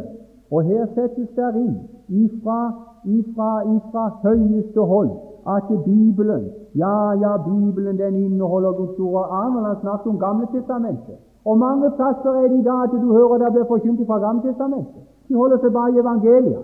og 0.51 0.63
her 0.65 0.87
settes 0.95 1.29
det 1.35 1.51
inn 1.61 1.75
ifra, 2.23 2.61
ifra, 3.05 3.51
ifra 3.75 4.05
høyeste 4.23 4.81
hold 4.81 5.11
at 5.47 5.67
Bibelen 5.85 6.43
Ja, 6.75 7.13
ja, 7.13 7.37
Bibelen 7.37 7.97
den 7.97 8.15
inneholder 8.15 8.71
Guds 8.71 8.99
ord. 8.99 9.15
Og 9.15 9.25
Arnold 9.41 9.65
har 9.65 9.77
snakket 9.81 10.09
om 10.09 10.19
Gamle 10.19 10.47
testamentet. 10.53 11.15
Og 11.45 11.57
mange 11.57 11.91
plasser 11.97 12.31
er 12.31 12.47
det 12.47 12.59
i 12.59 12.63
dag 12.63 12.83
at 12.83 12.91
du 12.91 13.13
hører 13.13 13.37
det 13.37 13.53
blir 13.53 13.65
forkynt 13.73 14.07
fra 14.07 14.17
Gamle 14.19 14.41
testamentet. 14.41 15.01
De 15.27 15.35
holder 15.35 15.57
seg 15.57 15.73
bare 15.73 15.91
i 15.91 15.99
evangeliet. 15.99 16.63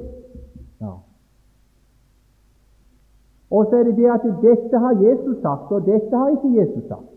Ja. 0.81 0.93
Og 3.51 3.65
så 3.69 3.75
er 3.75 3.83
det 3.83 3.97
det 3.97 4.09
at 4.17 4.25
dette 4.41 4.77
har 4.77 4.93
Jesus 5.07 5.37
sagt, 5.41 5.71
og 5.71 5.85
dette 5.85 6.17
har 6.17 6.29
ikke 6.29 6.59
Jesus 6.59 6.83
sagt. 6.87 7.09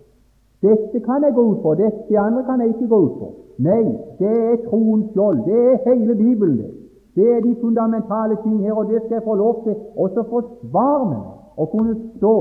Dette 0.62 1.00
kan 1.00 1.22
jeg 1.24 1.34
gå 1.34 1.42
ut 1.42 1.60
på, 1.62 1.74
dette 1.74 2.18
andre 2.18 2.42
kan 2.44 2.60
jeg 2.60 2.68
ikke 2.68 2.88
gå 2.88 2.98
ut 3.06 3.16
på. 3.20 3.28
Nei, 3.58 3.84
det 4.18 4.34
er 4.50 4.56
troens 4.68 5.10
skjold. 5.10 5.38
Det 5.46 5.60
er 5.70 5.94
hele 5.94 6.14
Bibelen. 6.14 6.56
Det 6.56 6.84
Det 7.14 7.36
er 7.36 7.40
de 7.40 7.56
fundamentale 7.60 8.36
ting 8.42 8.62
her, 8.62 8.72
og 8.72 8.86
det 8.90 9.02
skal 9.02 9.14
jeg 9.14 9.22
få 9.24 9.34
lov 9.34 9.64
til 9.64 9.74
også 9.96 10.22
forsvare 10.30 11.04
meg 11.10 11.33
og 11.56 11.70
kunne 11.70 11.94
stå 12.16 12.36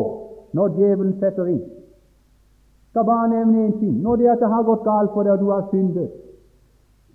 når 0.54 0.76
djevelen 0.78 1.16
setter 1.20 1.50
inn. 1.54 1.64
Skal 2.90 3.06
bare 3.06 3.30
nevne 3.30 3.68
én 3.68 3.80
ting. 3.80 4.02
Når 4.02 4.16
det 4.16 4.28
at 4.30 4.40
det 4.40 4.50
har 4.50 4.64
gått 4.64 4.84
galt 4.86 5.14
for 5.14 5.24
deg, 5.24 5.34
og 5.34 5.40
du 5.40 5.50
har 5.52 5.68
syndet, 5.72 6.12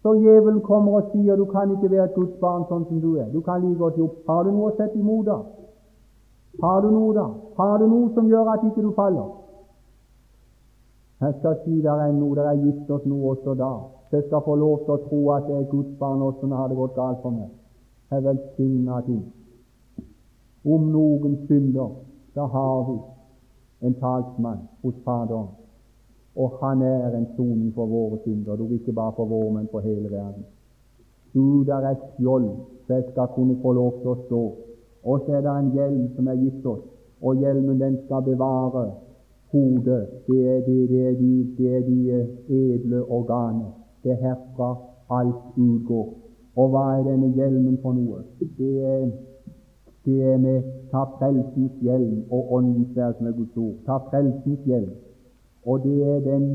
så 0.03 0.15
djevelen 0.15 0.61
kommer 0.61 0.93
og 0.99 1.13
sier 1.13 1.37
du 1.37 1.45
kan 1.45 1.71
ikke 1.71 1.91
være 1.91 2.05
et 2.05 2.15
Guds 2.15 2.35
barn 2.41 2.65
sånn 2.71 2.87
som 2.89 3.01
du 3.03 3.17
er. 3.19 3.29
Du 3.33 3.41
kan 3.41 3.63
like 3.63 3.79
godt 3.79 3.99
jobbe. 3.99 4.23
Har 4.27 4.45
du 4.45 4.51
noe 4.51 4.71
å 4.71 4.77
sette 4.79 4.99
imot 4.99 5.27
da? 5.27 5.39
Har 6.63 6.81
du 6.83 6.91
noe, 6.91 7.15
da? 7.15 7.27
Har 7.59 7.79
du 7.79 7.87
noe 7.87 8.11
som 8.15 8.27
gjør 8.27 8.51
at 8.55 8.65
ikke 8.67 8.83
du 8.83 8.91
faller? 8.97 9.29
Jeg 11.21 11.35
skal 11.39 11.57
si 11.65 11.81
der 11.83 12.03
er 12.07 12.13
noe, 12.15 12.35
det 12.35 12.47
er 12.47 12.61
gitt 12.63 12.91
oss 12.91 13.07
noe 13.07 13.35
også 13.35 13.55
da. 13.59 13.73
Jeg 14.11 14.25
skal 14.27 14.43
få 14.47 14.55
lov 14.59 14.85
til 14.85 14.95
å 14.95 15.03
tro 15.07 15.23
at 15.35 15.47
det 15.47 15.57
er 15.59 15.71
Guds 15.71 15.99
barn 15.99 16.23
også 16.23 16.47
når 16.47 16.55
det 16.57 16.63
har 16.63 16.79
gått 16.83 16.95
galt 16.99 17.23
for 17.23 17.35
meg. 17.35 17.51
Jeg 18.11 18.25
velsigna 18.25 19.01
ting. 19.07 19.25
Om 20.69 20.91
noen 20.93 21.39
synder, 21.47 21.95
da 22.37 22.45
har 22.53 22.85
vi 22.91 22.99
en 23.87 23.95
talsmann 24.03 24.67
hos 24.83 24.95
Faderen. 25.05 25.49
Og 26.37 26.59
han 26.61 26.83
er 26.83 27.17
en 27.17 27.27
soning 27.37 27.73
for 27.75 27.87
våre 27.91 28.19
synder, 28.25 28.61
og 28.61 28.73
ikke 28.77 28.93
bare 28.93 29.13
for 29.17 29.27
våre, 29.27 29.53
men 29.57 29.69
for 29.73 29.81
hele 29.81 30.11
verden. 30.11 30.45
Du, 31.35 31.65
der 31.65 31.91
er 31.91 31.95
skjold, 32.15 32.51
så 32.87 32.95
jeg 32.95 33.05
skal 33.11 33.35
kunne 33.35 33.59
få 33.63 33.73
lov 33.73 34.01
til 34.03 34.13
å 34.13 34.19
stå 34.27 34.43
og 35.05 35.21
så 35.27 35.33
er 35.33 35.41
det 35.41 35.53
en 35.59 35.71
hjelm 35.73 36.09
som 36.17 36.27
er 36.27 36.41
gitt 36.43 36.67
oss, 36.67 36.83
og 37.23 37.43
hjelmen 37.43 37.81
den 37.81 37.99
skal 38.05 38.23
bevare 38.23 38.85
hodet. 39.53 40.03
Det 40.27 40.41
er, 40.53 40.61
det, 40.67 40.79
det 40.91 41.01
er, 41.09 41.15
de, 41.21 41.33
det 41.59 41.77
er 41.77 41.83
de 41.87 41.99
edle 42.59 43.03
organer. 43.05 43.71
Det 44.03 44.13
er 44.13 44.21
herfra 44.23 44.75
alt 45.11 45.57
utgår. 45.57 46.09
Og 46.59 46.71
hva 46.73 46.85
er 46.99 47.07
denne 47.07 47.31
hjelmen 47.39 47.79
for 47.83 47.97
noe? 47.97 48.21
Det 48.59 48.75
er, 48.85 49.09
det 50.09 50.19
er 50.33 50.39
med 50.41 50.69
ta 50.91 51.05
frelsens 51.19 51.75
hjelm 51.85 52.23
og 52.33 52.53
åndens 52.59 52.95
sverd, 52.95 53.19
som 53.19 53.29
er 53.31 53.37
Guds 53.37 53.57
ord. 53.65 53.75
Ta 53.87 53.99
frelsens 54.11 54.65
hjelm. 54.71 54.95
Og 55.69 55.83
det 55.85 55.99
er 56.13 56.23
den 56.31 56.47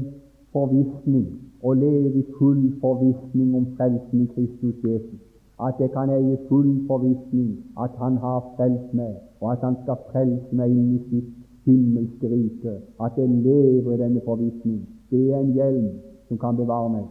forvissning, 0.55 1.27
å 1.61 1.75
leve 1.77 2.17
i 2.19 2.25
full 2.39 2.65
forvissning 2.81 3.53
om 3.55 3.69
frelsen 3.77 4.25
i 4.25 4.31
Kristus 4.33 4.81
Jesus 4.83 5.21
at 5.67 5.73
jeg 5.79 5.91
kan 5.91 6.09
eie 6.09 6.37
full 6.49 6.87
forvissning 6.87 7.63
at 7.83 7.91
Han 7.97 8.17
har 8.17 8.39
frelst 8.55 8.93
meg, 8.93 9.15
og 9.39 9.51
at 9.51 9.59
Han 9.61 9.75
skal 9.83 9.97
frelse 10.11 10.55
meg 10.55 10.71
inn 10.71 10.95
i 10.95 11.01
sitt 11.09 11.29
himmelske 11.65 12.29
rike. 12.29 12.73
At 12.99 13.17
jeg 13.17 13.29
lever 13.29 13.93
i 13.93 13.97
denne 13.97 14.21
forvissning. 14.25 14.81
Det 15.11 15.31
er 15.31 15.39
en 15.39 15.53
hjelm 15.53 15.89
som 16.27 16.37
kan 16.37 16.57
bevare 16.57 16.89
meg. 16.89 17.05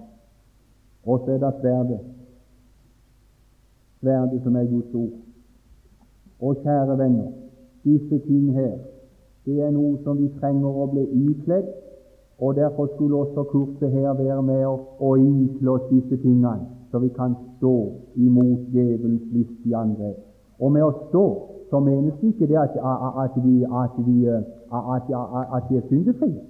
Og 1.07 1.23
så 1.25 1.37
er 1.37 1.39
det 1.39 1.55
sverdet. 1.61 2.01
Sverdet 4.01 4.43
som 4.43 4.57
er 4.57 4.65
Guds 4.65 4.95
ord. 4.95 5.15
Og 6.43 6.57
kjære 6.63 6.99
venner, 6.99 7.31
disse 7.85 8.19
ting 8.27 8.53
her, 8.55 8.75
det 9.47 9.61
er 9.63 9.71
noe 9.75 9.99
som 10.05 10.19
vi 10.19 10.29
trenger 10.41 10.83
å 10.83 10.89
bli 10.91 11.07
ikledd, 11.31 11.71
og 12.43 12.57
derfor 12.59 12.89
skulle 12.95 13.17
også 13.23 13.45
kurset 13.51 13.91
her 13.91 14.15
være 14.19 14.43
med 14.43 14.67
å, 14.67 15.15
ikle 15.17 15.71
oss 15.71 15.89
disse 15.91 16.19
tingene, 16.23 16.67
så 16.91 16.99
vi 16.99 17.11
kan 17.15 17.35
stå 17.57 17.75
imot 18.19 18.69
djevelens 18.75 19.23
listige 19.33 19.79
angrep. 19.79 20.19
Og 20.59 20.73
med 20.75 20.83
å 20.87 20.93
stå 21.09 21.25
så 21.71 21.81
menes 21.81 22.19
ikke 22.21 22.47
det 22.51 22.59
at, 22.61 22.75
at, 23.25 23.37
vi, 23.45 23.63
at, 23.65 23.95
vi, 24.07 24.27
at, 24.29 25.07
at 25.57 25.71
vi 25.71 25.77
er 25.77 25.87
syndefrie. 25.89 26.43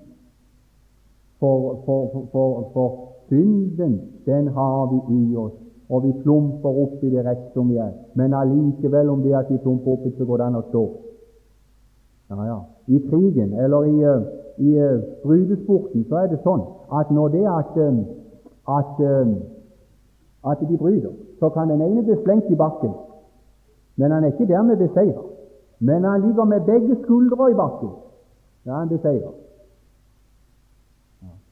For, 1.39 1.83
for, 1.85 2.27
for, 2.33 2.71
for, 2.73 2.89
synden, 3.29 4.01
den 4.27 4.49
har 4.49 4.91
vi 4.91 4.99
i 5.15 5.37
oss, 5.37 5.55
og 5.93 6.05
vi 6.07 6.13
plumper 6.23 6.77
opp 6.83 7.03
i 7.05 7.11
det 7.13 7.25
rett 7.27 7.49
som 7.53 7.69
vi 7.69 7.77
er. 7.77 7.91
Men 8.17 8.35
allikevel, 8.35 9.11
om 9.13 9.23
det 9.23 9.35
at 9.37 9.51
vi 9.53 9.59
plumper 9.61 9.93
opp, 9.93 10.07
så 10.17 10.25
går 10.25 10.41
det 10.41 10.47
an 10.47 10.61
å 10.61 10.63
stå. 10.71 10.85
Ja, 12.33 12.47
ja. 12.49 12.61
I 12.89 13.01
krigen 13.11 13.53
eller 13.61 13.85
i, 13.91 13.99
eh, 14.09 14.23
i 14.57 14.71
brytesporten 15.25 15.27
brydesporten 15.27 16.07
så 16.09 16.23
er 16.23 16.31
det 16.33 16.41
sånn 16.47 16.65
at 17.01 17.11
når 17.13 17.29
det 17.35 17.45
at, 17.49 17.77
uh, 17.77 18.01
at, 18.79 19.03
at 20.53 20.65
de 20.69 20.79
bryter, 20.81 21.13
så 21.39 21.51
kan 21.51 21.69
den 21.69 21.85
ene 21.85 22.03
bli 22.03 22.17
slengt 22.23 22.51
i 22.51 22.57
bakken, 22.57 22.93
men 23.97 24.11
han 24.13 24.25
er 24.25 24.33
ikke 24.33 24.49
dermed 24.49 24.81
beseiret. 24.81 25.29
Men 25.81 26.05
han 26.05 26.23
ligger 26.23 26.45
med 26.45 26.67
begge 26.67 26.97
skuldre 27.03 27.51
i 27.51 27.55
bakken. 27.55 27.91
Ja, 28.67 28.79
han 28.79 28.89
beseirer. 28.89 29.33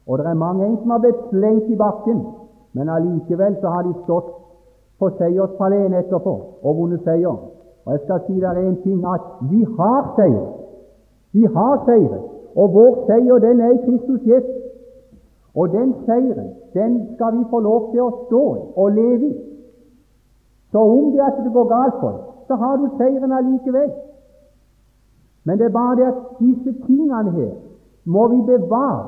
Og 0.06 0.18
det 0.18 0.26
er 0.26 0.34
mange 0.34 0.66
en 0.66 0.76
som 0.78 0.90
har 0.90 1.02
blitt 1.02 1.24
slengt 1.30 1.70
i 1.70 1.76
bakken, 1.76 2.20
men 2.72 2.88
allikevel 2.88 3.56
så 3.60 3.68
har 3.68 3.82
de 3.82 3.94
stått 4.04 4.30
på 5.00 5.10
seierspalleen 5.18 5.94
etterpå 5.94 6.34
og 6.62 6.76
vunnet 6.76 7.02
seier. 7.04 7.36
Og 7.84 7.92
jeg 7.92 8.00
skal 8.04 8.20
si 8.26 8.40
dere 8.40 8.62
en 8.62 8.78
ting 8.84 9.04
at 9.06 9.28
vi 9.50 9.64
har 9.78 10.12
seier. 10.18 10.48
Vi 11.32 11.44
har 11.54 11.82
seiret, 11.86 12.24
og 12.56 12.74
vår 12.74 12.98
seier 13.08 13.38
den 13.42 13.60
er 13.60 13.72
i 13.76 13.84
Kristus 13.86 14.26
Jesus. 14.26 14.58
Og 15.54 15.72
den 15.72 15.94
seieren 16.06 16.50
den 16.74 16.98
skal 17.14 17.38
vi 17.38 17.44
få 17.50 17.60
lov 17.60 17.90
til 17.92 18.02
å 18.04 18.10
stå 18.26 18.42
i 18.56 18.60
og 18.76 18.92
leve 18.98 19.30
i. 19.30 19.32
Så 20.70 20.78
om 20.78 21.10
det 21.12 21.24
at 21.26 21.40
det 21.42 21.52
går 21.52 21.66
galt 21.70 21.96
for 22.02 22.12
deg, 22.12 22.26
så 22.46 22.58
har 22.60 22.76
du 22.76 22.86
seieren 22.98 23.32
allikevel. 23.32 23.90
Men 25.44 25.58
det 25.58 25.66
er 25.66 25.74
bare 25.74 25.96
det 25.96 26.06
at 26.06 26.20
disse 26.38 26.74
tingene 26.86 27.32
her 27.34 27.50
må 28.04 28.28
vi 28.28 28.42
bevare 28.46 29.06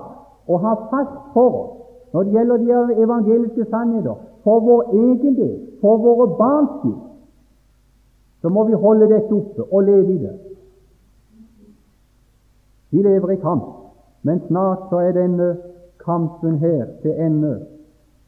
og 0.49 0.61
ha 0.61 0.75
fast 0.91 1.15
for 1.35 1.59
oss 1.61 1.82
når 2.13 2.23
det 2.23 2.33
gjelder 2.33 2.57
de 2.57 3.03
evangeliske 3.03 3.65
sannheter, 3.71 4.15
for 4.45 4.61
vår 4.61 4.83
egen 4.93 5.37
del, 5.37 5.59
for 5.81 5.97
våre 5.97 6.27
barns 6.37 6.71
skyld, 6.81 7.01
så 8.41 8.49
må 8.49 8.65
vi 8.65 8.73
holde 8.73 9.09
dette 9.09 9.35
oppe 9.35 9.63
og 9.73 9.83
leve 9.83 10.15
i 10.15 10.19
det. 10.19 10.33
Vi 12.91 13.03
lever 13.03 13.31
i 13.31 13.37
kamp, 13.37 13.65
men 14.23 14.41
snart 14.47 14.89
så 14.91 14.97
er 14.97 15.13
denne 15.13 15.57
kampen 16.05 16.59
her 16.59 16.87
til 17.03 17.11
ende, 17.11 17.61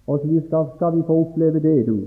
og 0.06 0.18
så 0.18 0.40
skal, 0.46 0.66
skal 0.76 0.96
vi 0.96 1.02
få 1.06 1.20
oppleve 1.20 1.60
det, 1.60 1.86
du. 1.86 1.98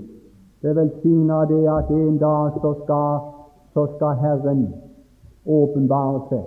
Det 0.62 0.70
er 0.70 0.74
velsigna 0.74 1.44
det 1.44 1.64
at 1.68 1.90
en 1.90 2.18
dag 2.18 2.60
så 2.62 2.74
skal, 2.84 3.18
så 3.74 3.86
skal 3.96 4.16
Herren 4.22 4.68
åpenbare 5.46 6.22
seg 6.28 6.46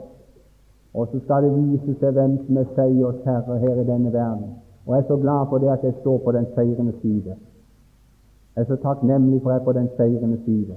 og 0.93 1.07
så 1.11 1.19
skal 1.19 1.43
det 1.43 1.51
vise 1.55 1.93
seg 1.99 2.15
hvem 2.15 2.35
som 2.45 2.57
er 2.59 2.67
seiers 2.75 3.23
herre 3.25 3.59
her 3.59 3.79
i 3.79 3.87
denne 3.87 4.11
verden. 4.13 4.49
Og 4.85 4.95
jeg 4.95 5.03
er 5.03 5.07
så 5.07 5.17
glad 5.17 5.45
for 5.49 5.57
det 5.57 5.69
at 5.69 5.83
jeg 5.83 5.93
står 6.01 6.17
på 6.17 6.31
den 6.31 6.45
seirende 6.55 6.93
side. 7.01 7.35
Jeg 8.55 8.61
er 8.61 8.65
så 8.65 8.75
takknemlig 8.75 9.41
for 9.41 9.49
at 9.49 9.53
jeg 9.53 9.61
er 9.61 9.65
på 9.65 9.73
den 9.73 9.89
seirende 9.97 10.39
side. 10.45 10.75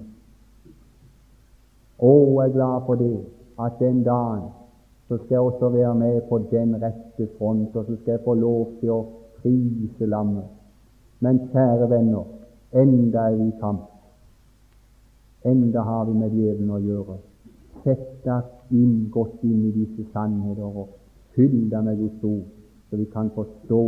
Og 1.99 2.43
jeg 2.43 2.49
er 2.49 2.53
glad 2.53 2.81
for 2.87 2.95
det 2.95 3.25
at 3.61 3.73
den 3.79 4.05
dagen 4.05 4.51
så 5.09 5.17
skal 5.17 5.35
jeg 5.35 5.41
også 5.41 5.69
være 5.69 5.95
med 5.95 6.21
på 6.29 6.39
den 6.51 6.83
rette 6.83 7.29
front, 7.39 7.77
og 7.77 7.85
så 7.85 7.97
skal 7.97 8.13
jeg 8.13 8.21
få 8.25 8.35
lov 8.35 8.71
til 8.81 8.91
å 8.91 9.01
prise 9.43 10.07
lammet. 10.07 10.49
Men 11.21 11.41
kjære 11.53 11.91
venner, 11.91 12.25
enda 12.73 13.29
er 13.29 13.37
vi 13.37 13.49
i 13.49 13.59
kamp. 13.61 13.85
Enda 15.45 15.81
har 15.81 16.05
vi 16.05 16.13
med 16.19 16.33
djevelen 16.33 16.71
å 16.73 16.81
gjøre. 16.81 17.19
Sett 17.85 18.25
deg 18.25 18.73
inn, 18.73 19.11
godt 19.13 19.45
inn 19.45 19.67
i 19.69 19.73
disse 19.77 20.07
sannheter 20.13 20.65
og 20.65 20.95
fyll 21.37 21.69
deg 21.71 21.85
med 21.85 22.01
Guds 22.01 22.25
ord, 22.25 22.47
så 22.95 22.99
vi 22.99 23.05
kan 23.05 23.31
forstå 23.35 23.83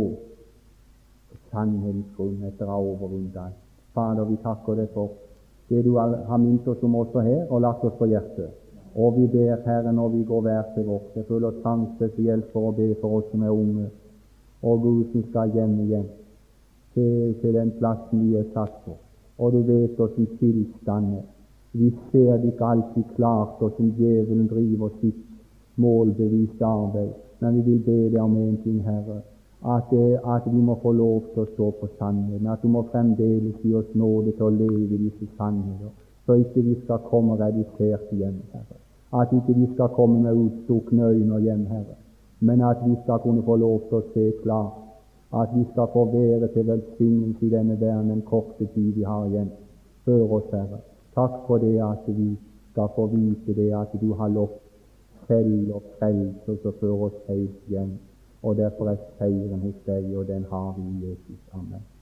sannhetens 1.51 2.07
grunn 2.17 2.43
etter 2.43 2.67
å 2.67 2.73
ha 2.73 2.79
overvunnet 2.83 3.37
alt. 3.39 3.61
Fader, 3.95 4.25
vi 4.27 4.35
takker 4.43 4.75
deg 4.75 4.89
for 4.91 5.13
det 5.69 5.83
du 5.85 5.93
har 5.95 6.41
minnet 6.41 6.67
oss 6.67 6.83
om 6.83 6.97
også 6.99 7.23
her 7.23 7.45
og 7.47 7.61
lagt 7.63 7.85
oss 7.87 7.95
på 7.99 8.09
hjertet. 8.11 8.51
Og 8.99 9.15
vi 9.15 9.27
ber, 9.31 9.61
Herre, 9.63 9.93
når 9.95 10.09
vi 10.09 10.25
går 10.27 10.41
hver 10.43 10.65
til 10.75 10.87
vårt, 10.89 11.15
jeg 11.15 11.27
føler 11.29 11.55
trang 11.63 11.85
spesielt 11.95 12.49
for 12.51 12.67
å 12.67 12.75
be 12.75 12.89
for 12.99 13.19
oss 13.19 13.29
som 13.31 13.45
er 13.47 13.53
unge, 13.55 13.87
og 14.67 14.83
Gud 14.83 15.13
som 15.13 15.23
skal 15.29 15.55
hjem 15.55 15.77
igjen 15.85 16.07
til, 16.97 17.35
til 17.39 17.55
den 17.55 17.71
plassen 17.79 18.25
vi 18.25 18.35
er 18.41 18.49
satt 18.57 18.75
på. 18.83 18.97
Og 19.37 19.55
du 19.55 19.61
vet 19.69 19.99
oss 20.03 20.19
i 20.19 20.27
tilstander 20.41 21.23
vi 21.77 21.93
ser 22.11 22.41
det 22.41 22.51
ikke 22.51 22.73
alltid 22.73 23.15
klart 23.15 23.61
og 23.63 23.71
som 23.77 23.93
djevelen 23.95 24.47
driver 24.51 24.91
sitt 24.99 25.23
målbevisste 25.77 26.65
arbeid, 26.65 27.13
men 27.39 27.55
vi 27.55 27.61
vil 27.71 27.81
be 27.85 27.97
deg 28.13 28.21
om 28.21 28.37
en 28.37 28.57
ting, 28.63 28.79
Herre, 28.85 29.21
at, 29.75 29.93
eh, 29.93 30.35
at, 30.35 30.45
vi 30.53 30.61
må 30.61 30.77
få 30.81 30.91
lov 30.91 31.21
til 31.33 31.43
å 31.43 31.51
stå 31.53 31.69
på 31.79 31.89
sannheten, 31.99 32.47
at 32.47 32.61
du 32.61 32.67
må 32.67 32.83
fremdeles 32.91 33.61
gi 33.63 33.73
oss 33.75 33.93
nåde 33.93 34.33
til 34.37 34.47
å 34.47 34.55
leve 34.61 34.95
i 34.95 35.03
disse 35.07 35.29
sannheter, 35.37 35.93
så 36.25 36.37
ikke 36.43 36.65
vi 36.65 36.75
skal 36.83 37.05
komme 37.11 37.37
redusert 37.39 38.11
hjem, 38.11 38.41
Herre. 38.53 38.81
At 39.21 39.31
ikke 39.33 39.55
vi 39.55 39.69
skal 39.73 39.93
komme 39.95 40.19
med 40.25 40.41
utstukne 40.45 41.13
øyne 41.13 41.39
hjem, 41.45 41.65
Herre, 41.71 41.95
men 42.39 42.61
at 42.61 42.83
vi 42.85 42.95
skal 43.03 43.23
kunne 43.23 43.43
få 43.43 43.55
lov 43.55 43.87
til 43.89 44.01
å 44.01 44.07
se 44.13 44.31
klart, 44.43 44.83
at 45.33 45.49
vi 45.55 45.63
skal 45.71 45.87
få 45.93 46.05
være 46.11 46.47
til 46.53 46.67
velsignelse 46.67 47.45
i 47.45 47.49
denne 47.49 47.79
verden 47.79 48.09
den 48.09 48.21
korte 48.21 48.67
tid 48.75 48.93
vi 48.95 49.03
har 49.03 49.25
igjen. 49.27 49.49
Før 50.05 50.37
oss, 50.39 50.51
Herre. 50.51 50.79
Takk 51.15 51.41
for 51.47 51.57
det 51.57 51.75
at 51.83 52.05
vi 52.07 52.37
skal 52.71 52.87
få 52.95 53.07
vite 53.11 53.55
det 53.57 53.71
at 53.73 53.91
du 54.01 54.13
har 54.13 54.29
lovt 54.29 54.66
selv 55.27 55.75
og 55.75 55.83
frelse 55.99 56.51
oss 56.51 56.65
og 56.65 56.79
føre 56.81 57.09
oss 57.09 57.19
helt 57.27 57.69
hjem. 57.73 57.97
Og 58.43 58.57
derfor 58.57 58.89
er 58.89 59.03
seieren 59.17 59.59
hos 59.65 59.77
deg, 59.85 60.09
og 60.17 60.27
den 60.27 60.45
har 60.51 60.73
vi 60.77 60.87
i 60.87 61.09
Jesus. 61.09 61.39
Amen. 61.53 61.96